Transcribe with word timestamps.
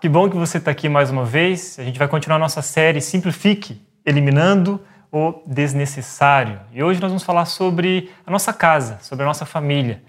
Que 0.00 0.08
bom 0.08 0.30
que 0.30 0.36
você 0.36 0.58
está 0.58 0.70
aqui 0.70 0.88
mais 0.88 1.10
uma 1.10 1.24
vez. 1.24 1.76
A 1.76 1.82
gente 1.82 1.98
vai 1.98 2.06
continuar 2.06 2.38
nossa 2.38 2.62
série 2.62 3.00
Simplifique, 3.00 3.82
eliminando 4.06 4.80
o 5.10 5.42
desnecessário. 5.44 6.60
E 6.72 6.80
hoje 6.80 7.00
nós 7.00 7.10
vamos 7.10 7.24
falar 7.24 7.46
sobre 7.46 8.08
a 8.24 8.30
nossa 8.30 8.52
casa, 8.52 8.98
sobre 9.02 9.24
a 9.24 9.26
nossa 9.26 9.44
família. 9.44 10.00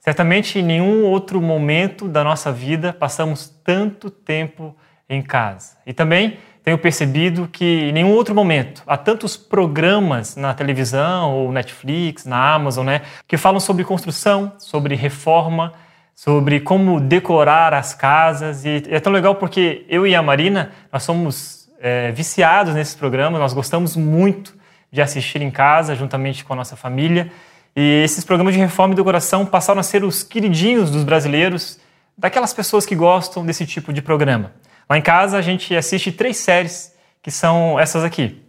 Certamente 0.00 0.58
em 0.58 0.64
nenhum 0.64 1.04
outro 1.04 1.40
momento 1.40 2.08
da 2.08 2.24
nossa 2.24 2.50
vida 2.50 2.92
passamos 2.92 3.48
tanto 3.62 4.10
tempo 4.10 4.74
em 5.08 5.22
casa. 5.22 5.76
E 5.86 5.92
também 5.92 6.38
tenho 6.64 6.76
percebido 6.76 7.46
que 7.46 7.64
em 7.64 7.92
nenhum 7.92 8.10
outro 8.10 8.34
momento 8.34 8.82
há 8.84 8.96
tantos 8.96 9.36
programas 9.36 10.34
na 10.34 10.54
televisão 10.54 11.32
ou 11.32 11.52
Netflix, 11.52 12.24
na 12.24 12.52
Amazon, 12.52 12.84
né, 12.84 13.02
que 13.28 13.36
falam 13.36 13.60
sobre 13.60 13.84
construção, 13.84 14.54
sobre 14.58 14.96
reforma, 14.96 15.72
sobre 16.16 16.60
como 16.60 16.98
decorar 16.98 17.74
as 17.74 17.92
casas. 17.92 18.64
E 18.64 18.82
é 18.88 18.98
tão 18.98 19.12
legal 19.12 19.34
porque 19.34 19.84
eu 19.86 20.06
e 20.06 20.14
a 20.14 20.22
Marina, 20.22 20.72
nós 20.90 21.02
somos 21.02 21.68
é, 21.78 22.10
viciados 22.10 22.74
nesses 22.74 22.94
programas, 22.94 23.38
nós 23.38 23.52
gostamos 23.52 23.94
muito 23.94 24.56
de 24.90 25.02
assistir 25.02 25.42
em 25.42 25.50
casa, 25.50 25.94
juntamente 25.94 26.42
com 26.42 26.54
a 26.54 26.56
nossa 26.56 26.74
família. 26.74 27.30
E 27.76 28.02
esses 28.02 28.24
programas 28.24 28.54
de 28.54 28.60
reforma 28.60 28.94
e 28.94 28.96
decoração 28.96 29.44
passaram 29.44 29.80
a 29.80 29.82
ser 29.82 30.02
os 30.02 30.22
queridinhos 30.22 30.90
dos 30.90 31.04
brasileiros, 31.04 31.78
daquelas 32.16 32.54
pessoas 32.54 32.86
que 32.86 32.96
gostam 32.96 33.44
desse 33.44 33.66
tipo 33.66 33.92
de 33.92 34.00
programa. 34.00 34.52
Lá 34.88 34.96
em 34.96 35.02
casa 35.02 35.36
a 35.36 35.42
gente 35.42 35.76
assiste 35.76 36.10
três 36.10 36.38
séries, 36.38 36.94
que 37.22 37.30
são 37.30 37.78
essas 37.78 38.02
aqui: 38.02 38.42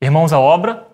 Irmãos 0.00 0.32
à 0.32 0.40
Obra, 0.40 0.88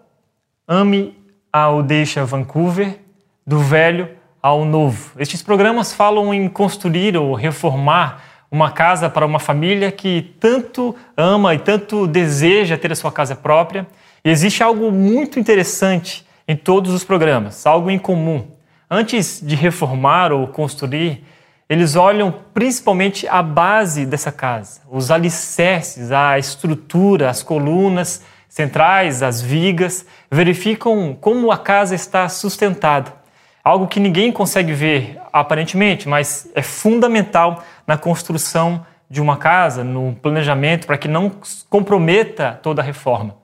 Ame 0.67 1.17
ao 1.51 1.83
Deixa 1.83 2.23
Vancouver, 2.27 2.99
Do 3.47 3.61
Velho 3.61 4.18
ao 4.43 4.65
novo. 4.65 5.13
Estes 5.19 5.43
programas 5.43 5.93
falam 5.93 6.33
em 6.33 6.49
construir 6.49 7.17
ou 7.17 7.35
reformar 7.35 8.23
uma 8.51 8.71
casa 8.71 9.11
para 9.11 9.27
uma 9.27 9.39
família 9.39 9.93
que 9.93 10.35
tanto 10.41 10.95
ama 11.17 11.55
e 11.55 11.59
tanto 11.59 12.07
deseja 12.07 12.79
ter 12.79 12.93
a 12.93 12.97
sua 12.97 13.13
casa 13.13 13.37
própria. 13.37 13.87
E 14.25 14.31
existe 14.31 14.63
algo 14.63 14.91
muito 14.91 15.39
interessante 15.39 16.27
em 16.47 16.57
todos 16.57 16.93
os 16.95 17.05
programas, 17.05 17.67
algo 17.67 17.91
em 17.91 17.99
comum. 17.99 18.47
Antes 18.91 19.41
de 19.43 19.55
reformar 19.55 20.33
ou 20.33 20.47
construir, 20.49 21.23
eles 21.69 21.95
olham 21.95 22.35
principalmente 22.55 23.29
a 23.29 23.43
base 23.43 24.07
dessa 24.07 24.33
casa, 24.33 24.81
os 24.91 25.11
alicerces, 25.11 26.11
a 26.11 26.39
estrutura, 26.39 27.29
as 27.29 27.43
colunas 27.43 28.23
centrais, 28.49 29.23
as 29.23 29.43
vigas, 29.43 30.07
verificam 30.31 31.15
como 31.21 31.53
a 31.53 31.59
casa 31.59 31.95
está 31.95 32.27
sustentada 32.31 33.18
algo 33.63 33.87
que 33.87 34.01
ninguém 34.01 34.33
consegue 34.33 34.73
ver 34.73 35.19
aparentemente, 35.33 36.09
mas 36.09 36.51
é 36.55 36.63
fundamental 36.63 37.63
na 37.87 37.97
construção 37.97 38.85
de 39.11 39.21
uma 39.21 39.37
casa, 39.37 39.83
no 39.83 40.15
planejamento, 40.15 40.87
para 40.87 40.99
que 40.99 41.09
não 41.09 41.33
comprometa 41.69 42.59
toda 42.63 42.83
a 42.83 42.85
reforma. 42.85 43.37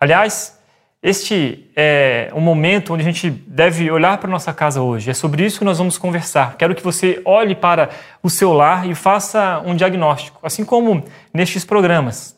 Aliás, 0.00 0.58
este 1.02 1.68
é 1.74 2.30
um 2.32 2.40
momento 2.40 2.94
onde 2.94 3.02
a 3.02 3.04
gente 3.04 3.28
deve 3.28 3.90
olhar 3.90 4.18
para 4.18 4.28
a 4.28 4.30
nossa 4.30 4.54
casa 4.54 4.80
hoje. 4.80 5.10
É 5.10 5.14
sobre 5.14 5.44
isso 5.44 5.58
que 5.58 5.64
nós 5.64 5.78
vamos 5.78 5.98
conversar. 5.98 6.56
Quero 6.56 6.74
que 6.74 6.82
você 6.82 7.20
olhe 7.24 7.54
para 7.54 7.90
o 8.22 8.30
seu 8.30 8.52
lar 8.52 8.88
e 8.88 8.94
faça 8.94 9.60
um 9.66 9.74
diagnóstico, 9.74 10.38
assim 10.42 10.64
como 10.64 11.04
nestes 11.34 11.64
programas. 11.64 12.36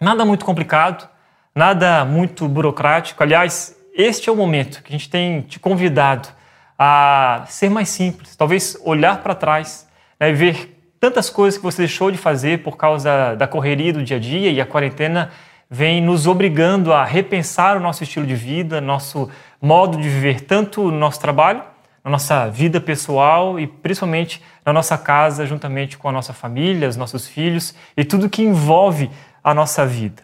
Nada 0.00 0.24
muito 0.24 0.44
complicado, 0.44 1.08
nada 1.54 2.04
muito 2.04 2.48
burocrático. 2.48 3.22
Aliás, 3.22 3.76
este 3.94 4.28
é 4.28 4.32
o 4.32 4.36
momento 4.36 4.82
que 4.82 4.88
a 4.88 4.96
gente 4.96 5.10
tem 5.10 5.42
te 5.42 5.60
convidado 5.60 6.28
a 6.78 7.44
ser 7.48 7.70
mais 7.70 7.88
simples, 7.88 8.36
talvez 8.36 8.76
olhar 8.84 9.22
para 9.22 9.34
trás 9.34 9.88
né, 10.20 10.30
e 10.30 10.32
ver 10.32 10.76
tantas 11.00 11.30
coisas 11.30 11.58
que 11.58 11.64
você 11.64 11.78
deixou 11.82 12.10
de 12.10 12.18
fazer 12.18 12.62
por 12.62 12.76
causa 12.76 13.34
da 13.34 13.46
correria 13.46 13.92
do 13.92 14.02
dia 14.02 14.16
a 14.16 14.20
dia 14.20 14.50
e 14.50 14.60
a 14.60 14.66
quarentena 14.66 15.30
vem 15.70 16.00
nos 16.00 16.26
obrigando 16.26 16.92
a 16.92 17.04
repensar 17.04 17.76
o 17.76 17.80
nosso 17.80 18.02
estilo 18.02 18.26
de 18.26 18.34
vida, 18.34 18.80
nosso 18.80 19.30
modo 19.60 19.96
de 19.96 20.08
viver, 20.08 20.42
tanto 20.42 20.82
no 20.84 20.98
nosso 20.98 21.20
trabalho, 21.20 21.62
na 22.04 22.10
nossa 22.10 22.48
vida 22.48 22.80
pessoal 22.80 23.58
e 23.58 23.66
principalmente 23.66 24.42
na 24.64 24.72
nossa 24.72 24.96
casa, 24.96 25.44
juntamente 25.44 25.98
com 25.98 26.08
a 26.08 26.12
nossa 26.12 26.32
família, 26.32 26.88
os 26.88 26.96
nossos 26.96 27.26
filhos 27.26 27.74
e 27.96 28.04
tudo 28.04 28.30
que 28.30 28.42
envolve 28.42 29.10
a 29.42 29.52
nossa 29.52 29.84
vida. 29.84 30.22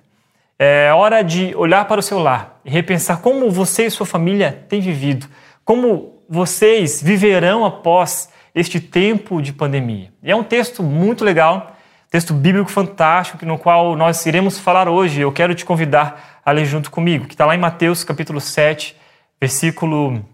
É 0.59 0.93
hora 0.93 1.23
de 1.23 1.55
olhar 1.57 1.87
para 1.87 1.99
o 1.99 2.03
seu 2.03 2.21
lar 2.21 2.61
e 2.65 2.71
repensar 2.71 3.21
como 3.21 3.51
você 3.51 3.87
e 3.87 3.91
sua 3.91 4.07
família 4.07 4.65
têm 4.69 4.81
vivido, 4.81 5.27
como 5.65 6.22
vocês 6.33 7.03
viverão 7.03 7.63
após 7.63 8.31
este 8.55 8.81
tempo 8.81 9.43
de 9.43 9.53
pandemia. 9.53 10.11
E 10.23 10.31
é 10.31 10.35
um 10.35 10.43
texto 10.43 10.83
muito 10.83 11.27
legal, 11.27 11.77
texto 12.11 12.33
bíblico 12.33 12.71
fantástico, 12.71 13.45
no 13.45 13.59
qual 13.59 13.95
nós 13.97 14.25
iremos 14.25 14.59
falar 14.59 14.89
hoje. 14.89 15.21
Eu 15.21 15.31
quero 15.31 15.55
te 15.55 15.63
convidar 15.63 16.41
a 16.43 16.51
ler 16.51 16.65
junto 16.65 16.91
comigo, 16.91 17.27
que 17.27 17.35
está 17.35 17.45
lá 17.45 17.55
em 17.55 17.59
Mateus 17.59 18.03
capítulo 18.03 18.41
7, 18.41 18.97
versículo 19.39 20.25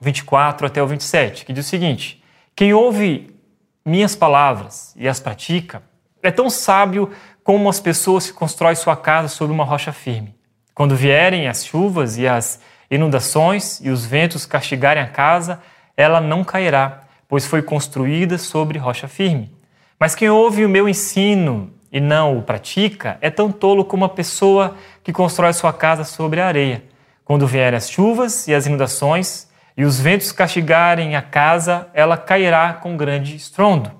24 0.00 0.66
até 0.66 0.82
o 0.82 0.86
27, 0.86 1.44
que 1.44 1.52
diz 1.52 1.66
o 1.66 1.68
seguinte: 1.68 2.24
Quem 2.56 2.72
ouve 2.72 3.36
minhas 3.84 4.16
palavras 4.16 4.94
e 4.96 5.06
as 5.06 5.20
pratica 5.20 5.82
é 6.22 6.30
tão 6.30 6.48
sábio 6.48 7.10
como 7.42 7.68
as 7.68 7.80
pessoas 7.80 8.26
que 8.26 8.32
constroem 8.32 8.74
sua 8.74 8.96
casa 8.96 9.28
sobre 9.28 9.52
uma 9.52 9.64
rocha 9.64 9.92
firme. 9.92 10.34
Quando 10.74 10.96
vierem 10.96 11.48
as 11.48 11.66
chuvas 11.66 12.16
e 12.16 12.26
as 12.26 12.58
inundações 12.90 13.80
e 13.80 13.90
os 13.90 14.04
ventos 14.04 14.46
castigarem 14.46 15.02
a 15.02 15.08
casa, 15.08 15.60
ela 15.96 16.20
não 16.20 16.44
cairá, 16.44 17.04
pois 17.28 17.46
foi 17.46 17.62
construída 17.62 18.38
sobre 18.38 18.78
rocha 18.78 19.08
firme. 19.08 19.50
Mas 19.98 20.14
quem 20.14 20.28
ouve 20.28 20.64
o 20.64 20.68
meu 20.68 20.88
ensino 20.88 21.72
e 21.90 22.00
não 22.00 22.36
o 22.36 22.42
pratica 22.42 23.16
é 23.20 23.30
tão 23.30 23.52
tolo 23.52 23.84
como 23.84 24.04
a 24.04 24.08
pessoa 24.08 24.76
que 25.02 25.12
constrói 25.12 25.52
sua 25.52 25.72
casa 25.72 26.04
sobre 26.04 26.40
a 26.40 26.46
areia. 26.46 26.82
Quando 27.24 27.46
vierem 27.46 27.76
as 27.76 27.88
chuvas 27.88 28.48
e 28.48 28.54
as 28.54 28.66
inundações 28.66 29.48
e 29.76 29.84
os 29.84 29.98
ventos 29.98 30.30
castigarem 30.32 31.16
a 31.16 31.22
casa, 31.22 31.88
ela 31.94 32.16
cairá 32.16 32.72
com 32.74 32.96
grande 32.96 33.36
estrondo. 33.36 33.90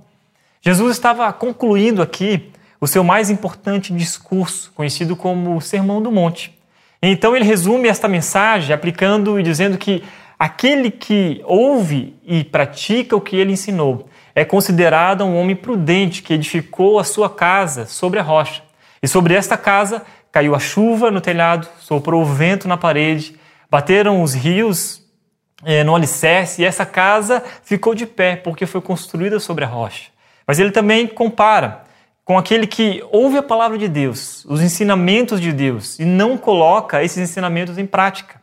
Jesus 0.60 0.96
estava 0.96 1.32
concluindo 1.32 2.02
aqui 2.02 2.50
o 2.80 2.86
seu 2.86 3.02
mais 3.02 3.30
importante 3.30 3.92
discurso, 3.92 4.72
conhecido 4.74 5.16
como 5.16 5.56
o 5.56 5.60
Sermão 5.60 6.02
do 6.02 6.10
Monte. 6.10 6.58
Então 7.10 7.36
ele 7.36 7.44
resume 7.44 7.88
esta 7.88 8.08
mensagem 8.08 8.74
aplicando 8.74 9.38
e 9.38 9.42
dizendo 9.42 9.76
que 9.76 10.02
aquele 10.38 10.90
que 10.90 11.42
ouve 11.44 12.16
e 12.24 12.42
pratica 12.42 13.14
o 13.14 13.20
que 13.20 13.36
ele 13.36 13.52
ensinou 13.52 14.08
é 14.34 14.44
considerado 14.44 15.22
um 15.22 15.36
homem 15.36 15.54
prudente 15.54 16.22
que 16.22 16.32
edificou 16.32 16.98
a 16.98 17.04
sua 17.04 17.28
casa 17.28 17.84
sobre 17.84 18.18
a 18.18 18.22
rocha. 18.22 18.62
E 19.02 19.06
sobre 19.06 19.34
esta 19.34 19.56
casa 19.56 20.02
caiu 20.32 20.54
a 20.54 20.58
chuva 20.58 21.10
no 21.10 21.20
telhado, 21.20 21.68
soprou 21.78 22.22
o 22.22 22.24
vento 22.24 22.66
na 22.66 22.76
parede, 22.76 23.36
bateram 23.70 24.22
os 24.22 24.32
rios 24.32 25.02
eh, 25.62 25.84
no 25.84 25.94
alicerce 25.94 26.62
e 26.62 26.64
essa 26.64 26.86
casa 26.86 27.44
ficou 27.62 27.94
de 27.94 28.06
pé 28.06 28.34
porque 28.34 28.64
foi 28.64 28.80
construída 28.80 29.38
sobre 29.38 29.64
a 29.64 29.68
rocha. 29.68 30.10
Mas 30.46 30.58
ele 30.58 30.70
também 30.70 31.06
compara 31.06 31.84
com 32.24 32.38
aquele 32.38 32.66
que 32.66 33.04
ouve 33.12 33.36
a 33.36 33.42
palavra 33.42 33.76
de 33.76 33.86
Deus, 33.86 34.44
os 34.46 34.62
ensinamentos 34.62 35.40
de 35.40 35.52
Deus, 35.52 35.98
e 35.98 36.04
não 36.04 36.38
coloca 36.38 37.02
esses 37.02 37.18
ensinamentos 37.18 37.76
em 37.76 37.86
prática. 37.86 38.42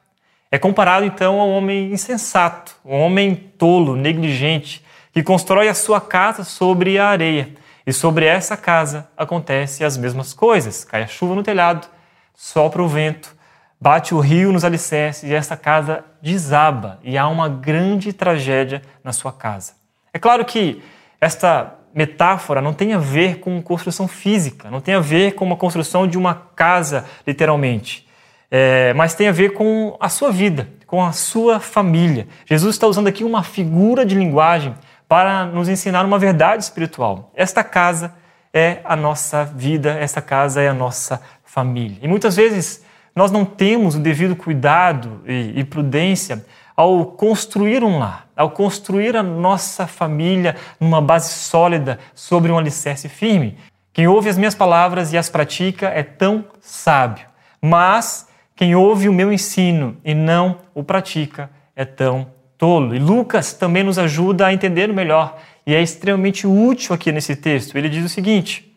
É 0.52 0.60
comparado 0.60 1.06
então 1.06 1.40
ao 1.40 1.50
homem 1.50 1.92
insensato, 1.92 2.76
um 2.86 3.00
homem 3.00 3.36
tolo, 3.58 3.96
negligente, 3.96 4.84
que 5.14 5.24
constrói 5.24 5.68
a 5.68 5.74
sua 5.74 6.00
casa 6.00 6.44
sobre 6.44 7.00
a 7.00 7.08
areia. 7.08 7.56
E 7.86 7.92
sobre 7.92 8.26
essa 8.26 8.56
casa 8.56 9.10
acontecem 9.18 9.86
as 9.86 9.98
mesmas 9.98 10.34
coisas. 10.34 10.84
Cai 10.84 11.02
a 11.02 11.08
chuva 11.08 11.34
no 11.34 11.42
telhado, 11.42 11.88
sopra 12.36 12.84
o 12.84 12.88
vento, 12.88 13.36
bate 13.80 14.14
o 14.14 14.20
rio 14.20 14.52
nos 14.52 14.64
alicerces 14.64 15.30
e 15.30 15.34
essa 15.34 15.58
casa 15.58 16.06
desaba 16.22 17.00
e 17.02 17.18
há 17.18 17.28
uma 17.28 17.50
grande 17.50 18.14
tragédia 18.14 18.84
na 19.04 19.12
sua 19.12 19.34
casa. 19.34 19.74
É 20.14 20.20
claro 20.20 20.46
que 20.46 20.84
esta 21.20 21.76
metáfora 21.94 22.62
não 22.62 22.74
tem 22.74 22.94
a 22.94 22.98
ver 22.98 23.40
com 23.40 23.62
construção 23.62 24.08
física, 24.08 24.70
não 24.70 24.80
tem 24.80 24.94
a 24.94 25.00
ver 25.00 25.34
com 25.34 25.46
uma 25.46 25.58
construção 25.58 26.08
de 26.08 26.18
uma 26.18 26.34
casa, 26.56 27.06
literalmente, 27.26 28.08
é, 28.50 28.94
mas 28.94 29.14
tem 29.14 29.28
a 29.28 29.32
ver 29.32 29.54
com 29.54 29.96
a 30.00 30.10
sua 30.10 30.32
vida, 30.32 30.70
com 30.86 31.04
a 31.04 31.12
sua 31.12 31.60
família. 31.60 32.28
Jesus 32.46 32.76
está 32.76 32.88
usando 32.88 33.08
aqui 33.08 33.24
uma 33.24 33.44
figura 33.44 34.06
de 34.06 34.16
linguagem 34.16 34.76
para 35.08 35.46
nos 35.46 35.70
ensinar 35.70 36.06
uma 36.06 36.20
verdade 36.20 36.64
espiritual. 36.64 37.32
Esta 37.36 37.64
casa 37.64 38.14
é 38.54 38.80
a 38.84 38.96
nossa 38.96 39.46
vida, 39.46 39.92
esta 39.92 40.22
casa 40.22 40.62
é 40.62 40.68
a 40.68 40.74
nossa 40.74 41.22
família. 41.44 41.98
E 42.02 42.08
muitas 42.08 42.36
vezes 42.36 42.84
nós 43.16 43.32
não 43.32 43.44
temos 43.44 43.96
o 43.96 44.00
devido 44.00 44.36
cuidado 44.36 45.22
e, 45.26 45.54
e 45.60 45.64
prudência 45.64 46.46
ao 46.82 47.06
construir 47.06 47.84
um 47.84 48.00
lar, 48.00 48.28
ao 48.36 48.50
construir 48.50 49.16
a 49.16 49.22
nossa 49.22 49.86
família 49.86 50.56
numa 50.80 51.00
base 51.00 51.32
sólida 51.32 52.00
sobre 52.16 52.52
um 52.52 52.58
alicerce 52.58 53.08
firme. 53.08 53.56
Quem 53.94 54.08
ouve 54.08 54.30
as 54.30 54.38
minhas 54.38 54.56
palavras 54.56 55.14
e 55.14 55.18
as 55.18 55.30
pratica 55.30 55.90
é 55.90 56.02
tão 56.02 56.44
sábio, 56.60 57.28
mas 57.62 58.28
quem 58.56 58.76
ouve 58.76 59.08
o 59.08 59.14
meu 59.14 59.32
ensino 59.32 59.96
e 60.04 60.16
não 60.16 60.58
o 60.74 60.84
pratica 60.84 61.52
é 61.76 61.86
tão 61.86 62.32
tolo. 62.58 62.96
E 62.96 63.00
Lucas 63.00 63.54
também 63.54 63.84
nos 63.84 64.00
ajuda 64.00 64.48
a 64.48 64.54
entender 64.54 64.92
melhor 64.92 65.38
e 65.68 65.76
é 65.76 65.82
extremamente 65.84 66.48
útil 66.48 66.96
aqui 66.96 67.12
nesse 67.12 67.36
texto. 67.36 67.78
Ele 67.78 67.90
diz 67.90 68.04
o 68.04 68.10
seguinte: 68.10 68.76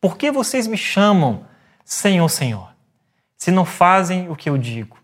Por 0.00 0.16
que 0.16 0.30
vocês 0.30 0.68
me 0.68 0.76
chamam 0.76 1.44
Senhor, 1.84 2.28
Senhor, 2.28 2.68
se 3.36 3.50
não 3.50 3.64
fazem 3.64 4.30
o 4.30 4.36
que 4.36 4.48
eu 4.48 4.56
digo? 4.56 4.96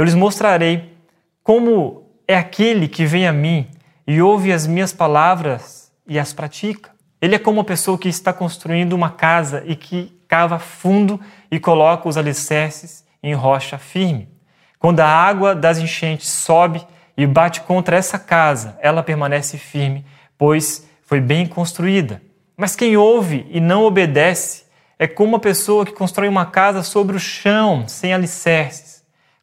Eu 0.00 0.04
lhes 0.04 0.14
mostrarei 0.14 0.96
como 1.44 2.04
é 2.26 2.34
aquele 2.34 2.88
que 2.88 3.04
vem 3.04 3.28
a 3.28 3.32
mim 3.34 3.68
e 4.06 4.22
ouve 4.22 4.50
as 4.50 4.66
minhas 4.66 4.94
palavras 4.94 5.92
e 6.06 6.18
as 6.18 6.32
pratica. 6.32 6.90
Ele 7.20 7.34
é 7.34 7.38
como 7.38 7.58
uma 7.58 7.64
pessoa 7.64 7.98
que 7.98 8.08
está 8.08 8.32
construindo 8.32 8.94
uma 8.94 9.10
casa 9.10 9.62
e 9.66 9.76
que 9.76 10.18
cava 10.26 10.58
fundo 10.58 11.20
e 11.50 11.60
coloca 11.60 12.08
os 12.08 12.16
alicerces 12.16 13.04
em 13.22 13.34
rocha 13.34 13.76
firme. 13.76 14.26
Quando 14.78 15.00
a 15.00 15.06
água 15.06 15.54
das 15.54 15.76
enchentes 15.76 16.30
sobe 16.30 16.82
e 17.14 17.26
bate 17.26 17.60
contra 17.60 17.94
essa 17.94 18.18
casa, 18.18 18.78
ela 18.80 19.02
permanece 19.02 19.58
firme, 19.58 20.06
pois 20.38 20.88
foi 21.02 21.20
bem 21.20 21.44
construída. 21.44 22.22
Mas 22.56 22.74
quem 22.74 22.96
ouve 22.96 23.46
e 23.50 23.60
não 23.60 23.82
obedece 23.82 24.64
é 24.98 25.06
como 25.06 25.34
uma 25.34 25.38
pessoa 25.38 25.84
que 25.84 25.92
constrói 25.92 26.26
uma 26.26 26.46
casa 26.46 26.82
sobre 26.82 27.16
o 27.16 27.20
chão, 27.20 27.86
sem 27.86 28.14
alicerces. 28.14 28.99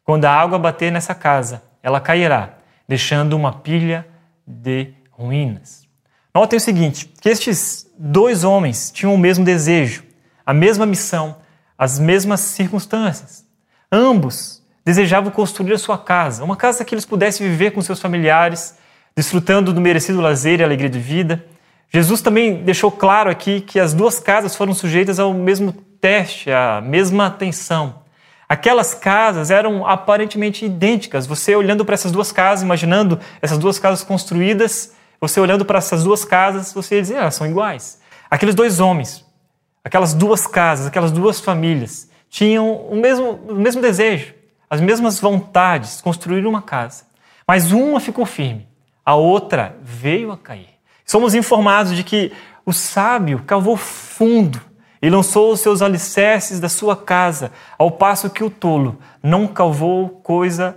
Quando 0.08 0.24
a 0.24 0.32
água 0.32 0.58
bater 0.58 0.90
nessa 0.90 1.14
casa, 1.14 1.62
ela 1.82 2.00
cairá, 2.00 2.54
deixando 2.88 3.36
uma 3.36 3.52
pilha 3.52 4.06
de 4.46 4.94
ruínas. 5.10 5.86
Notem 6.34 6.56
o 6.56 6.60
seguinte: 6.60 7.12
que 7.20 7.28
estes 7.28 7.86
dois 7.98 8.42
homens 8.42 8.90
tinham 8.90 9.14
o 9.14 9.18
mesmo 9.18 9.44
desejo, 9.44 10.02
a 10.46 10.54
mesma 10.54 10.86
missão, 10.86 11.36
as 11.76 11.98
mesmas 11.98 12.40
circunstâncias. 12.40 13.44
Ambos 13.92 14.62
desejavam 14.82 15.30
construir 15.30 15.74
a 15.74 15.78
sua 15.78 15.98
casa, 15.98 16.42
uma 16.42 16.56
casa 16.56 16.86
que 16.86 16.94
eles 16.94 17.04
pudessem 17.04 17.46
viver 17.46 17.72
com 17.72 17.82
seus 17.82 18.00
familiares, 18.00 18.78
desfrutando 19.14 19.74
do 19.74 19.80
merecido 19.82 20.22
lazer 20.22 20.60
e 20.60 20.64
alegria 20.64 20.88
de 20.88 20.98
vida. 20.98 21.44
Jesus 21.90 22.22
também 22.22 22.64
deixou 22.64 22.90
claro 22.90 23.28
aqui 23.28 23.60
que 23.60 23.78
as 23.78 23.92
duas 23.92 24.18
casas 24.18 24.56
foram 24.56 24.72
sujeitas 24.72 25.20
ao 25.20 25.34
mesmo 25.34 25.70
teste, 26.00 26.50
à 26.50 26.80
mesma 26.80 27.26
atenção. 27.26 28.07
Aquelas 28.48 28.94
casas 28.94 29.50
eram 29.50 29.86
aparentemente 29.86 30.64
idênticas. 30.64 31.26
Você 31.26 31.54
olhando 31.54 31.84
para 31.84 31.94
essas 31.94 32.10
duas 32.10 32.32
casas, 32.32 32.62
imaginando 32.62 33.20
essas 33.42 33.58
duas 33.58 33.78
casas 33.78 34.02
construídas, 34.02 34.94
você 35.20 35.38
olhando 35.38 35.64
para 35.64 35.78
essas 35.78 36.04
duas 36.04 36.24
casas, 36.24 36.72
você 36.72 36.96
ia 36.96 37.02
dizer, 37.02 37.18
ah, 37.18 37.30
são 37.30 37.46
iguais. 37.46 38.00
Aqueles 38.30 38.54
dois 38.54 38.80
homens, 38.80 39.24
aquelas 39.84 40.14
duas 40.14 40.46
casas, 40.46 40.86
aquelas 40.86 41.12
duas 41.12 41.40
famílias, 41.40 42.08
tinham 42.30 42.72
o 42.72 42.96
mesmo, 42.96 43.32
o 43.48 43.54
mesmo 43.54 43.82
desejo, 43.82 44.32
as 44.70 44.80
mesmas 44.80 45.20
vontades, 45.20 46.00
construir 46.00 46.46
uma 46.46 46.62
casa. 46.62 47.04
Mas 47.46 47.70
uma 47.70 48.00
ficou 48.00 48.24
firme, 48.24 48.66
a 49.04 49.14
outra 49.14 49.76
veio 49.82 50.32
a 50.32 50.38
cair. 50.38 50.68
Somos 51.04 51.34
informados 51.34 51.94
de 51.94 52.04
que 52.04 52.32
o 52.64 52.72
sábio 52.72 53.42
cavou 53.46 53.76
fundo 53.76 54.60
e 55.00 55.08
lançou 55.08 55.52
os 55.52 55.60
seus 55.60 55.82
alicerces 55.82 56.60
da 56.60 56.68
sua 56.68 56.96
casa, 56.96 57.52
ao 57.78 57.90
passo 57.90 58.30
que 58.30 58.42
o 58.42 58.50
tolo 58.50 58.98
não 59.22 59.46
cavou 59.46 60.08
coisa 60.22 60.76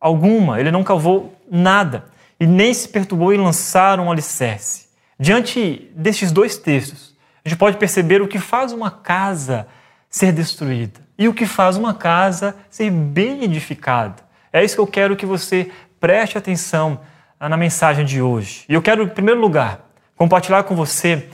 alguma, 0.00 0.60
ele 0.60 0.70
não 0.70 0.84
cavou 0.84 1.34
nada 1.50 2.04
e 2.38 2.46
nem 2.46 2.72
se 2.72 2.88
perturbou 2.88 3.32
em 3.32 3.38
lançar 3.38 3.98
um 3.98 4.10
alicerce. 4.10 4.88
Diante 5.18 5.90
destes 5.94 6.30
dois 6.30 6.56
textos, 6.56 7.16
a 7.44 7.48
gente 7.48 7.58
pode 7.58 7.76
perceber 7.76 8.22
o 8.22 8.28
que 8.28 8.38
faz 8.38 8.72
uma 8.72 8.90
casa 8.90 9.66
ser 10.08 10.32
destruída 10.32 11.00
e 11.18 11.26
o 11.26 11.34
que 11.34 11.46
faz 11.46 11.76
uma 11.76 11.92
casa 11.92 12.54
ser 12.70 12.90
bem 12.90 13.42
edificada. 13.42 14.22
É 14.52 14.64
isso 14.64 14.76
que 14.76 14.80
eu 14.80 14.86
quero 14.86 15.16
que 15.16 15.26
você 15.26 15.70
preste 15.98 16.38
atenção 16.38 17.00
na 17.40 17.56
mensagem 17.56 18.04
de 18.04 18.22
hoje. 18.22 18.64
E 18.68 18.74
eu 18.74 18.82
quero, 18.82 19.02
em 19.02 19.08
primeiro 19.08 19.40
lugar, 19.40 19.80
compartilhar 20.16 20.62
com 20.62 20.74
você 20.74 21.28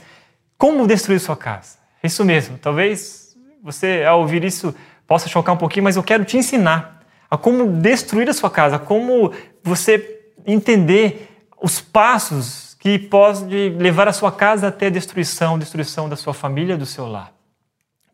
como 0.57 0.87
destruir 0.87 1.19
sua 1.19 1.37
casa. 1.37 1.77
Isso 2.05 2.23
mesmo. 2.23 2.57
Talvez 2.57 3.35
você, 3.61 4.03
ao 4.07 4.21
ouvir 4.21 4.43
isso, 4.43 4.73
possa 5.07 5.27
chocar 5.27 5.55
um 5.55 5.57
pouquinho, 5.57 5.83
mas 5.83 5.95
eu 5.95 6.03
quero 6.03 6.23
te 6.23 6.37
ensinar 6.37 7.01
a 7.29 7.37
como 7.37 7.67
destruir 7.67 8.29
a 8.29 8.33
sua 8.33 8.49
casa, 8.49 8.77
como 8.77 9.31
você 9.63 10.31
entender 10.45 11.47
os 11.61 11.81
passos 11.81 12.75
que 12.79 12.99
podem 12.99 13.69
levar 13.77 14.07
a 14.07 14.13
sua 14.13 14.31
casa 14.31 14.67
até 14.67 14.87
a 14.87 14.91
destruição, 14.91 15.57
destruição 15.57 16.07
da 16.07 16.15
sua 16.15 16.33
família, 16.33 16.77
do 16.77 16.85
seu 16.85 17.07
lar. 17.07 17.33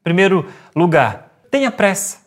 Primeiro 0.04 0.50
lugar, 0.76 1.30
tenha 1.52 1.70
pressa. 1.70 2.20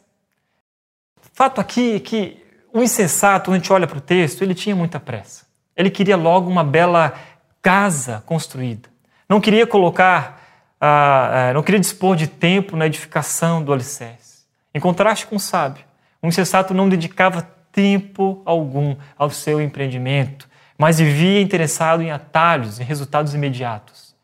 Fato 1.32 1.60
aqui 1.60 1.96
é 1.96 2.00
que 2.00 2.36
o 2.72 2.82
insensato, 2.82 3.50
quando 3.50 3.54
a 3.54 3.58
gente 3.58 3.72
olha 3.72 3.86
para 3.86 3.98
o 3.98 4.00
texto, 4.00 4.42
ele 4.42 4.54
tinha 4.54 4.76
muita 4.76 5.00
pressa. 5.00 5.46
Ele 5.76 5.90
queria 5.90 6.16
logo 6.16 6.50
uma 6.50 6.62
bela 6.62 7.14
casa 7.62 8.22
construída. 8.26 8.88
Não 9.28 9.40
queria 9.40 9.66
colocar 9.66 10.43
ah, 10.86 11.52
não 11.54 11.62
queria 11.62 11.80
dispor 11.80 12.14
de 12.14 12.26
tempo 12.26 12.76
na 12.76 12.86
edificação 12.86 13.62
do 13.62 13.72
alicerce. 13.72 14.44
Em 14.74 14.78
contraste 14.78 15.26
com 15.26 15.36
o 15.36 15.40
sábio, 15.40 15.82
o 16.20 16.26
insensato 16.26 16.74
não 16.74 16.88
dedicava 16.88 17.48
tempo 17.72 18.42
algum 18.44 18.94
ao 19.16 19.30
seu 19.30 19.62
empreendimento, 19.62 20.46
mas 20.76 20.98
vivia 20.98 21.40
interessado 21.40 22.02
em 22.02 22.10
atalhos, 22.10 22.80
em 22.80 22.84
resultados 22.84 23.34
imediatos. 23.34 24.14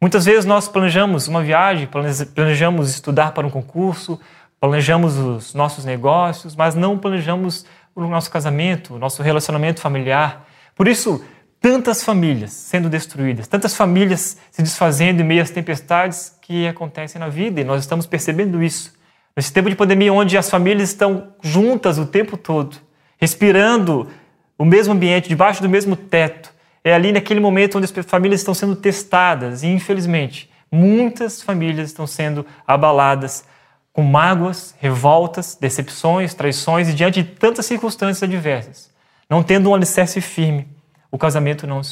Muitas 0.00 0.24
vezes 0.24 0.46
nós 0.46 0.68
planejamos 0.68 1.28
uma 1.28 1.42
viagem, 1.42 1.86
planejamos 2.34 2.88
estudar 2.88 3.32
para 3.32 3.46
um 3.46 3.50
concurso, 3.50 4.18
planejamos 4.58 5.18
os 5.18 5.52
nossos 5.52 5.84
negócios, 5.84 6.56
mas 6.56 6.74
não 6.74 6.96
planejamos 6.96 7.66
o 7.94 8.06
nosso 8.06 8.30
casamento, 8.30 8.94
o 8.94 8.98
nosso 8.98 9.22
relacionamento 9.22 9.82
familiar. 9.82 10.46
Por 10.74 10.88
isso, 10.88 11.22
tantas 11.66 12.04
famílias 12.04 12.52
sendo 12.52 12.88
destruídas, 12.88 13.48
tantas 13.48 13.74
famílias 13.74 14.36
se 14.52 14.62
desfazendo 14.62 15.20
em 15.20 15.24
meio 15.24 15.42
às 15.42 15.50
tempestades 15.50 16.32
que 16.40 16.64
acontecem 16.64 17.18
na 17.18 17.28
vida, 17.28 17.60
e 17.60 17.64
nós 17.64 17.80
estamos 17.80 18.06
percebendo 18.06 18.62
isso. 18.62 18.94
Nesse 19.36 19.52
tempo 19.52 19.68
de 19.68 19.74
pandemia, 19.74 20.12
onde 20.12 20.38
as 20.38 20.48
famílias 20.48 20.90
estão 20.90 21.32
juntas 21.42 21.98
o 21.98 22.06
tempo 22.06 22.36
todo, 22.36 22.76
respirando 23.18 24.08
o 24.56 24.64
mesmo 24.64 24.94
ambiente, 24.94 25.28
debaixo 25.28 25.60
do 25.60 25.68
mesmo 25.68 25.96
teto, 25.96 26.52
é 26.84 26.94
ali 26.94 27.10
naquele 27.10 27.40
momento 27.40 27.78
onde 27.78 27.86
as 27.86 28.06
famílias 28.06 28.42
estão 28.42 28.54
sendo 28.54 28.76
testadas, 28.76 29.64
e 29.64 29.66
infelizmente, 29.66 30.48
muitas 30.70 31.42
famílias 31.42 31.88
estão 31.88 32.06
sendo 32.06 32.46
abaladas 32.64 33.44
com 33.92 34.02
mágoas, 34.02 34.72
revoltas, 34.78 35.58
decepções, 35.60 36.32
traições 36.32 36.88
e 36.88 36.94
diante 36.94 37.24
de 37.24 37.28
tantas 37.28 37.66
circunstâncias 37.66 38.22
adversas, 38.22 38.88
não 39.28 39.42
tendo 39.42 39.68
um 39.68 39.74
alicerce 39.74 40.20
firme 40.20 40.75
o 41.10 41.18
casamento 41.18 41.66
não 41.66 41.82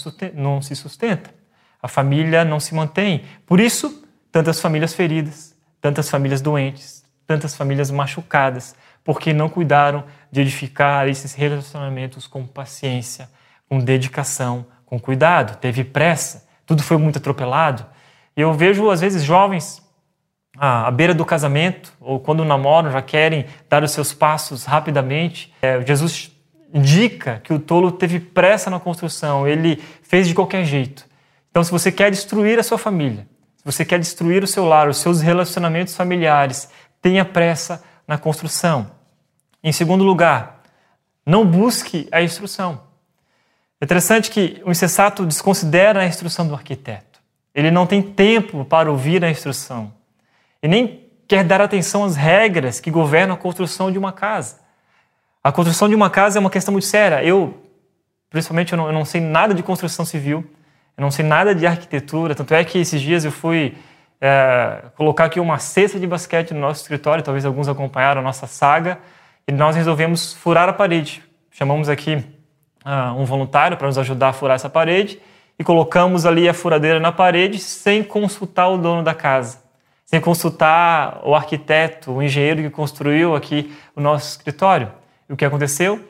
se 0.63 0.75
sustenta, 0.75 1.31
a 1.83 1.89
família 1.89 2.45
não 2.45 2.59
se 2.59 2.75
mantém. 2.75 3.25
Por 3.47 3.61
isso, 3.61 4.05
tantas 4.33 4.61
famílias 4.61 4.95
feridas, 4.95 5.55
tantas 5.81 6.09
famílias 6.09 6.41
doentes, 6.41 7.05
tantas 7.27 7.55
famílias 7.55 7.91
machucadas, 7.91 8.75
porque 9.05 9.33
não 9.33 9.49
cuidaram 9.49 10.05
de 10.31 10.41
edificar 10.41 11.09
esses 11.09 11.35
relacionamentos 11.35 12.27
com 12.27 12.47
paciência, 12.47 13.29
com 13.69 13.79
dedicação, 13.79 14.67
com 14.87 14.99
cuidado. 14.99 15.59
Teve 15.59 15.85
pressa, 15.85 16.47
tudo 16.65 16.83
foi 16.83 16.97
muito 16.97 17.19
atropelado. 17.19 17.85
E 18.37 18.41
eu 18.41 18.53
vejo, 18.53 18.91
às 18.91 19.01
vezes, 19.01 19.23
jovens 19.23 19.83
à 20.57 20.91
beira 20.91 21.15
do 21.15 21.25
casamento, 21.25 21.93
ou 22.01 22.19
quando 22.21 22.45
namoram, 22.45 22.91
já 22.91 23.03
querem 23.03 23.47
dar 23.69 23.83
os 23.83 23.91
seus 23.91 24.13
passos 24.13 24.65
rapidamente. 24.65 25.53
É, 25.61 25.81
Jesus 25.85 26.34
indica 26.75 27.41
que 27.45 27.55
o 27.55 27.59
tolo 27.61 27.93
teve 27.93 28.19
pressa 28.19 28.69
na 28.69 28.81
construção, 28.81 29.47
ele 29.47 29.81
fez 30.03 30.27
de 30.27 30.35
qualquer 30.35 30.65
jeito. 30.65 31.07
Então, 31.49 31.63
se 31.63 31.71
você 31.71 31.93
quer 31.93 32.11
destruir 32.11 32.59
a 32.59 32.65
sua 32.65 32.77
família, 32.77 33.29
se 33.57 33.65
você 33.65 33.85
quer 33.85 34.01
destruir 34.01 34.43
o 34.43 34.47
seu 34.47 34.65
lar, 34.65 34.89
os 34.89 34.97
seus 34.97 35.21
relacionamentos 35.21 35.95
familiares, 35.95 36.69
tenha 37.01 37.25
pressa 37.25 37.81
na 38.09 38.19
construção. 38.19 38.91
Em 39.63 39.71
segundo 39.71 40.03
lugar, 40.03 40.63
não 41.25 41.47
busque 41.47 42.09
a 42.11 42.21
instrução. 42.21 42.83
É 43.81 43.85
interessante 43.85 44.31
que 44.31 44.61
o 44.65 44.73
insensato 44.73 45.25
desconsidera 45.25 46.01
a 46.01 46.07
instrução 46.07 46.49
do 46.49 46.55
arquiteto. 46.55 47.21
Ele 47.55 47.71
não 47.71 47.87
tem 47.87 48.03
tempo 48.03 48.65
para 48.65 48.91
ouvir 48.91 49.25
a 49.25 49.31
instrução. 49.31 49.93
E 50.61 50.67
nem 50.67 51.09
quer 51.29 51.45
dar 51.45 51.61
atenção 51.61 52.05
às 52.05 52.17
regras 52.17 52.81
que 52.81 52.91
governam 52.91 53.35
a 53.35 53.39
construção 53.39 53.93
de 53.93 53.99
uma 53.99 54.13
casa. 54.13 54.64
A 55.45 55.53
construção 55.53 55.91
de 55.91 55.95
uma 55.95 56.09
casa 56.09 56.39
é 56.39 56.41
uma 56.41 56.49
questão 56.49 56.73
muito 56.73 56.87
séria. 56.87 57.23
Eu, 57.23 57.63
principalmente, 58.31 58.73
eu 58.73 58.79
não, 58.79 58.87
eu 58.87 58.95
não, 58.95 59.05
sei 59.05 59.21
nada 59.21 59.53
de 59.53 59.63
construção 59.63 60.03
civil, 60.03 60.43
eu 60.97 61.03
não 61.03 61.11
sei 61.11 61.23
nada 61.23 61.55
de 61.55 61.67
arquitetura. 61.67 62.35
Tanto 62.35 62.55
é 62.55 62.65
que 62.65 62.79
esses 62.79 62.99
dias 62.99 63.27
eu 63.27 63.31
fui 63.31 63.77
é, 64.19 64.85
colocar 64.97 65.27
aqui 65.27 65.39
uma 65.39 65.59
cesta 65.59 66.01
de 66.01 66.07
basquete 66.07 66.55
no 66.55 66.61
nosso 66.61 66.81
escritório, 66.81 67.23
talvez 67.23 67.45
alguns 67.45 67.69
acompanharam 67.69 68.23
a 68.23 68.25
nossa 68.25 68.47
saga, 68.47 68.99
e 69.47 69.53
nós 69.53 69.77
resolvemos 69.77 70.33
furar 70.33 70.67
a 70.67 70.73
parede. 70.73 71.23
Chamamos 71.51 71.91
aqui 71.91 72.25
uh, 72.83 73.13
um 73.21 73.27
voluntário 73.27 73.77
para 73.77 73.87
nos 73.87 73.99
ajudar 73.99 74.31
a 74.31 74.33
furar 74.33 74.55
essa 74.55 74.71
parede 74.71 75.21
e 75.59 75.63
colocamos 75.63 76.25
ali 76.25 76.49
a 76.49 76.55
furadeira 76.55 76.99
na 76.99 77.13
parede 77.13 77.59
sem 77.59 78.03
consultar 78.03 78.69
o 78.69 78.79
dono 78.79 79.03
da 79.03 79.13
casa, 79.13 79.63
sem 80.07 80.23
consultar 80.23 81.21
o 81.23 81.35
arquiteto, 81.35 82.13
o 82.13 82.23
engenheiro 82.23 82.63
que 82.63 82.71
construiu 82.71 83.37
aqui 83.37 83.71
o 83.95 84.01
nosso 84.01 84.31
escritório. 84.31 85.04
O 85.35 85.37
que 85.37 85.45
aconteceu? 85.45 86.01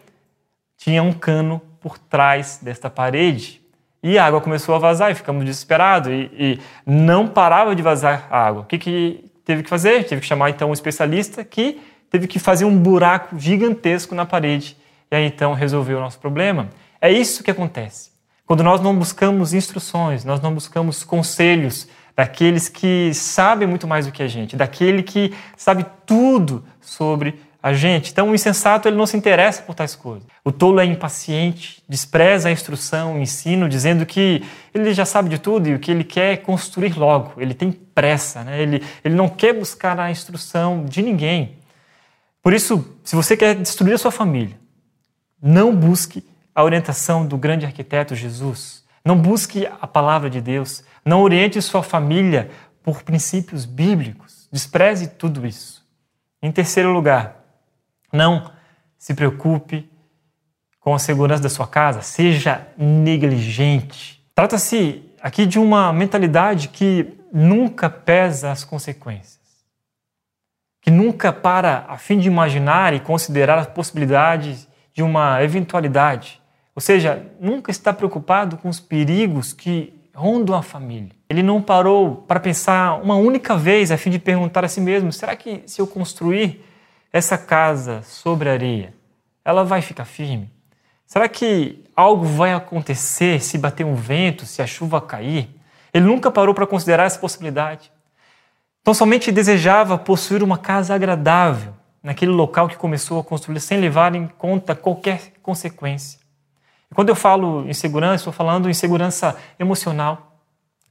Tinha 0.76 1.02
um 1.02 1.10
cano 1.10 1.58
por 1.80 1.96
trás 1.96 2.60
desta 2.60 2.90
parede. 2.90 3.58
E 4.02 4.18
a 4.18 4.26
água 4.26 4.38
começou 4.38 4.74
a 4.74 4.78
vazar 4.78 5.10
e 5.10 5.14
ficamos 5.14 5.46
desesperados 5.46 6.12
e, 6.12 6.30
e 6.38 6.60
não 6.84 7.26
parava 7.26 7.74
de 7.74 7.80
vazar 7.80 8.28
a 8.30 8.38
água. 8.46 8.60
O 8.60 8.64
que, 8.66 8.76
que 8.76 9.24
teve 9.42 9.62
que 9.62 9.70
fazer? 9.70 10.04
Teve 10.04 10.20
que 10.20 10.26
chamar 10.26 10.50
então 10.50 10.68
um 10.68 10.74
especialista 10.74 11.42
que 11.42 11.80
teve 12.10 12.26
que 12.26 12.38
fazer 12.38 12.66
um 12.66 12.76
buraco 12.76 13.38
gigantesco 13.38 14.14
na 14.14 14.26
parede 14.26 14.76
e 15.10 15.16
aí 15.16 15.24
então 15.24 15.54
resolveu 15.54 15.96
o 15.96 16.00
nosso 16.02 16.18
problema. 16.18 16.68
É 17.00 17.10
isso 17.10 17.42
que 17.42 17.50
acontece. 17.50 18.10
Quando 18.44 18.62
nós 18.62 18.82
não 18.82 18.94
buscamos 18.94 19.54
instruções, 19.54 20.22
nós 20.22 20.38
não 20.42 20.52
buscamos 20.52 21.02
conselhos 21.02 21.88
daqueles 22.14 22.68
que 22.68 23.14
sabem 23.14 23.66
muito 23.66 23.88
mais 23.88 24.04
do 24.04 24.12
que 24.12 24.22
a 24.22 24.28
gente, 24.28 24.54
daquele 24.54 25.02
que 25.02 25.32
sabe 25.56 25.86
tudo 26.04 26.62
sobre 26.78 27.40
a 27.64 27.72
gente. 27.72 28.12
Então, 28.12 28.30
o 28.30 28.34
insensato 28.34 28.86
ele 28.86 28.96
não 28.98 29.06
se 29.06 29.16
interessa 29.16 29.62
por 29.62 29.74
tais 29.74 29.96
coisas. 29.96 30.28
O 30.44 30.52
tolo 30.52 30.80
é 30.80 30.84
impaciente, 30.84 31.82
despreza 31.88 32.50
a 32.50 32.52
instrução, 32.52 33.14
o 33.14 33.18
ensino, 33.18 33.70
dizendo 33.70 34.04
que 34.04 34.44
ele 34.74 34.92
já 34.92 35.06
sabe 35.06 35.30
de 35.30 35.38
tudo 35.38 35.66
e 35.66 35.74
o 35.74 35.78
que 35.78 35.90
ele 35.90 36.04
quer 36.04 36.34
é 36.34 36.36
construir 36.36 36.94
logo. 36.94 37.40
Ele 37.40 37.54
tem 37.54 37.72
pressa, 37.72 38.44
né? 38.44 38.60
ele, 38.60 38.84
ele 39.02 39.14
não 39.14 39.30
quer 39.30 39.54
buscar 39.54 39.98
a 39.98 40.10
instrução 40.10 40.84
de 40.84 41.00
ninguém. 41.00 41.56
Por 42.42 42.52
isso, 42.52 42.86
se 43.02 43.16
você 43.16 43.34
quer 43.34 43.54
destruir 43.54 43.94
a 43.94 43.98
sua 43.98 44.10
família, 44.10 44.58
não 45.42 45.74
busque 45.74 46.22
a 46.54 46.62
orientação 46.62 47.26
do 47.26 47.38
grande 47.38 47.64
arquiteto 47.64 48.14
Jesus. 48.14 48.84
Não 49.02 49.16
busque 49.16 49.66
a 49.80 49.86
palavra 49.86 50.28
de 50.28 50.42
Deus. 50.42 50.84
Não 51.02 51.22
oriente 51.22 51.62
sua 51.62 51.82
família 51.82 52.50
por 52.82 53.02
princípios 53.02 53.64
bíblicos. 53.64 54.50
Despreze 54.52 55.06
tudo 55.06 55.46
isso. 55.46 55.82
Em 56.42 56.52
terceiro 56.52 56.92
lugar, 56.92 57.43
não 58.14 58.50
se 58.96 59.12
preocupe 59.14 59.90
com 60.80 60.94
a 60.94 60.98
segurança 60.98 61.42
da 61.42 61.48
sua 61.48 61.66
casa, 61.66 62.02
seja 62.02 62.66
negligente. 62.76 64.22
Trata-se 64.34 65.02
aqui 65.20 65.46
de 65.46 65.58
uma 65.58 65.92
mentalidade 65.92 66.68
que 66.68 67.18
nunca 67.32 67.88
pesa 67.90 68.52
as 68.52 68.64
consequências, 68.64 69.40
que 70.80 70.90
nunca 70.90 71.32
para 71.32 71.86
a 71.88 71.96
fim 71.96 72.18
de 72.18 72.28
imaginar 72.28 72.94
e 72.94 73.00
considerar 73.00 73.58
as 73.58 73.66
possibilidades 73.66 74.68
de 74.92 75.02
uma 75.02 75.42
eventualidade, 75.42 76.40
ou 76.74 76.80
seja, 76.80 77.24
nunca 77.40 77.70
está 77.70 77.92
preocupado 77.92 78.56
com 78.56 78.68
os 78.68 78.80
perigos 78.80 79.52
que 79.52 79.92
rondam 80.14 80.56
a 80.56 80.62
família. 80.62 81.12
Ele 81.28 81.42
não 81.42 81.62
parou 81.62 82.16
para 82.16 82.40
pensar 82.40 83.00
uma 83.02 83.16
única 83.16 83.56
vez 83.56 83.90
a 83.90 83.96
fim 83.96 84.10
de 84.10 84.18
perguntar 84.18 84.64
a 84.64 84.68
si 84.68 84.80
mesmo: 84.80 85.12
será 85.12 85.34
que 85.36 85.62
se 85.66 85.80
eu 85.80 85.86
construir 85.86 86.64
essa 87.14 87.38
casa 87.38 88.02
sobre 88.02 88.50
areia, 88.50 88.92
ela 89.44 89.62
vai 89.62 89.80
ficar 89.80 90.04
firme? 90.04 90.50
Será 91.06 91.28
que 91.28 91.84
algo 91.94 92.24
vai 92.24 92.52
acontecer 92.52 93.40
se 93.40 93.56
bater 93.56 93.86
um 93.86 93.94
vento, 93.94 94.44
se 94.44 94.60
a 94.60 94.66
chuva 94.66 95.00
cair? 95.00 95.48
Ele 95.92 96.06
nunca 96.06 96.28
parou 96.28 96.52
para 96.52 96.66
considerar 96.66 97.04
essa 97.04 97.20
possibilidade. 97.20 97.92
Então, 98.82 98.92
somente 98.92 99.30
desejava 99.30 99.96
possuir 99.96 100.42
uma 100.42 100.58
casa 100.58 100.92
agradável 100.92 101.72
naquele 102.02 102.32
local 102.32 102.66
que 102.66 102.76
começou 102.76 103.20
a 103.20 103.24
construir, 103.24 103.60
sem 103.60 103.78
levar 103.78 104.16
em 104.16 104.26
conta 104.26 104.74
qualquer 104.74 105.34
consequência. 105.40 106.18
E 106.90 106.94
quando 106.96 107.10
eu 107.10 107.14
falo 107.14 107.64
em 107.68 107.72
segurança, 107.72 108.22
estou 108.22 108.32
falando 108.32 108.68
em 108.68 108.74
segurança 108.74 109.36
emocional, 109.56 110.33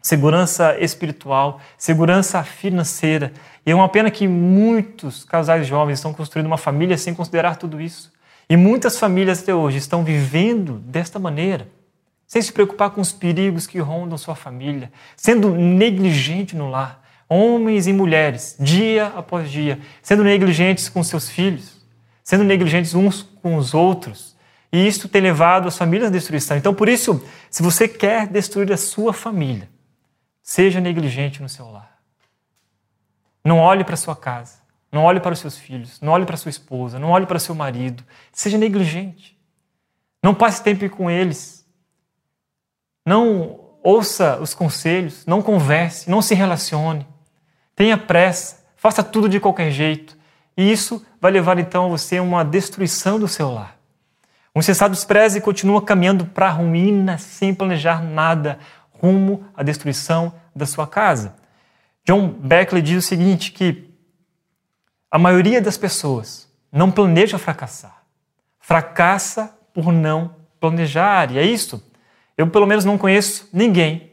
segurança 0.04 0.78
espiritual, 0.82 1.62
segurança 1.78 2.44
financeira. 2.44 3.32
E 3.66 3.72
é 3.72 3.76
uma 3.76 3.88
pena 3.88 4.12
que 4.12 4.28
muitos 4.28 5.24
casais 5.24 5.66
jovens 5.66 6.00
estão 6.00 6.14
construindo 6.14 6.46
uma 6.48 6.58
família 6.58 6.98
sem 6.98 7.14
considerar 7.14 7.56
tudo 7.56 7.80
isso. 7.80 8.12
E 8.50 8.58
muitas 8.58 9.00
famílias 9.00 9.42
até 9.42 9.56
hoje 9.56 9.78
estão 9.78 10.04
vivendo 10.04 10.74
desta 10.80 11.18
maneira, 11.18 11.70
sem 12.28 12.42
se 12.42 12.52
preocupar 12.52 12.90
com 12.90 13.00
os 13.00 13.14
perigos 13.14 13.66
que 13.66 13.80
rondam 13.80 14.18
sua 14.18 14.36
família, 14.36 14.92
sendo 15.16 15.56
negligente 15.56 16.54
no 16.54 16.70
lar. 16.70 17.02
Homens 17.30 17.88
e 17.88 17.94
mulheres, 17.94 18.58
dia 18.60 19.08
após 19.16 19.50
dia, 19.50 19.80
sendo 20.02 20.24
negligentes 20.24 20.90
com 20.90 21.02
seus 21.02 21.30
filhos, 21.30 21.82
sendo 22.22 22.44
negligentes 22.44 22.94
uns 22.94 23.24
com 23.42 23.56
os 23.56 23.74
outros. 23.74 24.36
E 24.72 24.86
isso 24.86 25.08
tem 25.08 25.22
levado 25.22 25.68
as 25.70 25.78
famílias 25.78 26.10
à 26.10 26.12
destruição. 26.12 26.58
Então, 26.58 26.74
por 26.74 26.90
isso, 26.90 27.24
se 27.50 27.64
você 27.64 27.88
quer 27.88 28.28
destruir 28.28 28.72
a 28.74 28.78
sua 28.78 29.14
família, 29.14 29.70
Seja 30.44 30.82
negligente 30.82 31.42
no 31.42 31.48
seu 31.48 31.72
lar. 31.72 31.98
Não 33.44 33.60
olhe 33.60 33.84
para 33.84 33.96
sua 33.96 34.16
casa, 34.16 34.60
não 34.92 35.06
olhe 35.06 35.22
para 35.22 35.34
os 35.34 35.40
seus 35.40 35.58
filhos, 35.58 36.02
não 36.02 36.12
olhe 36.12 36.26
para 36.26 36.38
sua 36.38 36.50
esposa, 36.50 37.00
não 37.00 37.10
olhe 37.10 37.26
para 37.26 37.40
seu 37.40 37.56
marido. 37.56 38.04
Seja 38.32 38.58
negligente. 38.58 39.40
Não 40.22 40.36
passe 40.36 40.62
tempo 40.62 40.88
com 40.90 41.10
eles. 41.10 41.66
Não 43.06 43.60
ouça 43.82 44.38
os 44.40 44.54
conselhos, 44.54 45.26
não 45.26 45.42
converse, 45.42 46.10
não 46.10 46.22
se 46.22 46.36
relacione. 46.36 47.08
Tenha 47.76 47.98
pressa, 47.98 48.66
faça 48.76 49.04
tudo 49.04 49.28
de 49.28 49.40
qualquer 49.40 49.72
jeito. 49.72 50.18
E 50.56 50.72
isso 50.72 51.06
vai 51.20 51.32
levar 51.32 51.58
então 51.58 51.90
você 51.90 52.18
a 52.18 52.22
uma 52.22 52.44
destruição 52.44 53.20
do 53.20 53.28
seu 53.28 53.50
lar. 53.50 53.78
O 54.56 54.60
insensato 54.60 54.94
despreza 54.94 55.38
e 55.38 55.42
continua 55.42 55.82
caminhando 55.82 56.26
para 56.26 56.48
a 56.48 56.52
ruína 56.52 57.18
sem 57.18 57.56
planejar 57.56 58.04
nada, 58.04 58.60
rumo 59.04 59.46
à 59.54 59.62
destruição 59.62 60.34
da 60.56 60.66
sua 60.66 60.88
casa. 60.88 61.36
John 62.06 62.30
Beckley 62.30 62.82
diz 62.82 63.04
o 63.04 63.08
seguinte, 63.08 63.52
que 63.52 63.90
a 65.12 65.20
maioria 65.20 65.62
das 65.62 65.78
pessoas 65.78 66.50
não 66.72 66.90
planeja 66.90 67.38
fracassar. 67.38 68.04
Fracassa 68.62 69.54
por 69.74 69.92
não 69.92 70.36
planejar. 70.58 71.32
E 71.32 71.38
é 71.38 71.44
isso. 71.44 71.84
Eu, 72.38 72.48
pelo 72.48 72.66
menos, 72.66 72.86
não 72.86 72.98
conheço 72.98 73.50
ninguém 73.52 74.12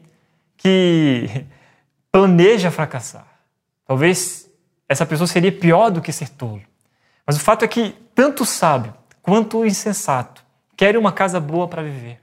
que 0.57 1.45
planeja 2.11 2.69
fracassar. 2.69 3.27
Talvez 3.87 4.49
essa 4.89 5.05
pessoa 5.05 5.27
seria 5.27 5.51
pior 5.51 5.89
do 5.89 6.01
que 6.01 6.11
ser 6.11 6.27
tolo. 6.29 6.61
Mas 7.25 7.37
o 7.37 7.39
fato 7.39 7.63
é 7.63 7.67
que 7.67 7.95
tanto 8.13 8.43
o 8.43 8.45
sábio 8.45 8.93
quanto 9.21 9.59
o 9.59 9.65
insensato 9.65 10.43
querem 10.75 10.99
uma 10.99 11.11
casa 11.13 11.39
boa 11.39 11.67
para 11.67 11.81
viver, 11.81 12.19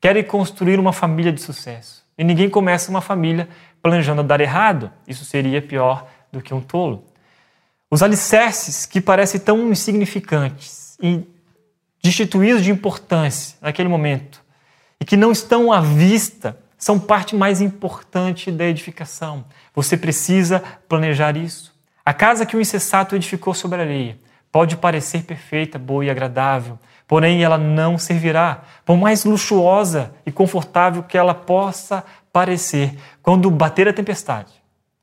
querem 0.00 0.24
construir 0.24 0.78
uma 0.78 0.92
família 0.92 1.32
de 1.32 1.42
sucesso. 1.42 2.05
E 2.18 2.24
ninguém 2.24 2.48
começa 2.48 2.90
uma 2.90 3.00
família 3.00 3.48
planejando 3.82 4.22
dar 4.22 4.40
errado. 4.40 4.90
Isso 5.06 5.24
seria 5.24 5.60
pior 5.60 6.08
do 6.32 6.40
que 6.40 6.54
um 6.54 6.60
tolo. 6.60 7.04
Os 7.90 8.02
alicerces 8.02 8.86
que 8.86 9.00
parecem 9.00 9.40
tão 9.40 9.70
insignificantes 9.70 10.98
e 11.00 11.22
destituídos 12.02 12.62
de 12.62 12.70
importância 12.70 13.56
naquele 13.60 13.88
momento 13.88 14.42
e 15.00 15.04
que 15.04 15.16
não 15.16 15.30
estão 15.30 15.72
à 15.72 15.80
vista 15.80 16.58
são 16.78 16.98
parte 16.98 17.34
mais 17.34 17.60
importante 17.60 18.50
da 18.50 18.64
edificação. 18.64 19.44
Você 19.74 19.96
precisa 19.96 20.62
planejar 20.88 21.36
isso. 21.36 21.74
A 22.04 22.12
casa 22.12 22.46
que 22.46 22.56
o 22.56 22.60
insensato 22.60 23.16
edificou 23.16 23.54
sobre 23.54 23.78
a 23.78 23.84
areia 23.84 24.18
pode 24.52 24.76
parecer 24.76 25.22
perfeita, 25.24 25.78
boa 25.78 26.04
e 26.04 26.10
agradável, 26.10 26.78
porém 27.06 27.42
ela 27.42 27.56
não 27.56 27.98
servirá. 27.98 28.62
Por 28.84 28.96
mais 28.96 29.24
luxuosa 29.24 30.12
e 30.24 30.32
confortável 30.32 31.02
que 31.02 31.16
ela 31.16 31.34
possa 31.34 32.04
parecer, 32.32 32.98
quando 33.22 33.50
bater 33.50 33.88
a 33.88 33.92
tempestade, 33.92 34.52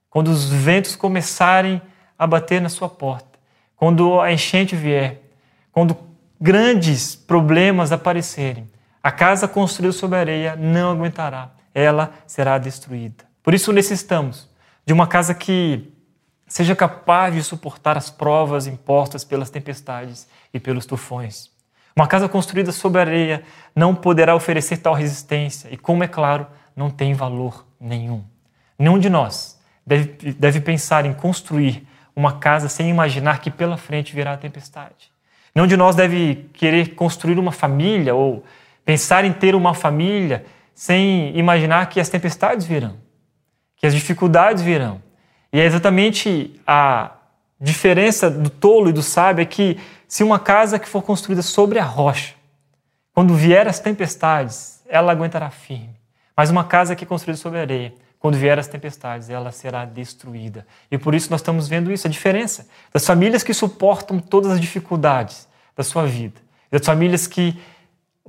quando 0.10 0.27
os 0.27 0.50
ventos 0.50 0.95
começarem 0.95 1.81
a 2.17 2.27
bater 2.27 2.62
na 2.62 2.69
sua 2.69 2.88
porta, 2.89 3.39
quando 3.75 4.22
a 4.22 4.31
enchente 4.31 4.75
vier, 4.75 5.22
quando 5.72 5.98
grandes 6.39 7.15
problemas 7.15 7.91
aparecerem, 7.91 8.69
a 9.01 9.12
casa 9.12 9.48
construída 9.48 9.93
sobre 9.93 10.17
areia 10.17 10.55
não 10.55 10.91
aguentará, 10.91 11.51
ela 11.74 12.13
será 12.27 12.57
destruída. 12.57 13.25
Por 13.41 13.53
isso 13.53 13.74
necessitamos 13.74 14.48
de 14.86 14.93
uma 14.93 15.07
casa 15.07 15.33
que 15.33 15.91
seja 16.48 16.75
capaz 16.75 17.33
de 17.33 17.43
suportar 17.43 17.98
as 17.98 18.10
provas 18.10 18.67
impostas 18.67 19.24
pelas 19.24 19.50
tempestades 19.50 20.27
e 20.53 20.60
pelos 20.60 20.86
tufões. 20.86 21.52
Uma 21.95 22.07
casa 22.07 22.27
construída 22.27 22.71
sobre 22.71 23.01
areia 23.01 23.43
não 23.75 23.93
poderá 23.93 24.35
oferecer 24.35 24.77
tal 24.77 24.93
resistência 24.93 25.69
e, 25.71 25.77
como 25.77 26.03
é 26.03 26.07
claro, 26.07 26.47
não 26.75 26.89
tem 26.89 27.13
valor 27.13 27.65
nenhum. 27.79 28.23
Nenhum 28.77 28.97
de 28.97 29.09
nós 29.09 29.59
deve, 29.85 30.33
deve 30.33 30.59
pensar 30.59 31.05
em 31.05 31.13
construir 31.13 31.88
uma 32.15 32.33
casa 32.33 32.67
sem 32.67 32.89
imaginar 32.89 33.39
que 33.39 33.51
pela 33.51 33.77
frente 33.77 34.13
virá 34.13 34.33
a 34.33 34.38
tempestade. 34.38 35.12
Nenhum 35.53 35.67
de 35.67 35.77
nós 35.77 35.95
deve 35.95 36.50
querer 36.53 36.95
construir 36.95 37.38
uma 37.38 37.51
família 37.51 38.15
ou 38.15 38.43
pensar 38.83 39.23
em 39.23 39.31
ter 39.31 39.53
uma 39.53 39.73
família 39.73 40.45
sem 40.73 41.38
imaginar 41.38 41.88
que 41.88 42.00
as 42.00 42.09
tempestades 42.09 42.65
virão, 42.65 42.97
que 43.77 43.85
as 43.85 43.93
dificuldades 43.93 44.63
virão. 44.63 45.01
E 45.51 45.59
é 45.59 45.65
exatamente 45.65 46.59
a 46.65 47.12
diferença 47.62 48.29
do 48.29 48.50
tolo 48.50 48.89
e 48.89 48.93
do 48.93 49.03
sábio 49.03 49.43
é 49.43 49.45
que 49.45 49.77
se 50.13 50.24
uma 50.24 50.38
casa 50.38 50.77
que 50.77 50.88
for 50.88 51.01
construída 51.01 51.41
sobre 51.41 51.79
a 51.79 51.84
rocha, 51.84 52.36
quando 53.15 53.34
vier 53.34 53.67
as 53.67 53.79
tempestades, 53.79 54.84
ela 54.88 55.12
aguentará 55.12 55.50
firme. 55.50 55.96
Mas 56.38 56.51
uma 56.51 56.63
casa 56.63 56.96
que 56.96 57.03
é 57.03 57.08
construída 57.08 57.39
sobre 57.41 57.58
areia, 57.58 57.96
quando 58.20 58.38
vier 58.38 58.60
as 58.60 58.67
tempestades, 58.67 59.32
ela 59.32 59.51
será 59.51 59.86
destruída. 59.86 60.67
E 60.91 61.00
por 61.00 61.15
isso 61.15 61.32
nós 61.32 61.41
estamos 61.41 61.67
vendo 61.67 61.91
isso, 61.91 62.05
a 62.05 62.12
diferença 62.12 62.67
das 62.93 63.03
famílias 63.03 63.41
que 63.41 63.55
suportam 63.55 64.20
todas 64.20 64.51
as 64.51 64.62
dificuldades 64.62 65.48
da 65.75 65.84
sua 65.84 66.05
vida, 66.05 66.39
das 66.70 66.86
famílias 66.86 67.25
que 67.25 67.60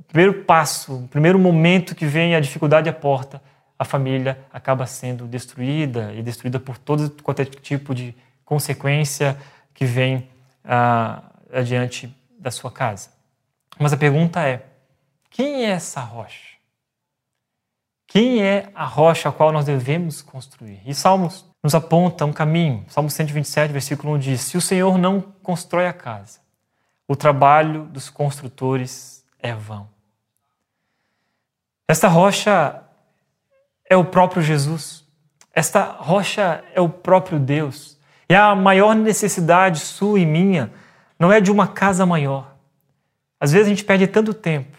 primeiro 0.07 0.43
passo, 0.43 0.91
o 0.91 1.07
primeiro 1.07 1.37
momento 1.37 1.93
que 1.93 2.07
vem 2.07 2.33
a 2.33 2.39
dificuldade 2.39 2.89
à 2.89 2.93
porta, 2.93 3.39
a 3.77 3.85
família 3.85 4.39
acaba 4.51 4.87
sendo 4.87 5.27
destruída 5.27 6.11
e 6.15 6.23
destruída 6.23 6.59
por 6.59 6.79
todo 6.79 7.11
qualquer 7.21 7.45
tipo 7.45 7.93
de 7.93 8.15
consequência 8.43 9.37
que 9.71 9.85
vem 9.85 10.27
ah, 10.63 11.21
adiante 11.55 12.13
da 12.37 12.51
sua 12.51 12.71
casa. 12.71 13.09
Mas 13.79 13.93
a 13.93 13.97
pergunta 13.97 14.41
é: 14.41 14.65
quem 15.29 15.65
é 15.65 15.69
essa 15.71 16.01
rocha? 16.01 16.55
Quem 18.07 18.41
é 18.41 18.69
a 18.73 18.85
rocha 18.85 19.29
a 19.29 19.31
qual 19.31 19.51
nós 19.51 19.65
devemos 19.65 20.21
construir? 20.21 20.81
E 20.85 20.93
Salmos 20.93 21.45
nos 21.61 21.75
aponta 21.75 22.25
um 22.25 22.31
caminho. 22.31 22.85
Salmo 22.87 23.09
127, 23.09 23.73
versículo 23.73 24.13
1 24.13 24.19
diz: 24.19 24.41
Se 24.41 24.57
o 24.57 24.61
Senhor 24.61 24.97
não 24.97 25.19
constrói 25.19 25.87
a 25.87 25.93
casa, 25.93 26.39
o 27.07 27.15
trabalho 27.15 27.85
dos 27.85 28.09
construtores 28.09 29.25
é 29.39 29.53
vão. 29.53 29.89
Esta 31.87 32.07
rocha 32.07 32.81
é 33.89 33.95
o 33.95 34.05
próprio 34.05 34.41
Jesus. 34.41 35.03
Esta 35.53 35.83
rocha 35.83 36.63
é 36.73 36.81
o 36.81 36.89
próprio 36.89 37.39
Deus. 37.39 37.97
E 38.27 38.33
a 38.33 38.55
maior 38.55 38.95
necessidade 38.95 39.79
sua 39.79 40.19
e 40.19 40.25
minha 40.25 40.71
não 41.19 41.31
é 41.31 41.39
de 41.39 41.51
uma 41.51 41.67
casa 41.67 42.05
maior. 42.05 42.55
Às 43.39 43.51
vezes 43.51 43.67
a 43.67 43.69
gente 43.69 43.83
perde 43.83 44.07
tanto 44.07 44.33
tempo 44.33 44.77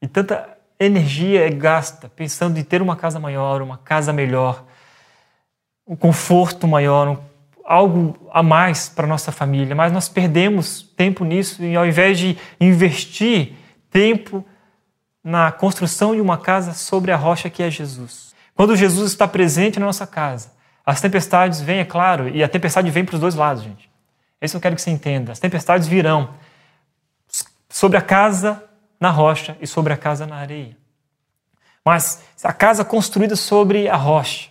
e 0.00 0.08
tanta 0.08 0.56
energia 0.78 1.46
é 1.46 1.50
gasta 1.50 2.08
pensando 2.08 2.58
em 2.58 2.64
ter 2.64 2.80
uma 2.80 2.96
casa 2.96 3.20
maior, 3.20 3.60
uma 3.60 3.76
casa 3.76 4.12
melhor, 4.12 4.64
um 5.86 5.94
conforto 5.94 6.66
maior, 6.66 7.08
um, 7.08 7.18
algo 7.64 8.16
a 8.32 8.42
mais 8.42 8.88
para 8.88 9.06
nossa 9.06 9.30
família, 9.30 9.74
mas 9.74 9.92
nós 9.92 10.08
perdemos 10.08 10.82
tempo 10.96 11.24
nisso 11.24 11.62
e 11.62 11.76
ao 11.76 11.86
invés 11.86 12.18
de 12.18 12.38
investir 12.58 13.52
tempo 13.90 14.44
na 15.22 15.52
construção 15.52 16.14
de 16.14 16.20
uma 16.20 16.38
casa 16.38 16.72
sobre 16.72 17.12
a 17.12 17.16
rocha 17.16 17.50
que 17.50 17.62
é 17.62 17.70
Jesus. 17.70 18.34
Quando 18.54 18.74
Jesus 18.74 19.12
está 19.12 19.28
presente 19.28 19.78
na 19.78 19.86
nossa 19.86 20.06
casa, 20.06 20.52
as 20.84 21.00
tempestades 21.00 21.60
vêm, 21.60 21.80
é 21.80 21.84
claro, 21.84 22.28
e 22.28 22.42
a 22.42 22.48
tempestade 22.48 22.90
vem 22.90 23.04
para 23.04 23.14
os 23.14 23.20
dois 23.20 23.34
lados, 23.34 23.62
gente. 23.62 23.89
É 24.40 24.46
isso 24.46 24.54
que 24.54 24.56
eu 24.56 24.62
quero 24.62 24.76
que 24.76 24.82
você 24.82 24.90
entenda. 24.90 25.32
As 25.32 25.38
tempestades 25.38 25.86
virão 25.86 26.30
sobre 27.68 27.98
a 27.98 28.02
casa 28.02 28.64
na 28.98 29.10
rocha 29.10 29.56
e 29.60 29.66
sobre 29.66 29.92
a 29.92 29.96
casa 29.96 30.26
na 30.26 30.36
areia. 30.36 30.76
Mas 31.84 32.22
a 32.42 32.52
casa 32.52 32.84
construída 32.84 33.36
sobre 33.36 33.88
a 33.88 33.96
rocha, 33.96 34.50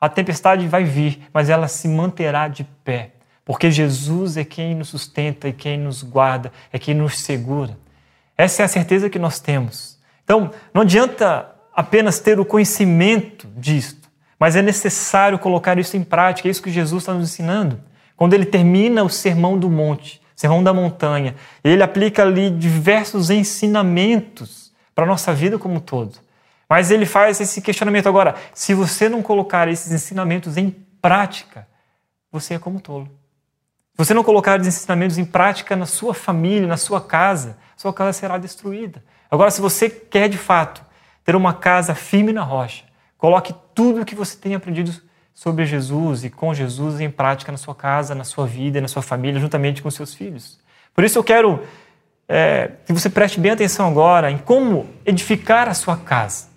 a 0.00 0.08
tempestade 0.08 0.66
vai 0.66 0.84
vir, 0.84 1.28
mas 1.32 1.50
ela 1.50 1.68
se 1.68 1.86
manterá 1.86 2.48
de 2.48 2.64
pé, 2.64 3.12
porque 3.44 3.70
Jesus 3.70 4.36
é 4.36 4.44
quem 4.44 4.74
nos 4.74 4.88
sustenta 4.88 5.48
e 5.48 5.52
quem 5.52 5.78
nos 5.78 6.02
guarda, 6.02 6.52
é 6.72 6.78
quem 6.78 6.94
nos 6.94 7.20
segura. 7.20 7.76
Essa 8.36 8.62
é 8.62 8.64
a 8.64 8.68
certeza 8.68 9.10
que 9.10 9.18
nós 9.18 9.38
temos. 9.40 9.98
Então, 10.24 10.50
não 10.72 10.82
adianta 10.82 11.54
apenas 11.74 12.18
ter 12.18 12.40
o 12.40 12.44
conhecimento 12.44 13.46
disto, 13.56 14.08
mas 14.38 14.56
é 14.56 14.62
necessário 14.62 15.38
colocar 15.38 15.78
isso 15.78 15.96
em 15.96 16.02
prática. 16.02 16.48
É 16.48 16.50
isso 16.50 16.62
que 16.62 16.70
Jesus 16.70 17.02
está 17.02 17.12
nos 17.12 17.30
ensinando. 17.30 17.78
Quando 18.20 18.34
ele 18.34 18.44
termina 18.44 19.02
o 19.02 19.08
Sermão 19.08 19.58
do 19.58 19.70
Monte, 19.70 20.20
Sermão 20.36 20.62
da 20.62 20.74
Montanha. 20.74 21.34
Ele 21.64 21.82
aplica 21.82 22.20
ali 22.20 22.50
diversos 22.50 23.30
ensinamentos 23.30 24.74
para 24.94 25.04
a 25.04 25.06
nossa 25.06 25.32
vida 25.32 25.58
como 25.58 25.76
um 25.76 25.80
todo. 25.80 26.18
Mas 26.68 26.90
ele 26.90 27.06
faz 27.06 27.40
esse 27.40 27.62
questionamento 27.62 28.10
agora: 28.10 28.34
se 28.52 28.74
você 28.74 29.08
não 29.08 29.22
colocar 29.22 29.68
esses 29.68 29.90
ensinamentos 29.90 30.58
em 30.58 30.68
prática, 31.00 31.66
você 32.30 32.52
é 32.52 32.58
como 32.58 32.78
tolo. 32.78 33.06
Se 33.06 34.04
você 34.04 34.12
não 34.12 34.22
colocar 34.22 34.60
os 34.60 34.66
ensinamentos 34.66 35.16
em 35.16 35.24
prática 35.24 35.74
na 35.74 35.86
sua 35.86 36.12
família, 36.12 36.68
na 36.68 36.76
sua 36.76 37.00
casa, 37.00 37.56
sua 37.74 37.94
casa 37.94 38.12
será 38.12 38.36
destruída. 38.36 39.02
Agora, 39.30 39.50
se 39.50 39.62
você 39.62 39.88
quer 39.88 40.28
de 40.28 40.36
fato 40.36 40.84
ter 41.24 41.34
uma 41.34 41.54
casa 41.54 41.94
firme 41.94 42.34
na 42.34 42.42
rocha, 42.42 42.84
coloque 43.16 43.54
tudo 43.74 44.02
o 44.02 44.04
que 44.04 44.14
você 44.14 44.36
tem 44.36 44.54
aprendido 44.54 44.92
sobre 45.34 45.64
Jesus 45.64 46.24
e 46.24 46.30
com 46.30 46.52
Jesus 46.52 47.00
em 47.00 47.10
prática 47.10 47.50
na 47.50 47.58
sua 47.58 47.74
casa, 47.74 48.14
na 48.14 48.24
sua 48.24 48.46
vida, 48.46 48.80
na 48.80 48.88
sua 48.88 49.02
família, 49.02 49.40
juntamente 49.40 49.82
com 49.82 49.90
seus 49.90 50.14
filhos. 50.14 50.58
Por 50.94 51.04
isso 51.04 51.18
eu 51.18 51.24
quero 51.24 51.62
é, 52.28 52.72
que 52.84 52.92
você 52.92 53.08
preste 53.08 53.40
bem 53.40 53.52
atenção 53.52 53.88
agora 53.88 54.30
em 54.30 54.38
como 54.38 54.88
edificar 55.04 55.68
a 55.68 55.74
sua 55.74 55.96
casa, 55.96 56.48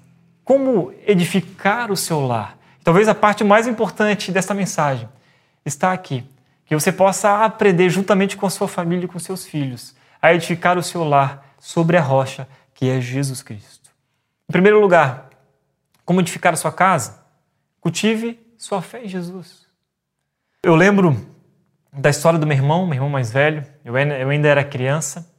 como 0.43 0.93
edificar 1.05 1.91
o 1.91 1.97
seu 1.97 2.19
lar. 2.19 2.57
Talvez 2.83 3.07
a 3.07 3.15
parte 3.15 3.43
mais 3.43 3.67
importante 3.67 4.31
desta 4.31 4.53
mensagem 4.53 5.07
está 5.65 5.93
aqui, 5.93 6.23
que 6.65 6.75
você 6.75 6.91
possa 6.91 7.45
aprender 7.45 7.89
juntamente 7.89 8.35
com 8.35 8.45
a 8.45 8.49
sua 8.49 8.67
família 8.67 9.05
e 9.05 9.07
com 9.07 9.17
seus 9.17 9.45
filhos 9.45 9.95
a 10.21 10.33
edificar 10.33 10.77
o 10.77 10.83
seu 10.83 11.03
lar 11.03 11.55
sobre 11.59 11.97
a 11.97 12.01
rocha 12.01 12.47
que 12.73 12.89
é 12.89 12.99
Jesus 12.99 13.41
Cristo. 13.41 13.89
Em 14.49 14.51
primeiro 14.51 14.79
lugar, 14.79 15.29
como 16.05 16.19
edificar 16.19 16.53
a 16.53 16.57
sua 16.57 16.71
casa? 16.71 17.23
Cultive 17.79 18.39
sua 18.63 18.81
fé 18.81 19.03
em 19.03 19.09
Jesus. 19.09 19.67
Eu 20.63 20.73
lembro 20.73 21.17
da 21.91 22.09
história 22.09 22.39
do 22.39 22.47
meu 22.47 22.55
irmão, 22.55 22.85
meu 22.85 22.95
irmão 22.95 23.09
mais 23.09 23.29
velho. 23.29 23.65
Eu 23.83 23.93
ainda 23.95 24.47
era 24.47 24.63
criança 24.63 25.29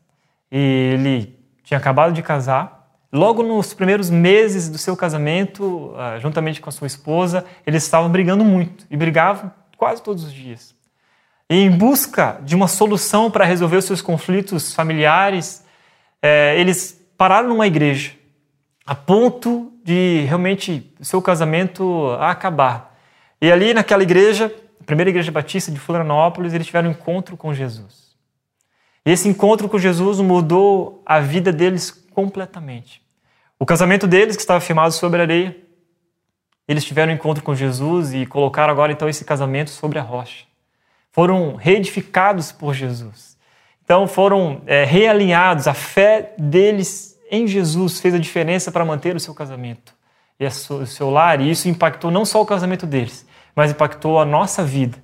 e 0.53 0.93
ele 0.93 1.39
tinha 1.63 1.79
acabado 1.79 2.13
de 2.13 2.23
casar. 2.23 2.87
Logo 3.11 3.43
nos 3.43 3.73
primeiros 3.73 4.11
meses 4.11 4.69
do 4.69 4.77
seu 4.77 4.95
casamento, 4.95 5.95
ah, 5.97 6.19
juntamente 6.19 6.61
com 6.61 6.69
a 6.69 6.73
sua 6.73 6.87
esposa, 6.87 7.47
eles 7.67 7.83
estavam 7.83 8.11
brigando 8.11 8.45
muito 8.45 8.85
e 8.91 8.97
brigavam 8.97 9.51
quase 9.79 10.03
todos 10.03 10.23
os 10.25 10.33
dias. 10.33 10.75
E 11.49 11.55
em 11.55 11.71
busca 11.71 12.39
de 12.43 12.55
uma 12.55 12.69
solução 12.69 13.31
para 13.31 13.47
resolver 13.47 13.79
os 13.79 13.87
seus 13.87 14.03
conflitos 14.03 14.75
familiares, 14.75 15.65
eh, 16.21 16.61
eles 16.61 17.03
pararam 17.17 17.49
numa 17.49 17.67
igreja, 17.67 18.13
a 18.85 18.95
ponto 18.95 19.73
de 19.83 20.27
realmente 20.27 20.93
seu 21.01 21.23
casamento 21.23 22.11
acabar. 22.21 22.94
E 23.45 23.53
ali 23.53 23.75
naquela 23.75 24.03
igreja, 24.03 24.51
a 24.81 24.85
primeira 24.85 25.11
igreja 25.11 25.31
batista 25.31 25.71
de 25.71 25.79
Florianópolis, 25.79 26.55
eles 26.55 26.67
tiveram 26.67 26.89
um 26.89 26.93
encontro 26.93 27.37
com 27.37 27.53
Jesus. 27.53 28.17
E 29.05 29.11
esse 29.11 29.29
encontro 29.29 29.69
com 29.69 29.79
Jesus 29.79 30.19
mudou 30.19 31.03
a 31.05 31.21
vida 31.21 31.53
deles 31.53 31.91
completamente. 31.91 33.03
O 33.59 33.67
casamento 33.67 34.07
deles, 34.07 34.35
que 34.35 34.41
estava 34.41 34.61
firmado 34.61 34.95
sobre 34.95 35.21
a 35.21 35.25
areia, 35.25 35.55
eles 36.67 36.87
tiveram 36.87 37.13
um 37.13 37.17
encontro 37.17 37.45
com 37.45 37.55
Jesus 37.55 38.15
e 38.15 38.25
colocaram 38.25 38.73
agora 38.73 38.93
então 38.93 39.11
esse 39.11 39.27
casamento 39.27 39.69
sobre 39.69 39.99
a 39.99 40.03
rocha. 40.03 40.47
Foram 41.13 41.55
reedificados 41.55 42.51
por 42.51 42.73
Jesus. 42.73 43.37
Então 43.85 44.09
foram 44.09 44.63
é, 44.65 44.85
realinhados. 44.85 45.69
A 45.69 45.75
fé 45.75 46.33
deles 46.39 47.21
em 47.31 47.47
Jesus 47.47 48.01
fez 48.01 48.15
a 48.15 48.19
diferença 48.19 48.73
para 48.73 48.87
manter 48.87 49.15
o 49.15 49.21
seu 49.21 49.35
casamento 49.35 49.95
e 50.41 50.47
o 50.47 50.87
seu 50.87 51.11
lar, 51.11 51.43
e 51.43 51.51
isso 51.51 51.69
impactou 51.69 52.11
não 52.11 52.25
só 52.25 52.41
o 52.41 52.47
casamento 52.47 52.87
deles, 52.87 53.27
mas 53.55 53.71
impactou 53.71 54.19
a 54.19 54.25
nossa 54.25 54.65
vida. 54.65 55.03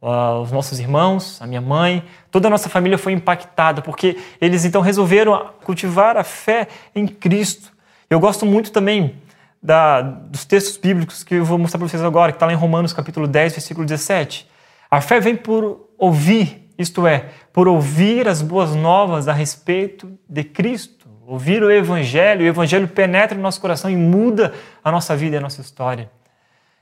Os 0.00 0.52
nossos 0.52 0.78
irmãos, 0.78 1.42
a 1.42 1.46
minha 1.46 1.60
mãe, 1.60 2.04
toda 2.30 2.46
a 2.46 2.50
nossa 2.50 2.68
família 2.68 2.96
foi 2.96 3.12
impactada, 3.12 3.82
porque 3.82 4.16
eles 4.40 4.64
então 4.64 4.80
resolveram 4.80 5.50
cultivar 5.64 6.16
a 6.16 6.22
fé 6.22 6.68
em 6.94 7.06
Cristo. 7.06 7.72
Eu 8.08 8.20
gosto 8.20 8.46
muito 8.46 8.70
também 8.70 9.16
da, 9.60 10.00
dos 10.00 10.44
textos 10.44 10.76
bíblicos 10.76 11.24
que 11.24 11.34
eu 11.34 11.44
vou 11.44 11.58
mostrar 11.58 11.78
para 11.78 11.88
vocês 11.88 12.02
agora, 12.02 12.30
que 12.30 12.36
está 12.36 12.46
lá 12.46 12.52
em 12.52 12.56
Romanos 12.56 12.92
capítulo 12.92 13.26
10, 13.26 13.54
versículo 13.54 13.84
17. 13.84 14.48
A 14.88 15.00
fé 15.00 15.18
vem 15.18 15.34
por 15.34 15.88
ouvir, 15.98 16.70
isto 16.78 17.04
é, 17.04 17.30
por 17.52 17.66
ouvir 17.66 18.28
as 18.28 18.40
boas 18.40 18.76
novas 18.76 19.26
a 19.26 19.32
respeito 19.32 20.16
de 20.28 20.44
Cristo. 20.44 21.08
Ouvir 21.26 21.62
o 21.62 21.70
Evangelho, 21.70 22.42
o 22.42 22.48
Evangelho 22.48 22.86
penetra 22.88 23.36
no 23.36 23.42
nosso 23.42 23.60
coração 23.60 23.90
e 23.90 23.96
muda 23.96 24.54
a 24.82 24.92
nossa 24.92 25.14
vida 25.16 25.36
e 25.36 25.38
a 25.38 25.42
nossa 25.42 25.60
história. 25.60 26.10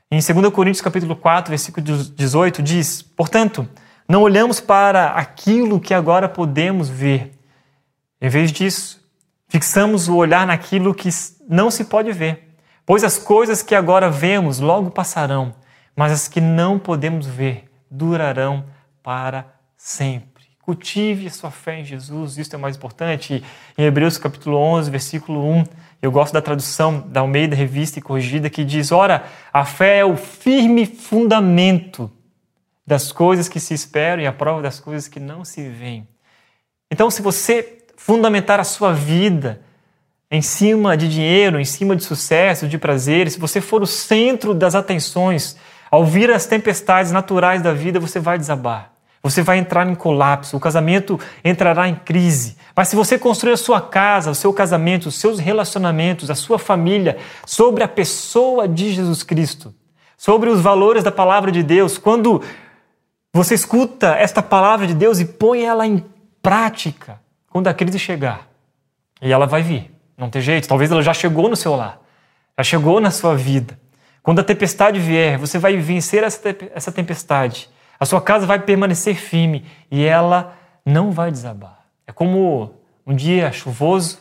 Em 0.09 0.21
2 0.21 0.53
Coríntios 0.53 0.79
capítulo 0.79 1.17
4, 1.17 1.49
versículo 1.49 1.85
18 1.85 2.63
diz: 2.63 3.01
"Portanto, 3.01 3.67
não 4.07 4.21
olhamos 4.21 4.61
para 4.61 5.07
aquilo 5.09 5.81
que 5.81 5.93
agora 5.93 6.29
podemos 6.29 6.87
ver. 6.87 7.37
Em 8.21 8.29
vez 8.29 8.53
disso, 8.53 9.05
fixamos 9.49 10.07
o 10.07 10.15
olhar 10.15 10.47
naquilo 10.47 10.95
que 10.95 11.09
não 11.49 11.69
se 11.69 11.83
pode 11.83 12.13
ver, 12.13 12.55
pois 12.85 13.03
as 13.03 13.17
coisas 13.17 13.61
que 13.61 13.75
agora 13.75 14.09
vemos 14.09 14.61
logo 14.61 14.89
passarão, 14.91 15.53
mas 15.93 16.13
as 16.13 16.29
que 16.29 16.39
não 16.39 16.79
podemos 16.79 17.27
ver 17.27 17.65
durarão 17.91 18.63
para 19.03 19.45
sempre." 19.75 20.45
Cultive 20.61 21.27
a 21.27 21.31
sua 21.31 21.51
fé 21.51 21.81
em 21.81 21.83
Jesus, 21.83 22.37
isso 22.37 22.55
é 22.55 22.57
o 22.57 22.61
mais 22.61 22.77
importante. 22.77 23.43
Em 23.77 23.83
Hebreus 23.83 24.17
capítulo 24.17 24.57
11, 24.57 24.89
versículo 24.89 25.45
1, 25.45 25.63
eu 26.01 26.11
gosto 26.11 26.33
da 26.33 26.41
tradução 26.41 27.03
da 27.07 27.21
Almeida 27.21 27.55
Revista 27.55 27.99
e 27.99 28.01
Corrigida 28.01 28.49
que 28.49 28.63
diz: 28.63 28.91
Ora, 28.91 29.25
a 29.51 29.65
fé 29.65 29.99
é 29.99 30.05
o 30.05 30.15
firme 30.15 30.85
fundamento 30.85 32.11
das 32.85 33.11
coisas 33.11 33.49
que 33.49 33.59
se 33.59 33.73
esperam 33.73 34.23
e 34.23 34.27
a 34.27 34.31
prova 34.31 34.61
das 34.61 34.79
coisas 34.79 35.07
que 35.07 35.19
não 35.19 35.43
se 35.43 35.67
veem. 35.67 36.07
Então, 36.89 37.09
se 37.11 37.21
você 37.21 37.83
fundamentar 37.97 38.59
a 38.59 38.63
sua 38.63 38.93
vida 38.93 39.61
em 40.29 40.41
cima 40.41 40.95
de 40.95 41.09
dinheiro, 41.09 41.59
em 41.59 41.65
cima 41.65 41.95
de 41.95 42.03
sucesso, 42.03 42.67
de 42.67 42.77
prazer, 42.77 43.29
se 43.31 43.39
você 43.39 43.59
for 43.59 43.81
o 43.81 43.87
centro 43.87 44.53
das 44.53 44.75
atenções, 44.75 45.57
ao 45.89 46.05
vir 46.05 46.29
as 46.31 46.45
tempestades 46.45 47.11
naturais 47.11 47.61
da 47.61 47.73
vida, 47.73 47.99
você 47.99 48.19
vai 48.19 48.37
desabar. 48.37 48.93
Você 49.29 49.41
vai 49.41 49.57
entrar 49.57 49.87
em 49.87 49.95
colapso, 49.95 50.55
o 50.55 50.59
casamento 50.59 51.19
entrará 51.43 51.87
em 51.89 51.95
crise. 51.95 52.55
Mas 52.75 52.87
se 52.87 52.95
você 52.95 53.19
construir 53.19 53.53
a 53.53 53.57
sua 53.57 53.81
casa, 53.81 54.31
o 54.31 54.35
seu 54.35 54.53
casamento, 54.53 55.09
os 55.09 55.15
seus 55.15 55.37
relacionamentos, 55.37 56.31
a 56.31 56.35
sua 56.35 56.57
família 56.57 57.17
sobre 57.45 57.83
a 57.83 57.87
pessoa 57.87 58.67
de 58.67 58.93
Jesus 58.93 59.23
Cristo, 59.23 59.73
sobre 60.15 60.49
os 60.49 60.61
valores 60.61 61.03
da 61.03 61.11
palavra 61.11 61.51
de 61.51 61.61
Deus, 61.61 61.97
quando 61.97 62.41
você 63.33 63.53
escuta 63.53 64.15
esta 64.15 64.41
palavra 64.41 64.87
de 64.87 64.93
Deus 64.93 65.19
e 65.19 65.25
põe 65.25 65.63
ela 65.63 65.85
em 65.85 66.05
prática, 66.41 67.19
quando 67.49 67.67
a 67.67 67.73
crise 67.73 67.99
chegar, 67.99 68.47
e 69.21 69.31
ela 69.31 69.45
vai 69.45 69.61
vir, 69.61 69.91
não 70.17 70.29
tem 70.29 70.41
jeito, 70.41 70.67
talvez 70.67 70.89
ela 70.89 71.03
já 71.03 71.13
chegou 71.13 71.49
no 71.49 71.55
seu 71.55 71.75
lar, 71.75 71.99
já 72.57 72.63
chegou 72.63 73.01
na 73.01 73.11
sua 73.11 73.35
vida. 73.35 73.77
Quando 74.23 74.39
a 74.39 74.43
tempestade 74.43 74.99
vier, 74.99 75.37
você 75.37 75.59
vai 75.59 75.75
vencer 75.77 76.23
essa 76.23 76.91
tempestade 76.91 77.69
a 77.99 78.05
sua 78.05 78.21
casa 78.21 78.45
vai 78.45 78.59
permanecer 78.59 79.15
firme 79.15 79.65
e 79.89 80.03
ela 80.03 80.53
não 80.85 81.11
vai 81.11 81.31
desabar. 81.31 81.85
É 82.05 82.11
como 82.11 82.73
um 83.05 83.15
dia 83.15 83.51
chuvoso, 83.51 84.19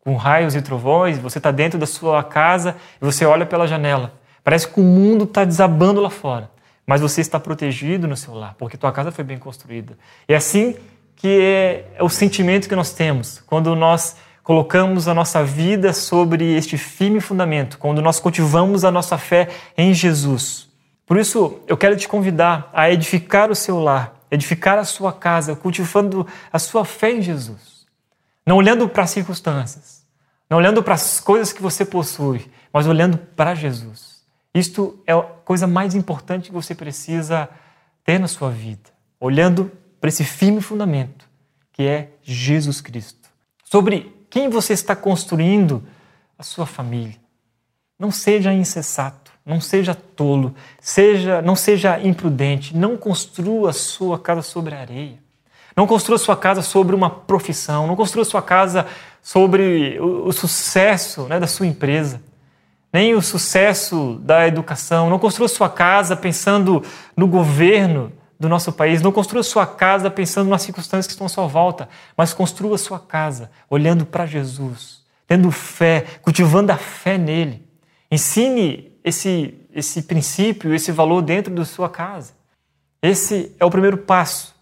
com 0.00 0.16
raios 0.16 0.54
e 0.54 0.62
trovões, 0.62 1.18
você 1.18 1.38
está 1.38 1.50
dentro 1.50 1.78
da 1.78 1.86
sua 1.86 2.22
casa 2.22 2.76
e 3.00 3.04
você 3.04 3.24
olha 3.24 3.44
pela 3.44 3.66
janela. 3.66 4.14
Parece 4.42 4.66
que 4.66 4.80
o 4.80 4.82
mundo 4.82 5.24
está 5.24 5.44
desabando 5.44 6.00
lá 6.00 6.08
fora, 6.08 6.50
mas 6.86 7.00
você 7.00 7.20
está 7.20 7.38
protegido 7.38 8.08
no 8.08 8.16
seu 8.16 8.32
lar, 8.32 8.54
porque 8.58 8.76
tua 8.76 8.90
casa 8.90 9.12
foi 9.12 9.24
bem 9.24 9.38
construída. 9.38 9.98
É 10.26 10.34
assim 10.34 10.76
que 11.14 11.40
é, 11.40 11.84
é 11.96 12.02
o 12.02 12.08
sentimento 12.08 12.68
que 12.68 12.76
nós 12.76 12.92
temos 12.92 13.42
quando 13.44 13.74
nós 13.76 14.16
colocamos 14.42 15.06
a 15.08 15.12
nossa 15.12 15.44
vida 15.44 15.92
sobre 15.92 16.56
este 16.56 16.78
firme 16.78 17.20
fundamento, 17.20 17.76
quando 17.76 18.00
nós 18.00 18.18
cultivamos 18.18 18.84
a 18.84 18.90
nossa 18.90 19.18
fé 19.18 19.48
em 19.76 19.92
Jesus. 19.92 20.67
Por 21.08 21.16
isso, 21.16 21.62
eu 21.66 21.74
quero 21.74 21.96
te 21.96 22.06
convidar 22.06 22.70
a 22.70 22.92
edificar 22.92 23.50
o 23.50 23.54
seu 23.54 23.80
lar, 23.80 24.14
edificar 24.30 24.78
a 24.78 24.84
sua 24.84 25.10
casa, 25.10 25.56
cultivando 25.56 26.26
a 26.52 26.58
sua 26.58 26.84
fé 26.84 27.10
em 27.12 27.22
Jesus. 27.22 27.86
Não 28.44 28.58
olhando 28.58 28.86
para 28.86 29.04
as 29.04 29.10
circunstâncias, 29.10 30.04
não 30.50 30.58
olhando 30.58 30.82
para 30.82 30.92
as 30.92 31.18
coisas 31.18 31.50
que 31.50 31.62
você 31.62 31.82
possui, 31.82 32.50
mas 32.70 32.86
olhando 32.86 33.16
para 33.16 33.54
Jesus. 33.54 34.22
Isto 34.52 35.02
é 35.06 35.14
a 35.14 35.22
coisa 35.22 35.66
mais 35.66 35.94
importante 35.94 36.50
que 36.50 36.54
você 36.54 36.74
precisa 36.74 37.48
ter 38.04 38.20
na 38.20 38.28
sua 38.28 38.50
vida, 38.50 38.90
olhando 39.18 39.72
para 39.98 40.08
esse 40.08 40.24
firme 40.24 40.60
fundamento, 40.60 41.26
que 41.72 41.84
é 41.84 42.10
Jesus 42.22 42.82
Cristo. 42.82 43.30
Sobre 43.64 44.14
quem 44.28 44.50
você 44.50 44.74
está 44.74 44.94
construindo 44.94 45.82
a 46.38 46.42
sua 46.42 46.66
família. 46.66 47.16
Não 47.98 48.10
seja 48.10 48.52
insensato 48.52 49.27
não 49.48 49.62
seja 49.62 49.94
tolo, 49.94 50.54
seja, 50.78 51.40
não 51.40 51.56
seja 51.56 51.98
imprudente, 51.98 52.76
não 52.76 52.98
construa 52.98 53.72
sua 53.72 54.18
casa 54.18 54.42
sobre 54.42 54.74
areia. 54.74 55.18
Não 55.74 55.86
construa 55.86 56.18
sua 56.18 56.36
casa 56.36 56.60
sobre 56.60 56.94
uma 56.94 57.08
profissão, 57.08 57.86
não 57.86 57.96
construa 57.96 58.26
sua 58.26 58.42
casa 58.42 58.86
sobre 59.22 59.98
o, 60.00 60.26
o 60.26 60.32
sucesso 60.32 61.22
né, 61.28 61.40
da 61.40 61.46
sua 61.46 61.66
empresa, 61.66 62.20
nem 62.92 63.14
o 63.14 63.22
sucesso 63.22 64.20
da 64.22 64.46
educação. 64.46 65.08
Não 65.08 65.18
construa 65.18 65.48
sua 65.48 65.70
casa 65.70 66.14
pensando 66.14 66.82
no 67.16 67.26
governo 67.26 68.12
do 68.38 68.48
nosso 68.48 68.70
país, 68.72 69.00
não 69.00 69.12
construa 69.12 69.42
sua 69.42 69.66
casa 69.66 70.10
pensando 70.10 70.50
nas 70.50 70.62
circunstâncias 70.62 71.06
que 71.06 71.12
estão 71.12 71.26
à 71.26 71.30
sua 71.30 71.46
volta, 71.46 71.88
mas 72.16 72.34
construa 72.34 72.76
sua 72.76 72.98
casa 72.98 73.50
olhando 73.70 74.04
para 74.04 74.26
Jesus, 74.26 75.02
tendo 75.26 75.50
fé, 75.50 76.04
cultivando 76.20 76.70
a 76.70 76.76
fé 76.76 77.16
nele. 77.16 77.66
Ensine 78.10 78.97
esse, 79.08 79.54
esse 79.72 80.02
princípio, 80.02 80.74
esse 80.74 80.92
valor 80.92 81.22
dentro 81.22 81.54
da 81.54 81.64
sua 81.64 81.88
casa. 81.88 82.32
Esse 83.02 83.54
é 83.58 83.64
o 83.64 83.70
primeiro 83.70 83.98
passo 83.98 84.54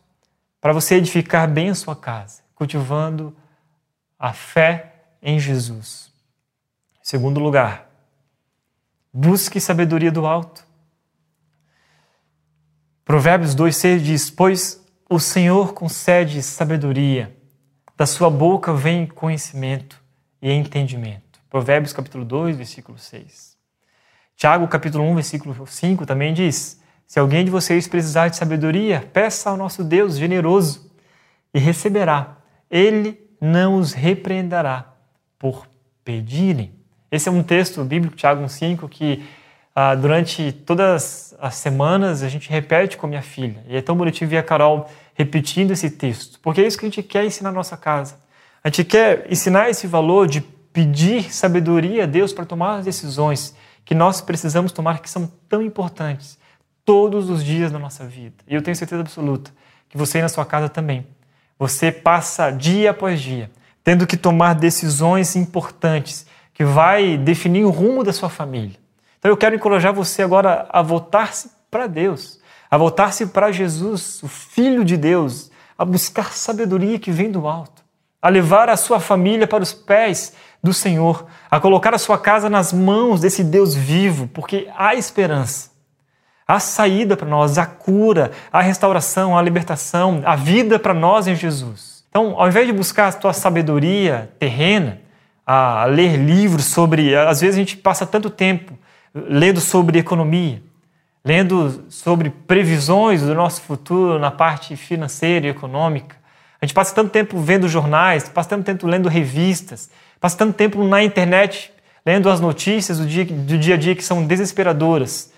para 0.61 0.73
você 0.73 0.97
edificar 0.97 1.49
bem 1.49 1.71
a 1.71 1.75
sua 1.75 1.95
casa, 1.95 2.43
cultivando 2.55 3.37
a 4.19 4.33
fé 4.33 4.95
em 5.23 5.39
Jesus. 5.39 6.13
Segundo 7.03 7.41
lugar, 7.41 7.91
busque 9.13 9.61
sabedoria 9.61 10.11
do 10.11 10.27
alto. 10.27 10.65
Provérbios 13.05 13.55
2,6 13.55 13.99
diz: 14.01 14.31
Pois 14.31 14.85
o 15.09 15.21
Senhor 15.21 15.73
concede 15.73 16.43
sabedoria, 16.43 17.37
da 17.97 18.07
sua 18.07 18.29
boca 18.29 18.73
vem 18.73 19.07
conhecimento 19.07 20.03
e 20.43 20.51
entendimento. 20.51 21.41
Provérbios 21.49 21.93
capítulo 21.93 22.25
2, 22.25 22.57
versículo 22.57 22.99
6. 22.99 23.56
Tiago, 24.37 24.69
capítulo 24.69 25.03
1, 25.05 25.15
versículo 25.15 25.67
5 25.67 26.05
também 26.05 26.35
diz: 26.35 26.79
Se 27.07 27.19
alguém 27.19 27.43
de 27.43 27.51
vocês 27.51 27.89
precisar 27.89 28.29
de 28.29 28.37
sabedoria, 28.37 29.09
peça 29.11 29.49
ao 29.49 29.57
nosso 29.57 29.83
Deus 29.83 30.19
generoso 30.19 30.93
e 31.55 31.59
receberá. 31.59 32.37
Ele 32.71 33.19
não 33.41 33.77
os 33.77 33.95
repreenderá 33.95 34.93
por 35.39 35.67
pedirem. 36.05 36.75
Esse 37.11 37.31
é 37.31 37.33
um 37.33 37.43
texto 37.43 37.83
bíblico, 37.83 38.15
Tiago 38.15 38.45
1,5, 38.45 38.87
que 38.91 39.25
ah, 39.75 39.95
durante 39.95 40.53
todas 40.53 41.35
as 41.41 41.55
semanas 41.55 42.23
a 42.23 42.29
gente 42.29 42.51
repete 42.51 42.99
com 42.99 43.07
a 43.07 43.09
minha 43.09 43.23
filha. 43.23 43.65
E 43.67 43.75
é 43.75 43.81
tão 43.81 43.97
bonitinho 43.97 44.29
ver 44.29 44.37
a 44.37 44.43
Carol 44.43 44.91
repetindo 45.15 45.71
esse 45.71 45.89
texto, 45.89 46.39
porque 46.41 46.61
é 46.61 46.67
isso 46.67 46.77
que 46.77 46.85
a 46.85 46.89
gente 46.91 47.03
quer 47.03 47.25
ensinar 47.25 47.53
na 47.53 47.57
nossa 47.57 47.77
casa. 47.77 48.19
A 48.63 48.69
gente 48.69 48.85
quer 48.85 49.27
ensinar 49.31 49.71
esse 49.71 49.87
valor 49.87 50.27
de 50.27 50.43
pedir 50.43 51.33
sabedoria 51.33 52.03
a 52.03 52.07
Deus 52.07 52.35
para 52.35 52.45
tomar 52.45 52.81
as 52.81 52.85
decisões 52.85 53.57
que 53.87 53.95
nós 53.95 54.21
precisamos 54.21 54.73
tomar 54.73 54.99
que 54.99 55.09
são 55.09 55.31
tão 55.49 55.63
importantes 55.63 56.39
todos 56.85 57.31
os 57.31 57.43
dias 57.43 57.73
da 57.73 57.79
nossa 57.79 58.05
vida. 58.05 58.35
E 58.47 58.55
eu 58.55 58.61
tenho 58.61 58.77
certeza 58.77 59.01
absoluta 59.01 59.51
que 59.89 59.97
você 59.97 60.21
na 60.21 60.29
sua 60.29 60.45
casa 60.45 60.69
também. 60.69 61.07
Você 61.59 61.91
passa 61.91 62.51
dia 62.51 62.91
após 62.91 63.19
dia 63.21 63.51
tendo 63.87 64.05
que 64.05 64.17
tomar 64.17 64.55
decisões 64.55 65.37
importantes 65.37 66.27
que 66.53 66.65
vai 66.65 67.17
definir 67.17 67.65
o 67.65 67.71
rumo 67.71 68.03
da 68.03 68.13
sua 68.13 68.29
família. 68.29 68.77
Então 69.17 69.31
eu 69.31 69.37
quero 69.37 69.55
encorajar 69.55 69.95
você 69.95 70.23
agora 70.23 70.67
a 70.71 70.83
voltar-se 70.83 71.53
para 71.71 71.87
Deus, 71.87 72.41
a 72.69 72.77
voltar-se 72.77 73.27
para 73.27 73.53
Jesus, 73.53 74.21
o 74.25 74.27
Filho 74.27 74.85
de 74.85 74.97
Deus, 74.97 75.53
a 75.79 75.85
buscar 75.85 76.33
sabedoria 76.33 76.99
que 76.99 77.13
vem 77.13 77.31
do 77.31 77.47
alto, 77.47 77.85
a 78.21 78.29
levar 78.29 78.69
a 78.69 78.77
sua 78.77 78.99
família 78.99 79.47
para 79.47 79.63
os 79.63 79.73
pés 79.73 80.33
do 80.67 80.75
Senhor, 80.75 81.27
a 81.51 81.61
colocar 81.61 81.95
a 81.95 81.99
sua 81.99 82.19
casa 82.19 82.51
nas 82.51 82.73
mãos 82.73 83.21
desse 83.21 83.45
Deus 83.45 83.75
vivo, 83.75 84.27
porque 84.29 84.69
há 84.77 84.95
esperança. 84.95 85.71
Há 86.47 86.61
saída 86.61 87.17
para 87.17 87.29
nós, 87.29 87.57
há 87.57 87.65
cura, 87.65 88.33
há 88.53 88.61
restauração, 88.61 89.37
há 89.37 89.43
libertação, 89.43 90.23
há 90.25 90.37
vida 90.37 90.79
para 90.79 90.93
nós 90.93 91.27
em 91.27 91.35
Jesus. 91.35 92.05
Então, 92.11 92.35
ao 92.37 92.49
invés 92.49 92.67
de 92.67 92.73
buscar 92.73 93.09
a 93.09 93.13
tua 93.13 93.33
sabedoria 93.33 94.31
terrena, 94.39 95.01
a 95.47 95.85
ler 95.85 96.17
livros 96.17 96.65
sobre. 96.65 97.15
Às 97.15 97.41
vezes 97.41 97.55
a 97.55 97.59
gente 97.59 97.77
passa 97.77 98.05
tanto 98.05 98.29
tempo 98.29 98.77
lendo 99.15 99.61
sobre 99.61 99.99
economia, 99.99 100.61
lendo 101.25 101.85
sobre 101.89 102.31
previsões 102.31 103.23
do 103.23 103.35
nosso 103.35 103.63
futuro 103.63 104.19
na 104.19 104.31
parte 104.31 104.75
financeira 104.75 105.47
e 105.47 105.51
econômica. 105.51 106.17
A 106.61 106.67
gente 106.67 106.75
passa 106.75 106.95
tanto 106.95 107.11
tempo 107.11 107.39
vendo 107.39 107.69
jornais, 107.69 108.29
passa 108.29 108.51
tanto 108.51 108.65
tempo 108.65 108.87
lendo 108.87 109.09
revistas, 109.09 109.89
Passa 110.21 110.37
tanto 110.37 110.55
tempo 110.55 110.83
na 110.85 111.03
internet 111.03 111.73
lendo 112.05 112.31
as 112.31 112.41
notícias 112.41 112.99
do 112.99 113.07
dia, 113.07 113.25
do 113.25 113.59
dia 113.59 113.75
a 113.75 113.79
dia 113.79 113.97
que 113.97 114.05
são 114.05 114.25
desesperadoras. 114.25 115.33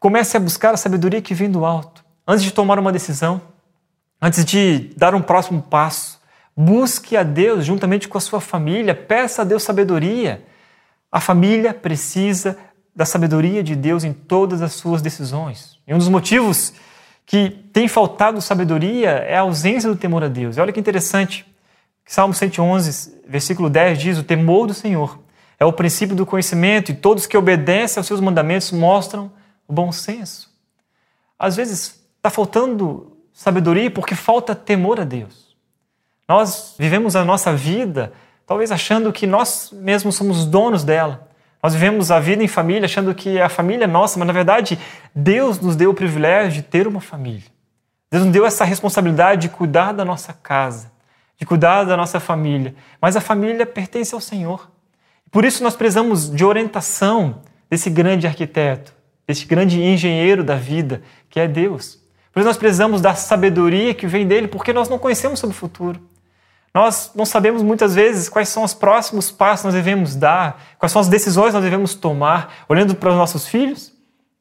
Comece 0.00 0.36
a 0.36 0.40
buscar 0.40 0.74
a 0.74 0.76
sabedoria 0.76 1.22
que 1.22 1.32
vem 1.32 1.50
do 1.50 1.64
alto. 1.64 2.04
Antes 2.26 2.42
de 2.42 2.52
tomar 2.52 2.78
uma 2.78 2.90
decisão, 2.90 3.40
antes 4.20 4.44
de 4.44 4.90
dar 4.96 5.14
um 5.14 5.22
próximo 5.22 5.62
passo, 5.62 6.20
busque 6.56 7.16
a 7.16 7.22
Deus 7.22 7.64
juntamente 7.64 8.08
com 8.08 8.18
a 8.18 8.20
sua 8.20 8.40
família, 8.40 8.94
peça 8.94 9.42
a 9.42 9.44
Deus 9.44 9.62
sabedoria. 9.62 10.44
A 11.10 11.20
família 11.20 11.72
precisa 11.72 12.58
da 12.94 13.04
sabedoria 13.04 13.62
de 13.62 13.76
Deus 13.76 14.04
em 14.04 14.12
todas 14.12 14.60
as 14.62 14.72
suas 14.72 15.00
decisões. 15.00 15.78
E 15.86 15.94
um 15.94 15.98
dos 15.98 16.08
motivos 16.08 16.72
que 17.26 17.50
tem 17.72 17.88
faltado 17.88 18.40
sabedoria 18.40 19.10
é 19.10 19.36
a 19.36 19.40
ausência 19.40 19.88
do 19.88 19.96
temor 19.96 20.24
a 20.24 20.28
Deus. 20.28 20.56
E 20.56 20.60
olha 20.60 20.72
que 20.72 20.80
interessante. 20.80 21.46
Salmo 22.06 22.34
111, 22.34 23.22
versículo 23.26 23.70
10 23.70 23.98
diz: 23.98 24.18
O 24.18 24.22
temor 24.22 24.66
do 24.66 24.74
Senhor 24.74 25.18
é 25.58 25.64
o 25.64 25.72
princípio 25.72 26.14
do 26.14 26.26
conhecimento 26.26 26.90
e 26.90 26.94
todos 26.94 27.26
que 27.26 27.36
obedecem 27.36 28.00
aos 28.00 28.06
seus 28.06 28.20
mandamentos 28.20 28.70
mostram 28.72 29.32
o 29.66 29.72
bom 29.72 29.90
senso. 29.90 30.52
Às 31.38 31.56
vezes 31.56 32.00
está 32.16 32.28
faltando 32.28 33.16
sabedoria 33.32 33.90
porque 33.90 34.14
falta 34.14 34.54
temor 34.54 35.00
a 35.00 35.04
Deus. 35.04 35.56
Nós 36.28 36.74
vivemos 36.78 37.16
a 37.16 37.24
nossa 37.24 37.54
vida 37.54 38.12
talvez 38.46 38.70
achando 38.70 39.12
que 39.12 39.26
nós 39.26 39.70
mesmos 39.72 40.16
somos 40.16 40.44
donos 40.44 40.84
dela. 40.84 41.28
Nós 41.62 41.72
vivemos 41.72 42.10
a 42.10 42.20
vida 42.20 42.42
em 42.42 42.48
família 42.48 42.84
achando 42.84 43.14
que 43.14 43.40
a 43.40 43.48
família 43.48 43.84
é 43.84 43.88
nossa, 43.88 44.18
mas 44.18 44.26
na 44.26 44.34
verdade 44.34 44.78
Deus 45.14 45.58
nos 45.58 45.74
deu 45.76 45.90
o 45.90 45.94
privilégio 45.94 46.52
de 46.52 46.62
ter 46.62 46.86
uma 46.86 47.00
família. 47.00 47.50
Deus 48.10 48.24
nos 48.24 48.32
deu 48.32 48.44
essa 48.44 48.64
responsabilidade 48.64 49.42
de 49.42 49.48
cuidar 49.48 49.92
da 49.92 50.04
nossa 50.04 50.34
casa 50.34 50.93
de 51.36 51.44
cuidar 51.44 51.84
da 51.84 51.96
nossa 51.96 52.20
família, 52.20 52.74
mas 53.00 53.16
a 53.16 53.20
família 53.20 53.66
pertence 53.66 54.14
ao 54.14 54.20
Senhor. 54.20 54.70
Por 55.30 55.44
isso 55.44 55.62
nós 55.62 55.74
precisamos 55.74 56.30
de 56.30 56.44
orientação 56.44 57.42
desse 57.68 57.90
grande 57.90 58.26
arquiteto, 58.26 58.94
desse 59.26 59.46
grande 59.46 59.82
engenheiro 59.82 60.44
da 60.44 60.54
vida, 60.54 61.02
que 61.28 61.40
é 61.40 61.48
Deus. 61.48 61.98
Por 62.32 62.40
isso 62.40 62.48
nós 62.48 62.56
precisamos 62.56 63.00
da 63.00 63.14
sabedoria 63.14 63.94
que 63.94 64.06
vem 64.06 64.26
dele, 64.26 64.48
porque 64.48 64.72
nós 64.72 64.88
não 64.88 64.98
conhecemos 64.98 65.38
sobre 65.38 65.56
o 65.56 65.58
futuro. 65.58 66.00
Nós 66.74 67.12
não 67.14 67.24
sabemos 67.24 67.62
muitas 67.62 67.94
vezes 67.94 68.28
quais 68.28 68.48
são 68.48 68.64
os 68.64 68.74
próximos 68.74 69.30
passos 69.30 69.60
que 69.60 69.66
nós 69.66 69.74
devemos 69.74 70.16
dar, 70.16 70.60
quais 70.76 70.90
são 70.90 71.00
as 71.00 71.08
decisões 71.08 71.48
que 71.48 71.54
nós 71.54 71.62
devemos 71.62 71.94
tomar, 71.94 72.52
olhando 72.68 72.96
para 72.96 73.10
os 73.10 73.16
nossos 73.16 73.46
filhos, 73.46 73.92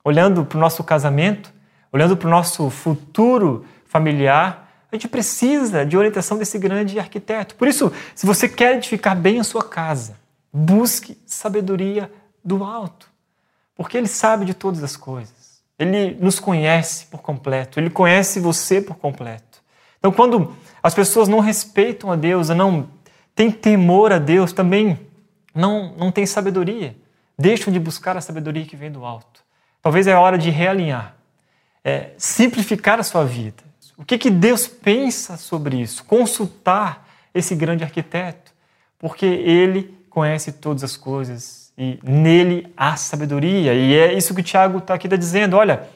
olhando 0.04 0.44
para 0.44 0.58
o 0.58 0.62
nosso 0.62 0.84
casamento, 0.84 1.54
olhando 1.92 2.18
para 2.18 2.28
o 2.28 2.32
nosso 2.32 2.72
futuro 2.72 3.64
familiar. 3.86 4.63
A 4.94 4.96
gente 4.96 5.08
precisa 5.08 5.84
de 5.84 5.98
orientação 5.98 6.38
desse 6.38 6.60
grande 6.60 7.00
arquiteto. 7.00 7.56
Por 7.56 7.68
isso, 7.68 7.92
se 8.14 8.28
você 8.28 8.48
quer 8.48 8.76
edificar 8.76 9.18
bem 9.18 9.40
a 9.40 9.44
sua 9.44 9.64
casa, 9.64 10.16
busque 10.54 11.18
sabedoria 11.26 12.12
do 12.46 12.64
alto, 12.64 13.10
porque 13.76 13.98
ele 13.98 14.08
sabe 14.08 14.46
de 14.46 14.54
todas 14.54 14.84
as 14.84 14.96
coisas. 14.96 15.64
Ele 15.80 16.16
nos 16.22 16.40
conhece 16.40 17.08
por 17.08 17.24
completo, 17.24 17.80
ele 17.80 17.90
conhece 17.90 18.40
você 18.40 18.80
por 18.80 18.96
completo. 18.98 19.64
Então, 19.98 20.12
quando 20.12 20.56
as 20.84 20.94
pessoas 20.94 21.28
não 21.28 21.40
respeitam 21.40 22.12
a 22.12 22.16
Deus, 22.16 22.50
não 22.50 22.88
têm 23.34 23.50
temor 23.50 24.14
a 24.14 24.20
Deus, 24.20 24.54
também 24.54 25.00
não, 25.56 25.96
não 25.98 26.12
têm 26.12 26.28
sabedoria. 26.28 26.96
Deixam 27.36 27.74
de 27.74 27.80
buscar 27.80 28.16
a 28.16 28.22
sabedoria 28.22 28.64
que 28.64 28.76
vem 28.76 28.92
do 28.92 29.04
alto. 29.04 29.44
Talvez 29.82 30.06
é 30.06 30.16
hora 30.16 30.38
de 30.38 30.52
realinhar, 30.52 31.16
é, 31.84 32.12
simplificar 32.16 33.00
a 33.00 33.04
sua 33.04 33.26
vida. 33.26 33.73
O 33.98 34.04
que, 34.04 34.18
que 34.18 34.30
Deus 34.30 34.68
pensa 34.68 35.38
sobre 35.38 35.82
isso? 35.82 36.04
Consultar 36.06 37.08
esse 37.34 37.56
grande 37.56 37.84
arquiteto, 37.84 38.52
porque 38.98 39.26
ele 39.26 39.98
conhece 40.10 40.52
todas 40.52 40.84
as 40.84 40.96
coisas 40.98 41.72
e 41.78 42.00
nele 42.04 42.72
há 42.78 42.96
sabedoria. 42.96 43.74
E 43.74 43.94
é 43.96 44.14
isso 44.14 44.34
que 44.34 44.42
o 44.42 44.44
Tiago 44.44 44.78
está 44.78 44.94
aqui 44.94 45.08
tá 45.08 45.16
dizendo. 45.16 45.58
Olha, 45.58 45.88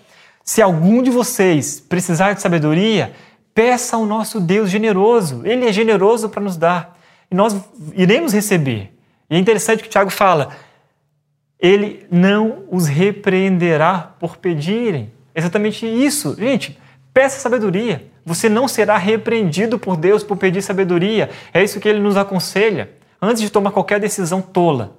se 0.44 0.62
algum 0.62 1.02
de 1.02 1.10
vocês 1.10 1.80
precisar 1.80 2.34
de 2.34 2.42
sabedoria, 2.42 3.14
Peça 3.58 3.96
ao 3.96 4.06
nosso 4.06 4.40
Deus 4.40 4.70
generoso. 4.70 5.42
Ele 5.44 5.66
é 5.66 5.74
generoso 5.74 6.30
para 6.30 6.44
nos 6.44 6.56
dar. 6.56 6.96
E 7.32 7.34
nós 7.34 7.60
iremos 7.96 8.32
receber. 8.32 8.94
E 9.28 9.36
é 9.36 9.40
interessante 9.40 9.82
que 9.82 9.88
o 9.88 9.92
Tiago 9.92 10.12
fala: 10.12 10.50
ele 11.60 12.06
não 12.12 12.66
os 12.70 12.86
repreenderá 12.86 14.14
por 14.20 14.38
pedirem. 14.38 15.12
Exatamente 15.34 15.88
isso. 15.88 16.36
Gente, 16.38 16.78
peça 17.18 17.40
sabedoria. 17.40 18.12
Você 18.24 18.48
não 18.48 18.68
será 18.68 18.96
repreendido 18.96 19.80
por 19.80 19.98
Deus 19.98 20.24
por 20.24 20.38
pedir 20.38 20.62
sabedoria. 20.62 21.32
É 21.52 21.64
isso 21.64 21.80
que 21.80 21.90
ele 21.90 22.00
nos 22.00 22.16
aconselha. 22.16 22.92
Antes 23.20 23.42
de 23.42 23.50
tomar 23.50 23.72
qualquer 23.72 24.00
decisão 24.00 24.40
tola 24.40 24.96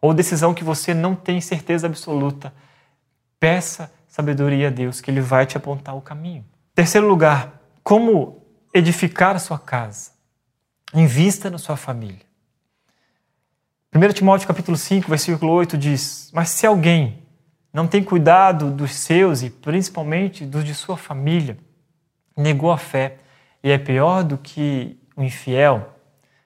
ou 0.00 0.12
decisão 0.12 0.52
que 0.52 0.64
você 0.64 0.92
não 0.92 1.14
tem 1.14 1.40
certeza 1.40 1.86
absoluta, 1.86 2.52
peça 3.38 3.92
sabedoria 4.08 4.66
a 4.66 4.70
Deus, 4.72 5.00
que 5.00 5.08
ele 5.08 5.20
vai 5.20 5.46
te 5.46 5.56
apontar 5.56 5.96
o 5.96 6.00
caminho. 6.00 6.44
Terceiro 6.74 7.06
lugar, 7.06 7.62
como 7.84 8.42
edificar 8.74 9.36
a 9.36 9.38
sua 9.38 9.58
casa. 9.58 10.10
Invista 10.92 11.48
na 11.48 11.58
sua 11.58 11.76
família. 11.76 12.26
1 13.94 14.12
Timóteo 14.14 14.48
capítulo 14.48 14.76
5, 14.76 15.08
versículo 15.08 15.52
8 15.52 15.78
diz: 15.78 16.28
Mas 16.34 16.48
se 16.48 16.66
alguém 16.66 17.21
não 17.72 17.86
tem 17.86 18.02
cuidado 18.04 18.70
dos 18.70 18.94
seus 18.94 19.42
e 19.42 19.50
principalmente 19.50 20.44
dos 20.44 20.64
de 20.64 20.74
sua 20.74 20.96
família, 20.96 21.56
negou 22.36 22.70
a 22.70 22.78
fé 22.78 23.16
e 23.62 23.70
é 23.70 23.78
pior 23.78 24.22
do 24.22 24.36
que 24.36 24.98
o 25.16 25.22
infiel. 25.22 25.96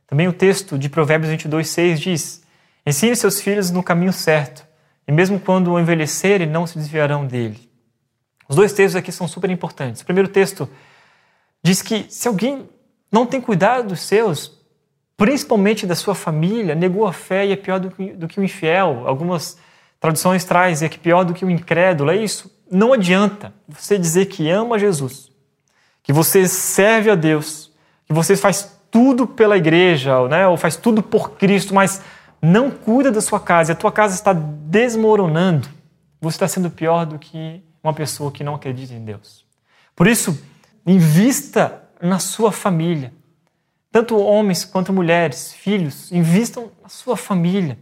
Também 0.06 0.28
o 0.28 0.32
texto 0.32 0.78
de 0.78 0.88
Provérbios 0.88 1.30
22, 1.30 1.68
6 1.68 2.00
diz: 2.00 2.42
Ensine 2.86 3.16
seus 3.16 3.40
filhos 3.40 3.70
no 3.70 3.82
caminho 3.82 4.12
certo, 4.12 4.64
e 5.06 5.12
mesmo 5.12 5.40
quando 5.40 5.78
envelhecerem, 5.78 6.46
não 6.46 6.66
se 6.66 6.78
desviarão 6.78 7.26
dele. 7.26 7.68
Os 8.48 8.54
dois 8.54 8.72
textos 8.72 8.96
aqui 8.96 9.10
são 9.10 9.26
super 9.26 9.50
importantes. 9.50 10.02
O 10.02 10.04
primeiro 10.04 10.28
texto 10.28 10.68
diz 11.62 11.82
que 11.82 12.06
se 12.08 12.28
alguém 12.28 12.68
não 13.10 13.26
tem 13.26 13.40
cuidado 13.40 13.88
dos 13.88 14.00
seus, 14.00 14.60
principalmente 15.16 15.86
da 15.86 15.96
sua 15.96 16.14
família, 16.14 16.74
negou 16.74 17.06
a 17.06 17.12
fé 17.12 17.46
e 17.46 17.52
é 17.52 17.56
pior 17.56 17.80
do 17.80 17.90
que, 17.90 18.12
do 18.12 18.28
que 18.28 18.38
o 18.38 18.44
infiel. 18.44 19.02
Algumas 19.06 19.58
traduções 20.00 20.44
trazem 20.44 20.88
que 20.88 20.96
é 20.96 20.98
pior 20.98 21.24
do 21.24 21.34
que 21.34 21.44
o 21.44 21.50
incrédulo. 21.50 22.10
É 22.10 22.16
isso. 22.16 22.50
Não 22.70 22.92
adianta 22.92 23.52
você 23.68 23.98
dizer 23.98 24.26
que 24.26 24.50
ama 24.50 24.78
Jesus, 24.78 25.30
que 26.02 26.12
você 26.12 26.46
serve 26.48 27.10
a 27.10 27.14
Deus, 27.14 27.72
que 28.04 28.12
você 28.12 28.36
faz 28.36 28.76
tudo 28.90 29.26
pela 29.26 29.56
igreja, 29.56 30.26
né, 30.28 30.46
ou 30.46 30.56
faz 30.56 30.76
tudo 30.76 31.02
por 31.02 31.32
Cristo, 31.32 31.74
mas 31.74 32.02
não 32.40 32.70
cuida 32.70 33.10
da 33.10 33.20
sua 33.20 33.40
casa 33.40 33.72
e 33.72 33.74
a 33.74 33.76
tua 33.76 33.92
casa 33.92 34.14
está 34.14 34.32
desmoronando. 34.32 35.68
Você 36.20 36.36
está 36.36 36.48
sendo 36.48 36.70
pior 36.70 37.04
do 37.04 37.18
que 37.18 37.62
uma 37.82 37.92
pessoa 37.92 38.32
que 38.32 38.42
não 38.42 38.54
acredita 38.54 38.94
em 38.94 39.04
Deus. 39.04 39.44
Por 39.94 40.06
isso, 40.06 40.36
Invista 40.86 41.82
na 42.00 42.20
sua 42.20 42.52
família. 42.52 43.12
Tanto 43.90 44.16
homens 44.18 44.64
quanto 44.64 44.92
mulheres, 44.92 45.52
filhos, 45.52 46.12
invistam 46.12 46.70
na 46.80 46.88
sua 46.88 47.16
família. 47.16 47.76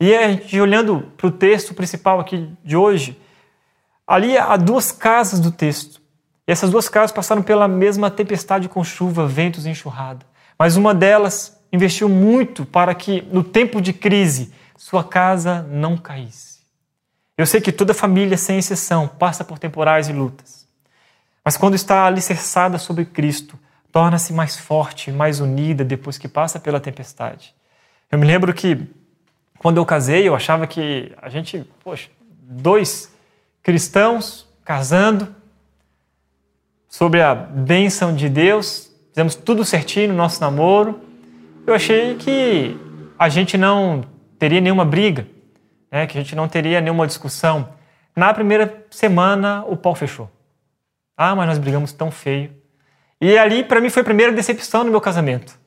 E 0.00 0.14
a 0.14 0.28
gente 0.28 0.60
olhando 0.60 1.12
para 1.16 1.26
o 1.26 1.30
texto 1.30 1.74
principal 1.74 2.20
aqui 2.20 2.48
de 2.64 2.76
hoje, 2.76 3.20
ali 4.06 4.38
há 4.38 4.56
duas 4.56 4.92
casas 4.92 5.40
do 5.40 5.50
texto. 5.50 6.00
E 6.46 6.52
essas 6.52 6.70
duas 6.70 6.88
casas 6.88 7.12
passaram 7.12 7.42
pela 7.42 7.66
mesma 7.66 8.10
tempestade 8.10 8.68
com 8.68 8.82
chuva, 8.84 9.26
ventos 9.26 9.66
e 9.66 9.70
enxurrada. 9.70 10.24
Mas 10.58 10.76
uma 10.76 10.94
delas 10.94 11.60
investiu 11.72 12.08
muito 12.08 12.64
para 12.64 12.94
que, 12.94 13.22
no 13.30 13.44
tempo 13.44 13.80
de 13.80 13.92
crise, 13.92 14.52
sua 14.76 15.04
casa 15.04 15.62
não 15.70 15.96
caísse. 15.96 16.58
Eu 17.36 17.46
sei 17.46 17.60
que 17.60 17.70
toda 17.70 17.92
família, 17.92 18.36
sem 18.36 18.58
exceção, 18.58 19.06
passa 19.06 19.44
por 19.44 19.58
temporais 19.58 20.08
e 20.08 20.12
lutas. 20.12 20.66
Mas 21.44 21.56
quando 21.56 21.74
está 21.74 22.04
alicerçada 22.04 22.78
sobre 22.78 23.04
Cristo, 23.04 23.58
torna-se 23.92 24.32
mais 24.32 24.56
forte, 24.56 25.12
mais 25.12 25.40
unida 25.40 25.84
depois 25.84 26.18
que 26.18 26.28
passa 26.28 26.58
pela 26.58 26.80
tempestade. 26.80 27.54
Eu 28.10 28.18
me 28.18 28.26
lembro 28.26 28.52
que 28.54 28.86
quando 29.58 29.78
eu 29.78 29.86
casei, 29.86 30.26
eu 30.28 30.34
achava 30.34 30.66
que 30.66 31.12
a 31.20 31.28
gente, 31.28 31.64
poxa, 31.82 32.08
dois 32.42 33.12
cristãos 33.62 34.46
casando, 34.64 35.34
sobre 36.88 37.20
a 37.20 37.34
bênção 37.34 38.14
de 38.14 38.28
Deus, 38.28 38.90
fizemos 39.10 39.34
tudo 39.34 39.64
certinho 39.64 40.08
no 40.08 40.14
nosso 40.14 40.40
namoro. 40.40 41.00
Eu 41.66 41.74
achei 41.74 42.14
que 42.16 42.76
a 43.18 43.28
gente 43.28 43.58
não 43.58 44.04
teria 44.38 44.60
nenhuma 44.60 44.84
briga, 44.84 45.26
né? 45.90 46.06
que 46.06 46.16
a 46.16 46.20
gente 46.20 46.34
não 46.34 46.48
teria 46.48 46.80
nenhuma 46.80 47.06
discussão. 47.06 47.68
Na 48.16 48.32
primeira 48.32 48.86
semana, 48.90 49.64
o 49.66 49.76
pau 49.76 49.94
fechou. 49.94 50.30
Ah, 51.16 51.34
mas 51.34 51.46
nós 51.46 51.58
brigamos 51.58 51.92
tão 51.92 52.10
feio. 52.10 52.52
E 53.20 53.36
ali, 53.36 53.62
para 53.62 53.80
mim, 53.80 53.90
foi 53.90 54.02
a 54.02 54.04
primeira 54.04 54.32
decepção 54.32 54.82
no 54.82 54.90
meu 54.90 55.00
casamento. 55.00 55.58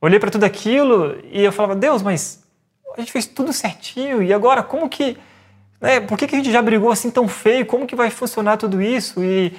Olhei 0.00 0.18
para 0.18 0.30
tudo 0.30 0.44
aquilo 0.44 1.18
e 1.30 1.42
eu 1.42 1.52
falava, 1.52 1.74
Deus, 1.74 2.02
mas 2.02 2.47
a 2.98 3.00
gente 3.00 3.12
fez 3.12 3.26
tudo 3.26 3.52
certinho 3.52 4.22
e 4.22 4.32
agora 4.32 4.62
como 4.62 4.88
que. 4.88 5.16
Né, 5.80 6.00
por 6.00 6.18
que, 6.18 6.26
que 6.26 6.34
a 6.34 6.38
gente 6.38 6.50
já 6.50 6.60
brigou 6.60 6.90
assim 6.90 7.10
tão 7.10 7.28
feio? 7.28 7.64
Como 7.64 7.86
que 7.86 7.94
vai 7.94 8.10
funcionar 8.10 8.56
tudo 8.56 8.82
isso? 8.82 9.22
E, 9.22 9.56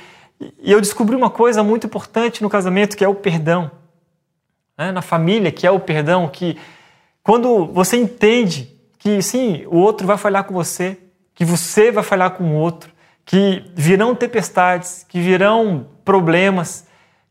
e 0.61 0.69
eu 0.69 0.81
descobri 0.81 1.15
uma 1.15 1.29
coisa 1.29 1.63
muito 1.63 1.87
importante 1.87 2.43
no 2.43 2.49
casamento 2.49 2.97
que 2.97 3.05
é 3.05 3.07
o 3.07 3.15
perdão. 3.15 3.71
Né? 4.77 4.91
Na 4.91 5.01
família, 5.01 5.51
que 5.51 5.65
é 5.65 5.71
o 5.71 5.79
perdão, 5.79 6.27
que 6.27 6.57
quando 7.23 7.65
você 7.67 7.95
entende 7.95 8.75
que 8.97 9.21
sim, 9.21 9.63
o 9.67 9.77
outro 9.77 10.05
vai 10.05 10.17
falhar 10.17 10.43
com 10.43 10.53
você, 10.53 10.97
que 11.33 11.45
você 11.45 11.89
vai 11.89 12.03
falhar 12.03 12.31
com 12.31 12.43
o 12.43 12.55
outro, 12.55 12.91
que 13.25 13.63
virão 13.73 14.13
tempestades, 14.13 15.05
que 15.07 15.21
virão 15.21 15.87
problemas, 16.03 16.85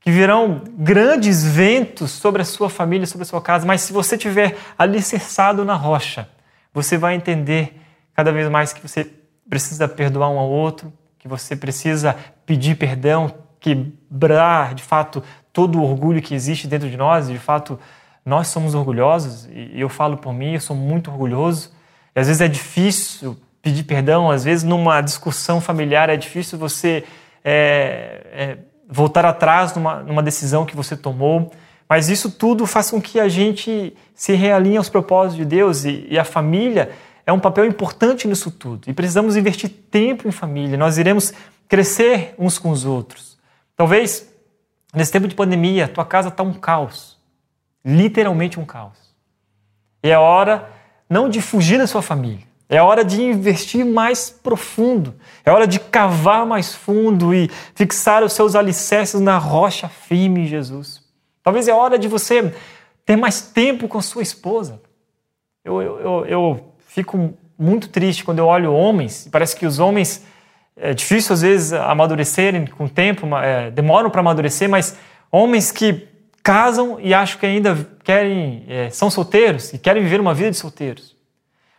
que 0.09 0.13
virão 0.13 0.63
grandes 0.79 1.45
ventos 1.45 2.13
sobre 2.13 2.41
a 2.41 2.45
sua 2.47 2.71
família, 2.71 3.07
sobre 3.07 3.25
a 3.25 3.27
sua 3.27 3.43
casa, 3.43 3.67
mas 3.67 3.83
se 3.83 3.93
você 3.93 4.17
tiver 4.17 4.57
alicerçado 4.79 5.67
na 5.67 5.75
rocha, 5.75 6.27
você 6.73 6.97
vai 6.97 7.15
entender 7.15 7.79
cada 8.15 8.33
vez 8.33 8.49
mais 8.49 8.73
que 8.73 8.81
você 8.81 9.07
precisa 9.51 9.87
perdoar 9.87 10.31
um 10.31 10.39
ao 10.39 10.49
outro, 10.49 10.91
que 11.19 11.29
você 11.29 11.55
precisa 11.55 12.17
pedir 12.47 12.77
perdão, 12.77 13.35
quebrar 13.61 14.75
de 14.75 14.83
fato 14.83 15.23
todo 15.53 15.79
o 15.79 15.83
orgulho 15.83 16.23
que 16.23 16.35
existe 16.35 16.67
dentro 16.67 16.89
de 16.89 16.97
nós, 16.97 17.29
de 17.29 17.39
fato 17.39 17.79
nós 18.25 18.49
somos 18.49 18.75
orgulhosos, 18.75 19.47
e 19.53 19.79
eu 19.79 19.91
falo 19.91 20.17
por 20.17 20.33
mim, 20.33 20.55
eu 20.55 20.61
sou 20.63 20.75
muito 20.75 21.11
orgulhoso, 21.11 21.71
e 22.17 22.21
às 22.21 22.29
vezes 22.29 22.41
é 22.41 22.49
difícil 22.49 23.37
pedir 23.61 23.83
perdão. 23.83 24.31
Às 24.31 24.43
vezes, 24.43 24.65
numa 24.65 25.03
discussão 25.03 25.61
familiar, 25.61 26.09
é 26.09 26.17
difícil 26.17 26.59
você 26.59 27.05
é, 27.45 28.27
é, 28.33 28.59
voltar 28.89 29.25
atrás 29.27 29.75
numa, 29.75 29.97
numa 30.03 30.23
decisão 30.23 30.65
que 30.65 30.75
você 30.75 30.97
tomou. 30.97 31.53
Mas 31.89 32.09
isso 32.09 32.31
tudo 32.31 32.67
faz 32.67 32.91
com 32.91 33.01
que 33.01 33.21
a 33.21 33.29
gente 33.29 33.97
se 34.15 34.33
realinhe 34.33 34.77
aos 34.77 34.89
propósitos 34.89 35.37
de 35.37 35.45
Deus 35.45 35.85
e, 35.85 36.07
e, 36.11 36.19
a 36.19 36.25
família 36.25 36.91
é 37.27 37.33
um 37.33 37.41
papel 37.41 37.65
importante 37.65 38.27
nisso 38.27 38.51
tudo. 38.51 38.89
E 38.89 38.93
precisamos 38.93 39.37
investir 39.37 39.71
tempo 39.91 40.27
em 40.29 40.33
família. 40.33 40.77
Nós 40.77 40.99
iremos 40.99 41.33
crescer 41.69 42.35
uns 42.39 42.59
com 42.59 42.71
os 42.71 42.85
outros. 42.85 43.39
Talvez 43.77 44.29
nesse 44.95 45.13
tempo 45.13 45.29
de 45.29 45.35
pandemia, 45.35 45.89
tua 45.89 46.05
casa 46.05 46.29
está 46.29 46.43
um 46.43 46.55
caos, 46.55 47.19
literalmente 47.85 48.59
um 48.59 48.65
caos. 48.65 48.99
E 50.03 50.11
é 50.11 50.19
hora 50.19 50.71
não 51.09 51.29
de 51.29 51.41
fugir 51.41 51.79
da 51.79 51.87
sua 51.87 52.03
família, 52.03 52.47
É 52.69 52.83
hora 52.83 53.03
de 53.03 53.23
investir 53.23 53.85
mais 53.85 54.29
profundo. 54.29 55.15
É 55.45 55.51
hora 55.51 55.67
de 55.67 55.81
cavar 55.81 56.45
mais 56.45 56.75
fundo 56.75 57.35
e 57.35 57.49
fixar 57.75 58.23
os 58.23 58.35
seus 58.35 58.55
alicerces 58.55 59.21
na 59.21 59.39
rocha 59.39 59.89
firme, 59.89 60.47
Jesus. 60.47 61.03
Talvez 61.43 61.67
é 61.67 61.73
hora 61.73 61.99
de 61.99 62.07
você 62.07 62.53
ter 63.07 63.17
mais 63.17 63.41
tempo 63.41 63.89
com 63.89 64.03
sua 64.03 64.23
esposa. 64.23 64.83
Eu, 65.65 65.81
eu, 65.81 66.01
eu, 66.01 66.27
eu 66.27 66.75
fico 66.87 67.35
muito 67.59 67.89
triste 67.89 68.23
quando 68.23 68.39
eu 68.39 68.47
olho 68.47 68.73
homens, 68.73 69.29
parece 69.33 69.57
que 69.57 69.67
os 69.67 69.79
homens, 69.79 70.25
é 70.77 70.95
difícil 70.95 71.33
às 71.33 71.43
vezes 71.43 71.73
amadurecerem 71.73 72.67
com 72.67 72.85
o 72.85 72.89
tempo, 72.89 73.27
é, 73.37 73.71
demoram 73.71 74.11
para 74.11 74.21
amadurecer, 74.21 74.69
mas 74.69 74.97
homens 75.33 75.73
que 75.73 76.07
casam 76.43 76.99
e 77.01 77.13
acham 77.13 77.41
que 77.41 77.47
ainda 77.47 77.77
querem, 78.05 78.65
é, 78.69 78.91
são 78.91 79.11
solteiros 79.11 79.73
e 79.73 79.79
querem 79.79 80.03
viver 80.03 80.21
uma 80.21 80.33
vida 80.33 80.51
de 80.51 80.57
solteiros. 80.57 81.18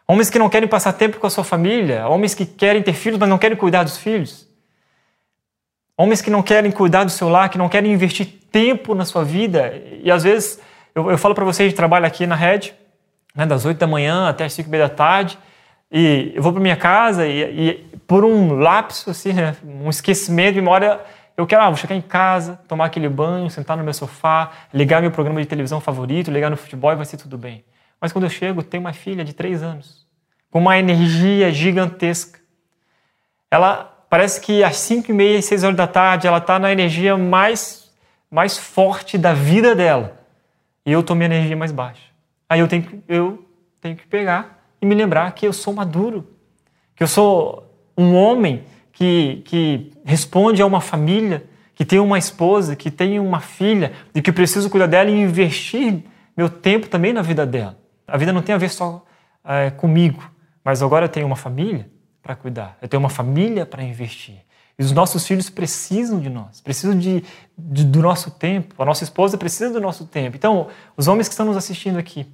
Homens 0.09 0.31
que 0.31 0.39
não 0.39 0.49
querem 0.49 0.67
passar 0.67 0.93
tempo 0.93 1.19
com 1.19 1.27
a 1.27 1.29
sua 1.29 1.43
família, 1.43 2.07
homens 2.07 2.33
que 2.33 2.43
querem 2.43 2.81
ter 2.81 2.93
filhos, 2.93 3.19
mas 3.19 3.29
não 3.29 3.37
querem 3.37 3.55
cuidar 3.55 3.83
dos 3.83 3.99
filhos. 3.99 4.49
Homens 5.95 6.19
que 6.19 6.31
não 6.31 6.41
querem 6.41 6.71
cuidar 6.71 7.03
do 7.03 7.11
seu 7.11 7.29
lar, 7.29 7.47
que 7.47 7.59
não 7.59 7.69
querem 7.69 7.93
investir 7.93 8.25
tempo 8.51 8.95
na 8.95 9.05
sua 9.05 9.23
vida. 9.23 9.71
E 10.01 10.09
às 10.09 10.23
vezes, 10.23 10.59
eu, 10.95 11.11
eu 11.11 11.17
falo 11.19 11.35
para 11.35 11.45
vocês, 11.45 11.71
trabalho 11.75 12.07
aqui 12.07 12.25
na 12.25 12.33
Red, 12.33 12.71
né, 13.35 13.45
das 13.45 13.65
8 13.65 13.77
da 13.77 13.85
manhã 13.85 14.27
até 14.27 14.45
as 14.45 14.53
5 14.53 14.67
e 14.67 14.71
meia 14.71 14.87
da 14.87 14.95
tarde, 14.95 15.37
e 15.91 16.31
eu 16.33 16.41
vou 16.41 16.51
para 16.51 16.59
minha 16.59 16.75
casa 16.75 17.27
e, 17.27 17.43
e, 17.43 17.73
por 18.07 18.25
um 18.25 18.53
lapso, 18.53 19.11
assim, 19.11 19.31
né, 19.31 19.55
um 19.63 19.91
esquecimento, 19.91 20.55
memória, 20.55 20.99
eu 21.37 21.45
quero, 21.45 21.61
ah, 21.61 21.67
vou 21.69 21.77
chegar 21.77 21.93
em 21.93 22.01
casa, 22.01 22.59
tomar 22.67 22.85
aquele 22.85 23.09
banho, 23.09 23.47
sentar 23.51 23.77
no 23.77 23.83
meu 23.83 23.93
sofá, 23.93 24.49
ligar 24.73 25.03
meu 25.03 25.11
programa 25.11 25.39
de 25.39 25.45
televisão 25.45 25.79
favorito, 25.79 26.31
ligar 26.31 26.49
no 26.49 26.57
futebol 26.57 26.91
e 26.93 26.95
vai 26.95 27.05
ser 27.05 27.17
tudo 27.17 27.37
bem. 27.37 27.63
Mas 27.99 28.11
quando 28.11 28.23
eu 28.25 28.29
chego, 28.29 28.63
tem 28.63 28.79
uma 28.79 28.93
filha 28.93 29.25
de 29.25 29.33
três 29.33 29.61
anos, 29.61 30.05
com 30.49 30.59
uma 30.59 30.77
energia 30.77 31.51
gigantesca. 31.51 32.39
Ela 33.51 33.83
parece 34.09 34.39
que 34.41 34.63
às 34.63 34.77
cinco 34.77 35.11
e 35.11 35.13
meia, 35.13 35.41
seis 35.41 35.63
horas 35.63 35.75
da 35.75 35.87
tarde, 35.87 36.27
ela 36.27 36.37
está 36.37 36.57
na 36.57 36.71
energia 36.71 37.17
mais, 37.17 37.91
mais 38.31 38.57
forte 38.57 39.17
da 39.17 39.33
vida 39.33 39.75
dela. 39.75 40.19
E 40.85 40.91
eu 40.91 41.01
estou 41.01 41.15
minha 41.15 41.27
energia 41.27 41.55
mais 41.55 41.71
baixa. 41.71 42.03
Aí 42.47 42.59
eu 42.59 42.67
tenho, 42.67 43.03
eu 43.07 43.45
tenho 43.81 43.95
que 43.95 44.07
pegar 44.07 44.63
e 44.81 44.85
me 44.85 44.95
lembrar 44.95 45.31
que 45.33 45.45
eu 45.45 45.53
sou 45.53 45.73
maduro, 45.73 46.27
que 46.95 47.03
eu 47.03 47.07
sou 47.07 47.69
um 47.97 48.15
homem 48.15 48.63
que, 48.91 49.41
que 49.45 49.91
responde 50.03 50.61
a 50.61 50.65
uma 50.65 50.81
família, 50.81 51.45
que 51.75 51.85
tem 51.85 51.99
uma 51.99 52.17
esposa, 52.17 52.75
que 52.75 52.91
tem 52.91 53.19
uma 53.19 53.39
filha 53.39 53.93
e 54.13 54.21
que 54.21 54.31
preciso 54.31 54.69
cuidar 54.69 54.87
dela 54.87 55.09
e 55.09 55.13
investir 55.13 56.03
meu 56.35 56.49
tempo 56.49 56.87
também 56.87 57.13
na 57.13 57.21
vida 57.21 57.45
dela. 57.45 57.78
A 58.11 58.17
vida 58.17 58.33
não 58.33 58.41
tem 58.41 58.53
a 58.55 58.57
ver 58.57 58.69
só 58.69 59.05
é, 59.43 59.71
comigo, 59.71 60.23
mas 60.63 60.81
agora 60.81 61.05
eu 61.05 61.09
tenho 61.09 61.25
uma 61.25 61.35
família 61.35 61.89
para 62.21 62.35
cuidar, 62.35 62.77
eu 62.81 62.87
tenho 62.87 63.01
uma 63.01 63.09
família 63.09 63.65
para 63.65 63.83
investir. 63.83 64.37
E 64.77 64.83
os 64.83 64.91
nossos 64.93 65.27
filhos 65.27 65.49
precisam 65.49 66.19
de 66.19 66.29
nós, 66.29 66.61
precisam 66.61 66.97
de, 66.97 67.23
de, 67.57 67.83
do 67.83 68.01
nosso 68.01 68.31
tempo, 68.31 68.81
a 68.81 68.85
nossa 68.85 69.03
esposa 69.03 69.37
precisa 69.37 69.73
do 69.73 69.81
nosso 69.81 70.05
tempo. 70.05 70.37
Então, 70.37 70.67
os 70.95 71.07
homens 71.07 71.27
que 71.27 71.33
estão 71.33 71.45
nos 71.45 71.57
assistindo 71.57 71.99
aqui, 71.99 72.25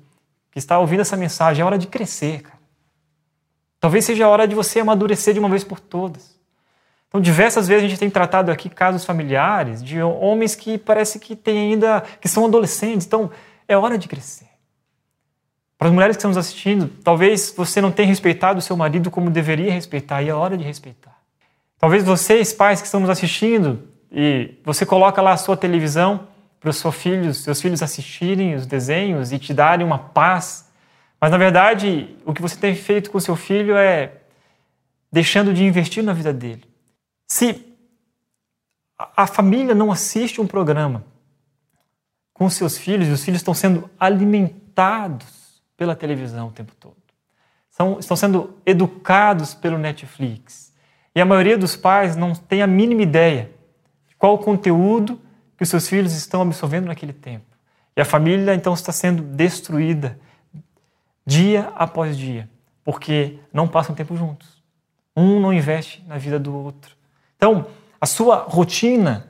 que 0.51 0.59
estão 0.59 0.79
ouvindo 0.81 0.99
essa 0.99 1.17
mensagem, 1.17 1.63
é 1.63 1.65
hora 1.65 1.77
de 1.77 1.88
crescer, 1.88 2.43
cara. 2.43 2.59
Talvez 3.79 4.05
seja 4.05 4.25
a 4.25 4.29
hora 4.29 4.47
de 4.47 4.55
você 4.55 4.79
amadurecer 4.79 5.33
de 5.33 5.39
uma 5.39 5.49
vez 5.49 5.63
por 5.63 5.79
todas. 5.79 6.35
Então, 7.07 7.21
diversas 7.21 7.67
vezes 7.67 7.85
a 7.85 7.88
gente 7.88 7.99
tem 7.99 8.09
tratado 8.09 8.51
aqui 8.51 8.69
casos 8.69 9.05
familiares 9.05 9.83
de 9.83 10.01
homens 10.01 10.53
que 10.53 10.77
parece 10.77 11.19
que 11.19 11.35
têm 11.35 11.71
ainda, 11.71 12.01
que 12.19 12.27
são 12.27 12.45
adolescentes. 12.45 13.07
Então, 13.07 13.31
é 13.67 13.77
hora 13.77 13.97
de 13.97 14.07
crescer. 14.07 14.44
Para 15.77 15.89
as 15.89 15.93
mulheres 15.93 16.15
que 16.15 16.19
estão 16.19 16.29
nos 16.29 16.38
assistindo, 16.38 16.88
talvez 17.03 17.53
você 17.55 17.81
não 17.81 17.91
tenha 17.91 18.07
respeitado 18.07 18.59
o 18.59 18.61
seu 18.61 18.77
marido 18.77 19.11
como 19.11 19.29
deveria 19.29 19.71
respeitar, 19.71 20.21
e 20.21 20.29
é 20.29 20.33
hora 20.33 20.57
de 20.57 20.63
respeitar. 20.63 21.15
Talvez 21.77 22.03
vocês, 22.03 22.53
pais 22.53 22.79
que 22.79 22.88
estão 22.88 23.01
nos 23.01 23.09
assistindo, 23.09 23.88
e 24.11 24.57
você 24.63 24.85
coloca 24.85 25.21
lá 25.21 25.33
a 25.33 25.38
sua 25.38 25.57
televisão 25.57 26.27
para 26.59 26.69
os 26.69 26.77
seus 26.77 26.95
filhos, 26.95 27.43
seus 27.43 27.61
filhos 27.61 27.83
assistirem 27.83 28.55
os 28.55 28.65
desenhos 28.65 29.33
e 29.33 29.38
te 29.38 29.53
darem 29.53 29.85
uma 29.85 29.99
paz. 29.99 30.69
Mas 31.19 31.29
na 31.29 31.38
verdade, 31.38 32.15
o 32.25 32.33
que 32.33 32.41
você 32.41 32.55
tem 32.55 32.73
feito 32.73 33.11
com 33.11 33.19
seu 33.19 33.35
filho 33.35 33.75
é 33.75 34.13
deixando 35.11 35.53
de 35.53 35.63
investir 35.63 36.03
na 36.03 36.13
vida 36.13 36.31
dele. 36.31 36.63
Se 37.27 37.75
a 38.97 39.27
família 39.27 39.75
não 39.75 39.91
assiste 39.91 40.39
um 40.39 40.47
programa 40.47 41.03
com 42.33 42.49
seus 42.49 42.77
filhos 42.77 43.07
e 43.09 43.11
os 43.11 43.23
filhos 43.23 43.41
estão 43.41 43.53
sendo 43.53 43.89
alimentados 43.99 45.35
pela 45.77 45.95
televisão 45.95 46.47
o 46.47 46.51
tempo 46.51 46.73
todo. 46.79 46.95
São, 47.69 47.99
estão 47.99 48.15
sendo 48.15 48.57
educados 48.65 49.53
pelo 49.53 49.77
Netflix. 49.77 50.73
E 51.13 51.21
a 51.21 51.25
maioria 51.25 51.57
dos 51.57 51.75
pais 51.75 52.15
não 52.15 52.33
tem 52.33 52.61
a 52.61 52.67
mínima 52.67 53.01
ideia 53.01 53.51
de 54.07 54.15
qual 54.15 54.35
o 54.35 54.38
conteúdo 54.38 55.19
que 55.57 55.63
os 55.63 55.69
seus 55.69 55.88
filhos 55.88 56.13
estão 56.13 56.41
absorvendo 56.41 56.88
naquele 56.88 57.13
tempo. 57.13 57.45
E 57.95 58.01
a 58.01 58.05
família 58.05 58.53
então 58.53 58.73
está 58.73 58.91
sendo 58.91 59.23
destruída 59.23 60.19
dia 61.25 61.71
após 61.75 62.17
dia, 62.17 62.49
porque 62.83 63.39
não 63.53 63.67
passam 63.67 63.95
tempo 63.95 64.15
juntos. 64.15 64.61
Um 65.15 65.39
não 65.39 65.53
investe 65.53 66.03
na 66.07 66.17
vida 66.17 66.38
do 66.38 66.53
outro. 66.53 66.95
Então, 67.38 67.67
a 67.99 68.05
sua 68.05 68.45
rotina 68.47 69.29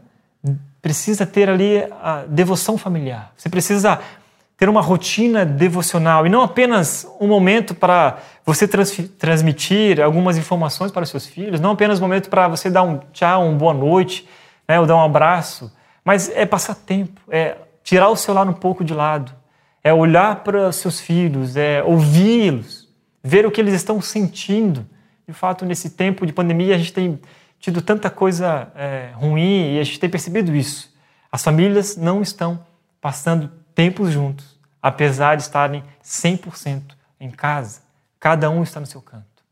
precisa 0.81 1.25
ter 1.25 1.49
ali 1.49 1.77
a 2.01 2.25
devoção 2.27 2.77
familiar. 2.77 3.31
Você 3.35 3.49
precisa 3.49 4.01
ter 4.57 4.69
uma 4.69 4.81
rotina 4.81 5.45
devocional 5.45 6.25
e 6.25 6.29
não 6.29 6.41
apenas 6.41 7.07
um 7.19 7.27
momento 7.27 7.75
para 7.75 8.19
você 8.45 8.67
trans 8.67 8.97
transmitir 9.17 10.01
algumas 10.01 10.37
informações 10.37 10.91
para 10.91 11.03
os 11.03 11.09
seus 11.09 11.25
filhos, 11.25 11.59
não 11.59 11.71
apenas 11.71 11.99
um 11.99 12.03
momento 12.03 12.29
para 12.29 12.47
você 12.47 12.69
dar 12.69 12.83
um 12.83 12.99
tchau, 13.11 13.47
uma 13.47 13.57
boa 13.57 13.73
noite, 13.73 14.27
né, 14.67 14.79
ou 14.79 14.85
dar 14.85 14.95
um 14.95 15.03
abraço, 15.03 15.71
mas 16.03 16.29
é 16.29 16.45
passar 16.45 16.75
tempo, 16.75 17.19
é 17.29 17.57
tirar 17.83 18.09
o 18.09 18.15
celular 18.15 18.47
um 18.47 18.53
pouco 18.53 18.83
de 18.83 18.93
lado, 18.93 19.31
é 19.83 19.93
olhar 19.93 20.37
para 20.43 20.69
os 20.69 20.77
seus 20.77 20.99
filhos, 20.99 21.55
é 21.57 21.83
ouvi-los, 21.83 22.87
ver 23.23 23.45
o 23.45 23.51
que 23.51 23.59
eles 23.59 23.73
estão 23.73 24.01
sentindo. 24.01 24.85
De 25.27 25.33
fato, 25.33 25.65
nesse 25.65 25.91
tempo 25.91 26.25
de 26.25 26.31
pandemia, 26.31 26.75
a 26.75 26.77
gente 26.77 26.93
tem 26.93 27.19
tido 27.59 27.81
tanta 27.81 28.09
coisa 28.09 28.71
é, 28.75 29.09
ruim 29.13 29.75
e 29.75 29.79
a 29.79 29.83
gente 29.83 29.99
tem 29.99 30.09
percebido 30.09 30.55
isso. 30.55 30.93
As 31.31 31.43
famílias 31.43 31.97
não 31.97 32.21
estão 32.21 32.63
passando 33.01 33.51
tempos 33.75 34.11
juntos, 34.11 34.57
apesar 34.81 35.35
de 35.35 35.43
estarem 35.43 35.83
100% 36.01 36.95
em 37.19 37.29
casa. 37.29 37.81
Cada 38.19 38.49
um 38.49 38.63
está 38.63 38.79
no 38.79 38.85
seu 38.85 39.01
canto, 39.01 39.43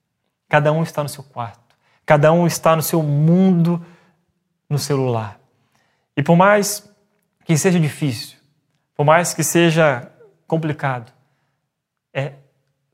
cada 0.49 0.71
um 0.71 0.81
está 0.81 1.03
no 1.03 1.09
seu 1.09 1.23
quarto, 1.23 1.75
cada 2.05 2.31
um 2.31 2.47
está 2.47 2.75
no 2.75 2.81
seu 2.81 3.03
mundo 3.03 3.86
no 4.69 4.79
celular. 4.79 5.39
E 6.15 6.23
por 6.23 6.36
mais 6.36 6.89
que 7.45 7.57
seja 7.57 7.79
difícil, 7.79 8.38
por 8.95 9.05
mais 9.05 9.33
que 9.33 9.43
seja 9.43 10.09
complicado, 10.47 11.12
é 12.13 12.34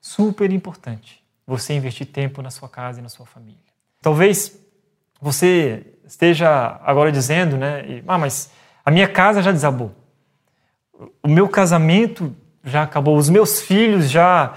super 0.01 0.51
importante 0.51 1.23
você 1.45 1.73
investir 1.73 2.07
tempo 2.07 2.41
na 2.41 2.49
sua 2.49 2.67
casa 2.67 2.99
e 2.99 3.03
na 3.03 3.09
sua 3.09 3.25
família. 3.25 3.59
Talvez 4.01 4.57
você 5.21 5.86
esteja 6.05 6.80
agora 6.84 7.11
dizendo, 7.11 7.57
né, 7.57 8.01
ah, 8.07 8.17
mas 8.17 8.51
a 8.84 8.89
minha 8.89 9.07
casa 9.07 9.41
já 9.41 9.51
desabou 9.51 9.93
o 11.24 11.28
meu 11.28 11.47
casamento 11.47 12.36
já 12.64 12.84
acabou, 12.84 13.18
os 13.18 13.30
meus 13.30 13.62
filhos 13.62 14.10
já 14.10 14.54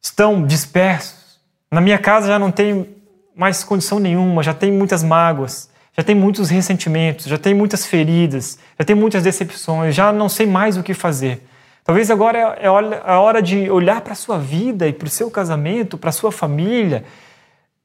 estão 0.00 0.44
dispersos, 0.44 1.40
na 1.70 1.80
minha 1.80 1.98
casa 1.98 2.28
já 2.28 2.38
não 2.38 2.52
tem 2.52 2.96
mais 3.34 3.64
condição 3.64 3.98
nenhuma, 3.98 4.42
já 4.42 4.54
tem 4.54 4.70
muitas 4.70 5.02
mágoas, 5.02 5.68
já 5.92 6.02
tem 6.02 6.14
muitos 6.14 6.48
ressentimentos, 6.48 7.26
já 7.26 7.36
tem 7.36 7.54
muitas 7.54 7.84
feridas, 7.84 8.58
já 8.78 8.84
tem 8.84 8.94
muitas 8.94 9.22
decepções, 9.22 9.94
já 9.94 10.12
não 10.12 10.28
sei 10.28 10.46
mais 10.46 10.76
o 10.76 10.82
que 10.82 10.94
fazer. 10.94 11.42
Talvez 11.84 12.10
agora 12.10 12.56
é, 12.58 12.64
é 12.64 12.68
a 12.68 13.20
hora 13.20 13.42
de 13.42 13.70
olhar 13.70 14.00
para 14.00 14.12
a 14.12 14.16
sua 14.16 14.38
vida 14.38 14.86
e 14.88 14.92
para 14.92 15.06
o 15.06 15.10
seu 15.10 15.30
casamento, 15.30 15.98
para 15.98 16.10
a 16.10 16.12
sua 16.12 16.32
família 16.32 17.04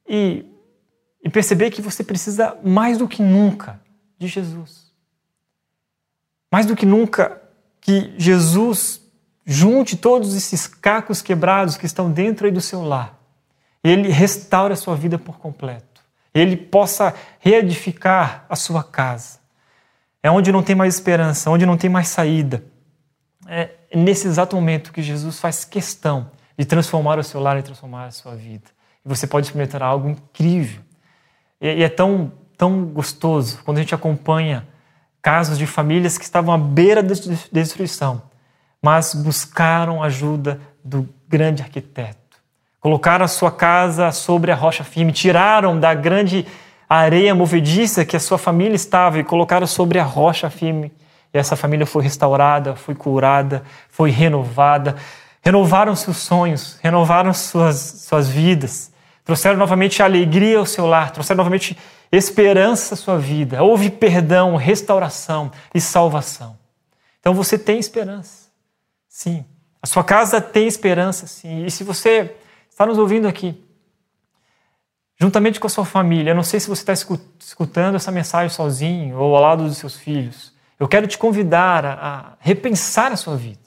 e, 0.08 0.46
e 1.24 1.30
perceber 1.30 1.72
que 1.72 1.82
você 1.82 2.04
precisa 2.04 2.56
mais 2.64 2.98
do 2.98 3.08
que 3.08 3.22
nunca 3.22 3.80
de 4.18 4.28
Jesus 4.28 4.80
mais 6.52 6.66
do 6.66 6.76
que 6.76 6.86
nunca, 6.86 7.41
que 7.80 8.14
Jesus 8.18 9.02
junte 9.45 9.95
todos 9.95 10.36
esses 10.36 10.68
cacos 10.68 11.22
quebrados 11.22 11.78
que 11.78 11.86
estão 11.86 12.12
dentro 12.12 12.45
aí 12.45 12.52
do 12.52 12.62
seu 12.62 12.84
lar. 12.84 13.18
Ele 13.84 14.10
restaure 14.10 14.74
a 14.74 14.78
sua 14.78 14.95
vida 14.95 15.18
por 15.18 15.39
completo. 15.39 16.02
Ele 16.34 16.56
possa 16.56 17.14
reedificar 17.39 18.45
a 18.47 18.56
sua 18.56 18.84
casa. 18.84 19.39
É 20.22 20.30
onde 20.30 20.52
não 20.52 20.62
tem 20.62 20.76
mais 20.76 20.93
esperança, 20.95 21.49
onde 21.49 21.66
não 21.66 21.78
tem 21.78 21.89
mais 21.89 22.08
saída. 22.08 22.64
É 23.47 23.72
nesse 23.93 24.28
exato 24.28 24.56
momento 24.56 24.93
que 24.93 25.02
Jesus 25.02 25.39
faz 25.39 25.66
questão 25.66 26.32
de 26.58 26.66
transformar 26.66 27.18
o 27.18 27.24
seu 27.24 27.41
lar 27.41 27.58
e 27.58 27.64
transformar 27.64 28.06
a 28.06 28.12
sua 28.12 28.36
vida. 28.36 28.66
E 29.04 29.10
você 29.10 29.26
pode 29.26 29.47
experimentar 29.47 29.82
algo 29.82 30.10
incrível. 30.10 30.82
E 31.60 31.84
é 31.84 31.89
tão, 31.89 32.32
tão 32.56 32.86
gostoso 32.86 33.62
quando 33.64 33.78
a 33.78 33.82
gente 33.82 33.95
acompanha 33.95 34.68
casos 35.22 35.57
de 35.57 35.67
famílias 35.67 36.17
que 36.17 36.24
estavam 36.24 36.53
à 36.53 36.57
beira 36.57 37.03
da 37.03 37.13
destruição, 37.51 38.22
mas 38.82 39.13
buscaram 39.13 40.01
ajuda 40.01 40.59
do 40.84 41.07
grande 41.28 41.61
arquiteto. 41.61 42.17
Colocaram 42.80 43.24
a 43.24 43.28
sua 43.28 43.51
casa 43.51 44.11
sobre 44.11 44.51
a 44.51 44.55
rocha 44.55 44.84
firme, 44.84 45.11
tiraram 45.11 45.80
da 45.80 45.93
grande 45.93 46.47
areia 46.89 47.36
movediça 47.36 48.03
que 48.03 48.17
a 48.17 48.19
sua 48.19 48.38
família 48.38 48.76
estava 48.76 49.19
e 49.19 49.24
colocaram 49.24 49.67
sobre 49.67 49.99
a 49.99 50.03
rocha 50.03 50.49
firme. 50.49 50.91
E 51.34 51.38
essa 51.38 51.55
família 51.55 51.86
foi 51.86 52.03
restaurada, 52.03 52.76
foi 52.76 52.95
curada, 52.95 53.63
foi 53.89 54.09
renovada. 54.09 54.95
Renovaram 55.43 55.95
seus 55.95 56.17
sonhos, 56.17 56.78
renovaram 56.82 57.34
suas, 57.34 57.78
suas 58.07 58.28
vidas, 58.28 58.91
trouxeram 59.24 59.57
novamente 59.57 60.01
alegria 60.01 60.57
ao 60.57 60.65
seu 60.65 60.86
lar, 60.86 61.11
trouxeram 61.11 61.38
novamente 61.38 61.78
esperança 62.11 62.95
à 62.95 62.97
sua 62.97 63.17
vida. 63.17 63.63
Houve 63.63 63.89
perdão, 63.89 64.55
restauração 64.55 65.51
e 65.74 65.80
salvação. 65.80 66.57
Então 67.19 67.34
você 67.34 67.57
tem 67.57 67.80
esperança. 67.80 68.49
Sim. 69.07 69.45
A 69.82 69.88
sua 69.88 70.03
casa 70.03 70.39
tem 70.39 70.67
esperança, 70.67 71.26
sim. 71.26 71.65
E 71.65 71.72
se 71.72 71.84
você 71.84 72.36
está 72.69 72.86
nos 72.86 72.97
ouvindo 72.97 73.28
aqui, 73.28 73.59
juntamente 75.19 75.59
com 75.59 75.67
a 75.67 75.69
sua 75.69 75.86
família, 75.86 76.34
não 76.34 76.43
sei 76.43 76.59
se 76.59 76.67
você 76.67 76.82
está 76.82 76.93
escutando 77.39 77.95
essa 77.95 78.11
mensagem 78.11 78.49
sozinho 78.49 79.17
ou 79.17 79.36
ao 79.36 79.41
lado 79.41 79.63
dos 79.63 79.78
seus 79.78 79.95
filhos, 79.95 80.53
eu 80.80 80.88
quero 80.88 81.07
te 81.07 81.17
convidar 81.17 81.86
a, 81.86 82.34
repensar 82.39 83.11
a 83.11 83.15
sua 83.15 83.36
vida, 83.36 83.59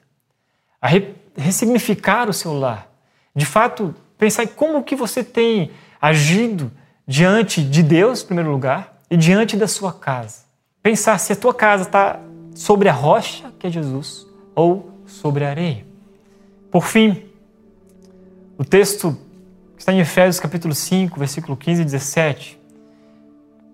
a 0.80 0.88
re, 0.88 1.14
ressignificar 1.36 2.28
o 2.28 2.32
seu 2.32 2.52
lar. 2.52 2.88
De 3.34 3.46
fato, 3.46 3.94
pensar 4.18 4.44
em 4.44 4.48
como 4.48 4.82
que 4.82 4.96
você 4.96 5.22
tem 5.22 5.70
agido 6.00 6.70
diante 7.06 7.62
de 7.62 7.82
Deus, 7.82 8.22
em 8.22 8.26
primeiro 8.26 8.50
lugar, 8.50 9.00
e 9.10 9.16
diante 9.16 9.56
da 9.56 9.68
sua 9.68 9.92
casa. 9.92 10.44
Pensar 10.82 11.18
se 11.18 11.32
a 11.32 11.36
tua 11.36 11.54
casa 11.54 11.84
está 11.84 12.20
sobre 12.54 12.88
a 12.88 12.92
rocha, 12.92 13.52
que 13.58 13.66
é 13.66 13.70
Jesus, 13.70 14.26
ou 14.54 14.90
sobre 15.06 15.44
a 15.44 15.50
areia. 15.50 15.86
Por 16.70 16.84
fim, 16.84 17.24
o 18.58 18.64
texto 18.64 19.16
que 19.76 19.82
está 19.82 19.92
em 19.92 20.00
Efésios 20.00 20.40
capítulo 20.40 20.74
5, 20.74 21.18
versículo 21.18 21.56
15 21.56 21.82
e 21.82 21.84
17, 21.84 22.60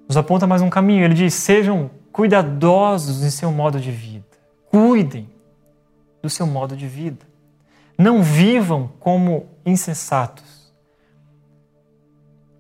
nos 0.09 0.17
aponta 0.17 0.47
mais 0.47 0.63
um 0.63 0.71
caminho. 0.71 1.05
Ele 1.05 1.15
diz: 1.15 1.35
Sejam 1.35 1.91
cuidadosos 2.13 3.23
em 3.23 3.31
seu 3.31 3.53
modo 3.53 3.79
de 3.79 3.91
vida. 3.91 4.25
Cuidem 4.71 5.29
do 6.23 6.29
seu 6.29 6.47
modo 6.47 6.77
de 6.77 6.87
vida. 6.87 7.30
Não 8.01 8.23
vivam 8.23 8.89
como 8.99 9.45
insensatos, 9.63 10.73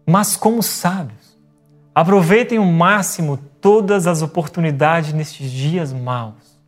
mas 0.07 0.37
como 0.37 0.63
sábios. 0.63 1.35
Aproveitem 1.95 2.59
o 2.59 2.67
máximo 2.67 3.39
todas 3.59 4.07
as 4.07 4.21
oportunidades 4.21 5.15
nestes 5.15 5.51
dias 5.51 5.95
maus. 5.95 6.61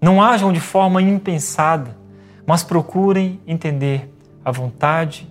Não 0.00 0.22
ajam 0.22 0.52
de 0.52 0.60
forma 0.60 1.02
impensada, 1.02 1.96
mas 2.46 2.62
procurem 2.62 3.40
entender 3.44 4.08
a 4.44 4.52
vontade 4.52 5.28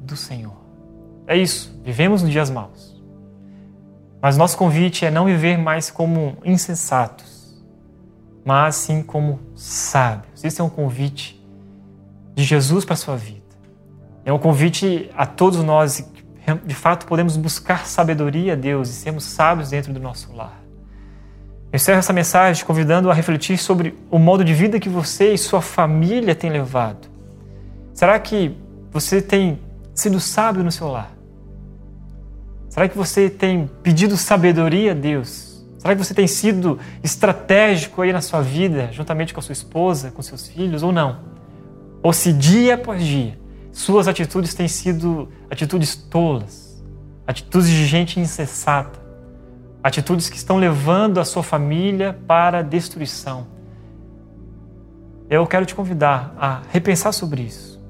do 0.00 0.16
Senhor. 0.16 0.56
É 1.28 1.36
isso, 1.36 1.80
vivemos 1.84 2.22
nos 2.22 2.32
dias 2.32 2.50
maus. 2.50 3.00
Mas 4.20 4.36
nosso 4.36 4.58
convite 4.58 5.04
é 5.04 5.12
não 5.12 5.26
viver 5.26 5.56
mais 5.56 5.92
como 5.92 6.36
insensatos, 6.44 7.64
mas 8.44 8.74
sim 8.74 9.00
como 9.00 9.38
sábios. 9.54 10.42
Esse 10.42 10.60
é 10.60 10.64
um 10.64 10.68
convite 10.68 11.35
de 12.36 12.44
Jesus 12.44 12.84
para 12.84 12.94
a 12.94 12.96
sua 12.96 13.16
vida. 13.16 13.40
É 14.24 14.32
um 14.32 14.38
convite 14.38 15.10
a 15.16 15.24
todos 15.26 15.64
nós 15.64 16.06
de 16.64 16.74
fato 16.74 17.06
podemos 17.06 17.36
buscar 17.36 17.86
sabedoria 17.86 18.52
a 18.52 18.56
Deus 18.56 18.88
e 18.88 18.92
sermos 18.92 19.24
sábios 19.24 19.70
dentro 19.70 19.92
do 19.92 19.98
nosso 19.98 20.32
lar. 20.32 20.60
Eu 21.72 21.76
encerro 21.76 21.98
essa 21.98 22.12
mensagem 22.12 22.64
convidando 22.64 23.10
a 23.10 23.14
refletir 23.14 23.58
sobre 23.58 23.96
o 24.10 24.18
modo 24.18 24.44
de 24.44 24.54
vida 24.54 24.78
que 24.78 24.88
você 24.88 25.32
e 25.32 25.38
sua 25.38 25.60
família 25.60 26.34
têm 26.34 26.50
levado. 26.50 27.08
Será 27.92 28.18
que 28.20 28.56
você 28.92 29.20
tem 29.20 29.58
sido 29.92 30.20
sábio 30.20 30.62
no 30.62 30.70
seu 30.70 30.88
lar? 30.88 31.10
Será 32.68 32.88
que 32.88 32.96
você 32.96 33.28
tem 33.28 33.68
pedido 33.82 34.16
sabedoria 34.16 34.92
a 34.92 34.94
Deus? 34.94 35.64
Será 35.78 35.96
que 35.96 36.04
você 36.04 36.14
tem 36.14 36.26
sido 36.26 36.78
estratégico 37.02 38.02
aí 38.02 38.12
na 38.12 38.20
sua 38.20 38.40
vida, 38.40 38.90
juntamente 38.92 39.34
com 39.34 39.40
a 39.40 39.42
sua 39.42 39.54
esposa, 39.54 40.10
com 40.10 40.22
seus 40.22 40.46
filhos, 40.46 40.82
ou 40.82 40.92
não? 40.92 41.35
Ou 42.06 42.12
se 42.12 42.32
dia 42.32 42.74
após 42.74 43.04
dia 43.04 43.36
suas 43.72 44.06
atitudes 44.06 44.54
têm 44.54 44.68
sido 44.68 45.28
atitudes 45.50 45.96
tolas, 45.96 46.80
atitudes 47.26 47.68
de 47.68 47.84
gente 47.84 48.20
insensata, 48.20 48.96
atitudes 49.82 50.30
que 50.30 50.36
estão 50.36 50.56
levando 50.56 51.18
a 51.18 51.24
sua 51.24 51.42
família 51.42 52.16
para 52.24 52.60
a 52.60 52.62
destruição. 52.62 53.48
Eu 55.28 55.44
quero 55.48 55.66
te 55.66 55.74
convidar 55.74 56.32
a 56.38 56.62
repensar 56.70 57.10
sobre 57.10 57.42
isso. 57.42 57.82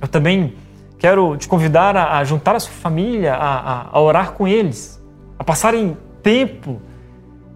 Eu 0.00 0.08
também 0.08 0.56
quero 0.98 1.36
te 1.36 1.46
convidar 1.46 1.96
a, 1.96 2.24
juntar 2.24 2.56
a 2.56 2.58
sua 2.58 2.72
família, 2.72 3.32
a, 3.32 3.58
a, 3.58 3.88
a 3.92 4.00
orar 4.00 4.32
com 4.32 4.48
eles, 4.48 5.00
a 5.38 5.44
passarem 5.44 5.96
tempo 6.20 6.82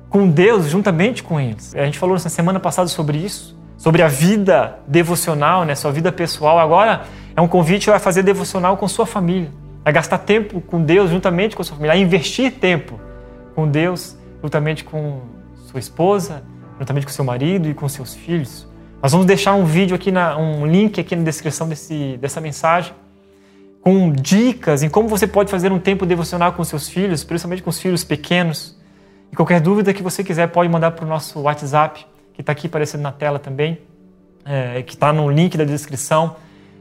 com 0.09 0.31
Deus 0.31 0.67
juntamente 0.67 1.21
com 1.21 1.41
eles. 1.41 1.75
A 1.75 1.85
gente 1.85 1.99
falou 1.99 2.15
na 2.15 2.21
semana 2.21 2.61
passada 2.61 2.87
sobre 2.87 3.19
isso, 3.19 3.56
sobre 3.77 4.03
a 4.03 4.09
vida 4.09 4.79
devocional, 4.87 5.65
né, 5.65 5.75
sua 5.75 5.93
vida 5.93 6.11
pessoal. 6.11 6.59
Agora 6.59 7.03
é 7.37 7.41
um 7.41 7.49
convite 7.49 7.91
a 7.91 7.99
fazer 7.99 8.23
devocional 8.23 8.77
com 8.77 8.89
sua 8.89 9.07
família, 9.07 9.51
a 9.85 9.91
gastar 9.91 10.19
tempo 10.19 10.61
com 10.61 10.83
Deus 10.83 11.11
juntamente 11.11 11.55
com 11.55 11.63
sua 11.63 11.77
família, 11.77 11.95
a 11.95 11.99
investir 11.99 12.53
tempo 12.53 12.99
com 13.55 13.69
Deus 13.69 14.17
juntamente 14.43 14.85
com 14.85 15.21
sua 15.67 15.81
esposa, 15.81 16.43
juntamente 16.79 17.07
com 17.07 17.13
seu 17.13 17.25
marido 17.25 17.69
e 17.69 17.75
com 17.75 17.89
seus 17.89 18.15
filhos. 18.15 18.67
Nós 19.03 19.13
vamos 19.13 19.27
deixar 19.27 19.55
um 19.55 19.65
vídeo 19.65 19.95
aqui, 19.95 20.11
na, 20.11 20.37
um 20.37 20.67
link 20.67 21.01
aqui 21.01 21.15
na 21.15 21.23
descrição 21.23 21.69
desse, 21.69 22.17
dessa 22.19 22.41
mensagem, 22.41 22.93
com 23.81 24.11
dicas 24.11 24.83
em 24.83 24.89
como 24.89 25.09
você 25.09 25.27
pode 25.27 25.51
fazer 25.51 25.71
um 25.71 25.79
tempo 25.79 26.05
devocional 26.05 26.53
com 26.53 26.65
seus 26.65 26.89
filhos, 26.89 27.23
principalmente 27.23 27.63
com 27.63 27.71
os 27.71 27.79
filhos 27.79 28.03
pequenos. 28.03 28.77
E 29.31 29.37
qualquer 29.37 29.61
dúvida 29.61 29.93
que 29.93 30.03
você 30.03 30.25
quiser 30.25 30.49
pode 30.49 30.69
mandar 30.69 30.93
para 30.93 31.05
o 31.05 31.09
nosso 31.09 31.41
WhatsApp, 31.41 32.07
que 32.37 32.43
está 32.43 32.53
aqui 32.53 32.67
aparecendo 32.67 33.01
na 33.01 33.11
tela 33.11 33.39
também, 33.39 33.79
é, 34.45 34.83
que 34.83 34.93
está 34.93 35.11
no 35.11 35.29
link 35.31 35.57
da 35.57 35.65
descrição. 35.65 36.37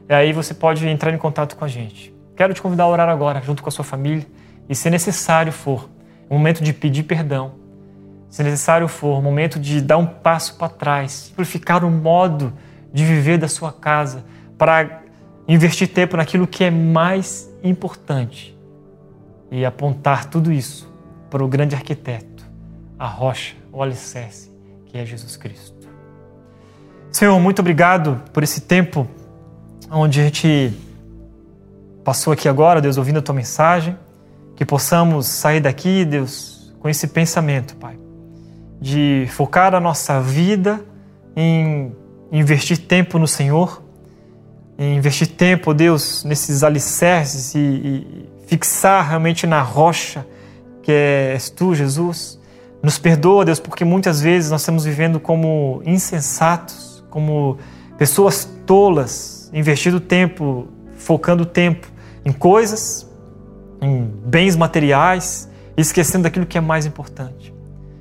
E 0.06 0.12
aí 0.12 0.30
você 0.30 0.52
pode 0.52 0.86
entrar 0.86 1.12
em 1.14 1.16
contato 1.16 1.56
com 1.56 1.64
a 1.64 1.68
gente. 1.68 2.14
Quero 2.36 2.52
te 2.52 2.60
convidar 2.60 2.84
a 2.84 2.88
orar 2.88 3.08
agora, 3.08 3.40
junto 3.40 3.62
com 3.62 3.70
a 3.70 3.72
sua 3.72 3.84
família, 3.84 4.26
e 4.68 4.74
se 4.74 4.90
necessário 4.90 5.50
for, 5.50 5.88
um 6.30 6.36
momento 6.36 6.62
de 6.62 6.74
pedir 6.74 7.04
perdão, 7.04 7.54
se 8.28 8.42
necessário 8.42 8.86
for, 8.86 9.18
um 9.18 9.22
momento 9.22 9.58
de 9.58 9.80
dar 9.80 9.96
um 9.96 10.04
passo 10.04 10.56
para 10.56 10.68
trás, 10.68 11.12
simplificar 11.12 11.82
o 11.82 11.90
modo 11.90 12.52
de 12.92 13.02
viver 13.02 13.38
da 13.38 13.48
sua 13.48 13.72
casa, 13.72 14.26
para 14.58 15.00
investir 15.48 15.88
tempo 15.88 16.18
naquilo 16.18 16.46
que 16.46 16.64
é 16.64 16.70
mais 16.70 17.50
importante 17.62 18.54
e 19.50 19.64
apontar 19.64 20.26
tudo 20.26 20.52
isso 20.52 20.92
para 21.30 21.42
o 21.42 21.48
grande 21.48 21.74
arquiteto, 21.74 22.44
a 22.98 23.06
rocha, 23.06 23.54
o 23.72 23.82
alicerce, 23.82 24.55
é 24.98 25.06
Jesus 25.06 25.36
Cristo. 25.36 25.88
Senhor, 27.10 27.38
muito 27.40 27.60
obrigado 27.60 28.22
por 28.32 28.42
esse 28.42 28.60
tempo 28.62 29.08
onde 29.90 30.20
a 30.20 30.24
gente 30.24 30.72
passou 32.04 32.32
aqui 32.32 32.48
agora, 32.48 32.80
Deus, 32.80 32.98
ouvindo 32.98 33.18
a 33.18 33.22
tua 33.22 33.34
mensagem, 33.34 33.96
que 34.54 34.64
possamos 34.64 35.26
sair 35.26 35.60
daqui, 35.60 36.04
Deus, 36.04 36.74
com 36.78 36.88
esse 36.88 37.08
pensamento, 37.08 37.76
Pai, 37.76 37.98
de 38.80 39.26
focar 39.30 39.74
a 39.74 39.80
nossa 39.80 40.20
vida 40.20 40.80
em 41.34 41.94
investir 42.30 42.78
tempo 42.78 43.18
no 43.18 43.26
Senhor, 43.26 43.82
em 44.78 44.96
investir 44.96 45.28
tempo, 45.28 45.72
Deus, 45.72 46.24
nesses 46.24 46.62
alicerces 46.62 47.54
e, 47.54 47.58
e 47.58 48.28
fixar 48.46 49.08
realmente 49.08 49.46
na 49.46 49.62
rocha 49.62 50.26
que 50.86 50.92
és 50.92 51.50
tu, 51.50 51.74
Jesus. 51.74 52.38
Nos 52.86 52.98
perdoa, 52.98 53.44
Deus, 53.44 53.58
porque 53.58 53.84
muitas 53.84 54.20
vezes 54.20 54.48
nós 54.48 54.60
estamos 54.60 54.84
vivendo 54.84 55.18
como 55.18 55.82
insensatos, 55.84 57.04
como 57.10 57.58
pessoas 57.98 58.48
tolas, 58.64 59.50
investindo 59.52 59.98
tempo, 59.98 60.68
focando 60.96 61.44
tempo 61.44 61.88
em 62.24 62.30
coisas, 62.30 63.04
em 63.82 64.08
bens 64.24 64.54
materiais, 64.54 65.50
e 65.76 65.80
esquecendo 65.80 66.22
daquilo 66.22 66.46
que 66.46 66.56
é 66.56 66.60
mais 66.60 66.86
importante. 66.86 67.52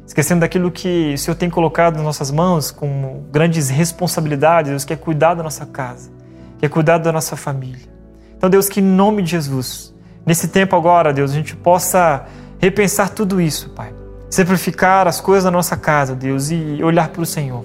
Esquecendo 0.06 0.42
daquilo 0.42 0.70
que 0.70 1.16
o 1.16 1.18
Senhor 1.18 1.36
tem 1.36 1.50
colocado 1.50 1.96
nas 1.96 2.04
nossas 2.04 2.30
mãos 2.30 2.70
como 2.70 3.26
grandes 3.32 3.70
responsabilidades, 3.70 4.70
Deus, 4.70 4.86
que 4.86 4.94
é 4.94 4.96
cuidar 4.96 5.34
da 5.34 5.42
nossa 5.42 5.66
casa, 5.66 6.12
que 6.60 6.66
é 6.68 6.70
cuidar 6.70 7.00
da 7.00 7.12
nossa 7.12 7.36
família. 7.36 7.90
Então, 8.38 8.52
Deus, 8.52 8.70
que 8.70 8.82
em 8.82 8.84
nome 8.84 9.24
de 9.24 9.32
Jesus, 9.32 9.96
nesse 10.24 10.48
tempo 10.48 10.76
agora, 10.76 11.12
Deus, 11.12 11.32
a 11.32 11.34
gente 11.34 11.56
possa 11.56 12.28
repensar 12.60 13.10
tudo 13.10 13.42
isso, 13.42 13.72
Pai. 13.72 14.05
Simplificar 14.30 15.08
as 15.08 15.22
coisas 15.22 15.44
da 15.44 15.52
nossa 15.52 15.78
casa, 15.78 16.16
Deus, 16.16 16.52
e 16.52 16.80
olhar 16.84 17.10
para 17.10 17.22
o 17.22 17.26
Senhor. 17.26 17.64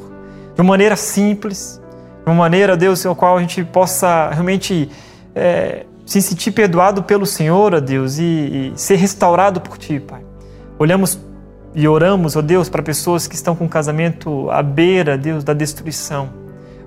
De 0.54 0.61
uma 0.61 0.68
maneira 0.68 0.96
simples, 0.96 1.80
uma 2.24 2.34
maneira, 2.34 2.76
Deus, 2.76 3.04
a 3.04 3.14
qual 3.14 3.36
a 3.36 3.40
gente 3.40 3.64
possa 3.64 4.30
realmente 4.30 4.90
é, 5.34 5.86
se 6.04 6.20
sentir 6.20 6.50
perdoado 6.52 7.02
pelo 7.02 7.26
Senhor, 7.26 7.74
ó 7.74 7.80
Deus, 7.80 8.18
e, 8.18 8.22
e, 8.22 8.72
ser 8.76 8.96
restaurado 8.96 9.61
por 9.61 9.78
Ti, 9.78 10.00
Pai. 10.00 10.20
Olhamos 10.78 11.18
e 11.74 11.86
oramos, 11.86 12.36
ó 12.36 12.42
Deus, 12.42 12.68
para 12.68 12.82
pessoas 12.82 13.26
que 13.26 13.34
estão 13.34 13.54
com 13.54 13.64
o 13.64 13.68
casamento 13.68 14.50
à 14.50 14.62
beira, 14.62 15.16
Deus, 15.16 15.44
da 15.44 15.52
destruição, 15.52 16.30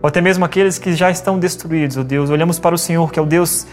ou 0.01 0.07
até 0.07 0.19
mesmo 0.19 0.43
aqueles 0.43 0.77
que 0.77 0.93
já 0.93 1.09
estão 1.09 1.39
destruídos, 1.39 1.97
ó 1.97 2.03
Deus. 2.03 2.29
Olhamos 2.29 2.59
para 2.59 2.75
o 2.75 2.77
Senhor, 2.77 3.11
que 3.11 3.19
é 3.19 3.21
o 3.21 3.25
Deus 3.25 3.65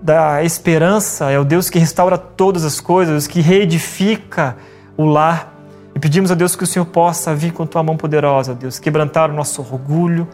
da 0.00 0.44
esperança, 0.44 1.30
é 1.30 1.38
o 1.38 1.44
Deus 1.44 1.70
que 1.70 1.78
restaura 1.78 2.18
todas 2.18 2.64
as 2.64 2.80
coisas, 2.80 3.26
que 3.26 3.40
reedifica 3.40 4.56
o 4.96 5.04
lar. 5.04 5.52
E 5.94 5.98
pedimos 5.98 6.30
a 6.30 6.34
Deus 6.34 6.56
que 6.56 6.64
o 6.64 6.66
Senhor 6.66 6.86
possa 6.86 7.34
vir 7.34 7.52
com 7.52 7.66
tua 7.66 7.82
mão 7.82 7.96
poderosa, 7.96 8.54
Deus, 8.54 8.78
quebrantar 8.78 9.30
o 9.30 9.34
nosso 9.34 9.62
orgulho, 9.62 10.26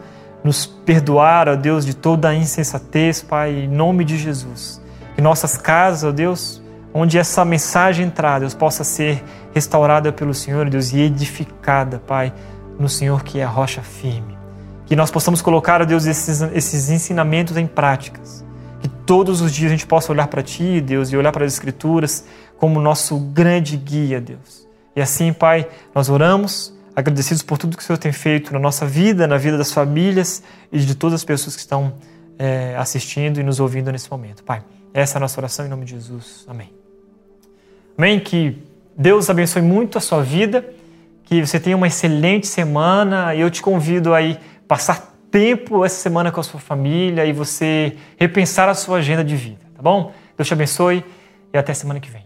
nos 0.43 0.65
perdoar, 0.65 1.47
ó 1.47 1.55
Deus, 1.55 1.85
de 1.85 1.93
toda 1.93 2.29
a 2.29 2.35
insensatez, 2.35 3.21
Pai, 3.21 3.51
em 3.51 3.67
nome 3.67 4.03
de 4.03 4.17
Jesus. 4.17 4.81
Que 5.15 5.21
nossas 5.21 5.57
casas, 5.57 6.03
ó 6.03 6.11
Deus, 6.11 6.61
onde 6.93 7.17
essa 7.17 7.45
mensagem 7.45 8.07
entrar, 8.07 8.39
Deus, 8.39 8.53
possa 8.53 8.83
ser 8.83 9.23
restaurada 9.53 10.11
pelo 10.11 10.33
Senhor, 10.33 10.69
Deus, 10.69 10.91
e 10.93 10.99
edificada, 11.01 11.99
Pai, 11.99 12.33
no 12.79 12.89
Senhor 12.89 13.23
que 13.23 13.39
é 13.39 13.43
a 13.43 13.47
rocha 13.47 13.81
firme. 13.81 14.37
Que 14.85 14.95
nós 14.95 15.11
possamos 15.11 15.41
colocar, 15.41 15.81
ó 15.81 15.85
Deus, 15.85 16.05
esses, 16.05 16.41
esses 16.53 16.89
ensinamentos 16.89 17.55
em 17.55 17.67
práticas. 17.67 18.43
Que 18.81 18.89
todos 18.89 19.41
os 19.41 19.53
dias 19.53 19.71
a 19.71 19.75
gente 19.75 19.85
possa 19.85 20.11
olhar 20.11 20.27
para 20.27 20.41
Ti, 20.41 20.81
Deus, 20.81 21.11
e 21.11 21.17
olhar 21.17 21.31
para 21.31 21.45
as 21.45 21.53
Escrituras 21.53 22.25
como 22.61 22.79
nosso 22.79 23.17
grande 23.17 23.75
guia, 23.75 24.21
Deus. 24.21 24.67
E 24.95 25.01
assim, 25.01 25.33
Pai, 25.33 25.67
nós 25.95 26.09
oramos 26.09 26.71
agradecidos 26.95 27.41
por 27.41 27.57
tudo 27.57 27.75
que 27.75 27.81
o 27.81 27.85
Senhor 27.85 27.97
tem 27.97 28.11
feito 28.11 28.53
na 28.53 28.59
nossa 28.59 28.85
vida, 28.85 29.25
na 29.25 29.35
vida 29.35 29.57
das 29.57 29.71
famílias 29.71 30.43
e 30.71 30.77
de 30.77 30.93
todas 30.93 31.15
as 31.15 31.23
pessoas 31.23 31.55
que 31.55 31.61
estão 31.61 31.95
é, 32.37 32.75
assistindo 32.77 33.39
e 33.39 33.43
nos 33.43 33.59
ouvindo 33.59 33.91
nesse 33.91 34.11
momento. 34.11 34.43
Pai, 34.43 34.61
essa 34.93 35.15
é 35.15 35.17
a 35.17 35.21
nossa 35.21 35.39
oração 35.39 35.65
em 35.65 35.69
nome 35.69 35.85
de 35.85 35.93
Jesus. 35.93 36.45
Amém. 36.47 36.71
Amém. 37.97 38.19
Que 38.19 38.61
Deus 38.95 39.27
abençoe 39.27 39.63
muito 39.63 39.97
a 39.97 40.01
sua 40.01 40.21
vida, 40.21 40.63
que 41.23 41.43
você 41.43 41.59
tenha 41.59 41.75
uma 41.75 41.87
excelente 41.87 42.45
semana 42.45 43.33
e 43.33 43.41
eu 43.41 43.49
te 43.49 43.63
convido 43.63 44.13
aí 44.13 44.37
passar 44.67 45.15
tempo 45.31 45.83
essa 45.83 45.99
semana 45.99 46.31
com 46.31 46.39
a 46.39 46.43
sua 46.43 46.59
família 46.59 47.25
e 47.25 47.33
você 47.33 47.97
repensar 48.17 48.69
a 48.69 48.75
sua 48.75 48.99
agenda 48.99 49.23
de 49.23 49.35
vida, 49.35 49.61
tá 49.75 49.81
bom? 49.81 50.13
Deus 50.37 50.47
te 50.47 50.53
abençoe 50.53 51.03
e 51.51 51.57
até 51.57 51.73
semana 51.73 51.99
que 51.99 52.11
vem. 52.11 52.20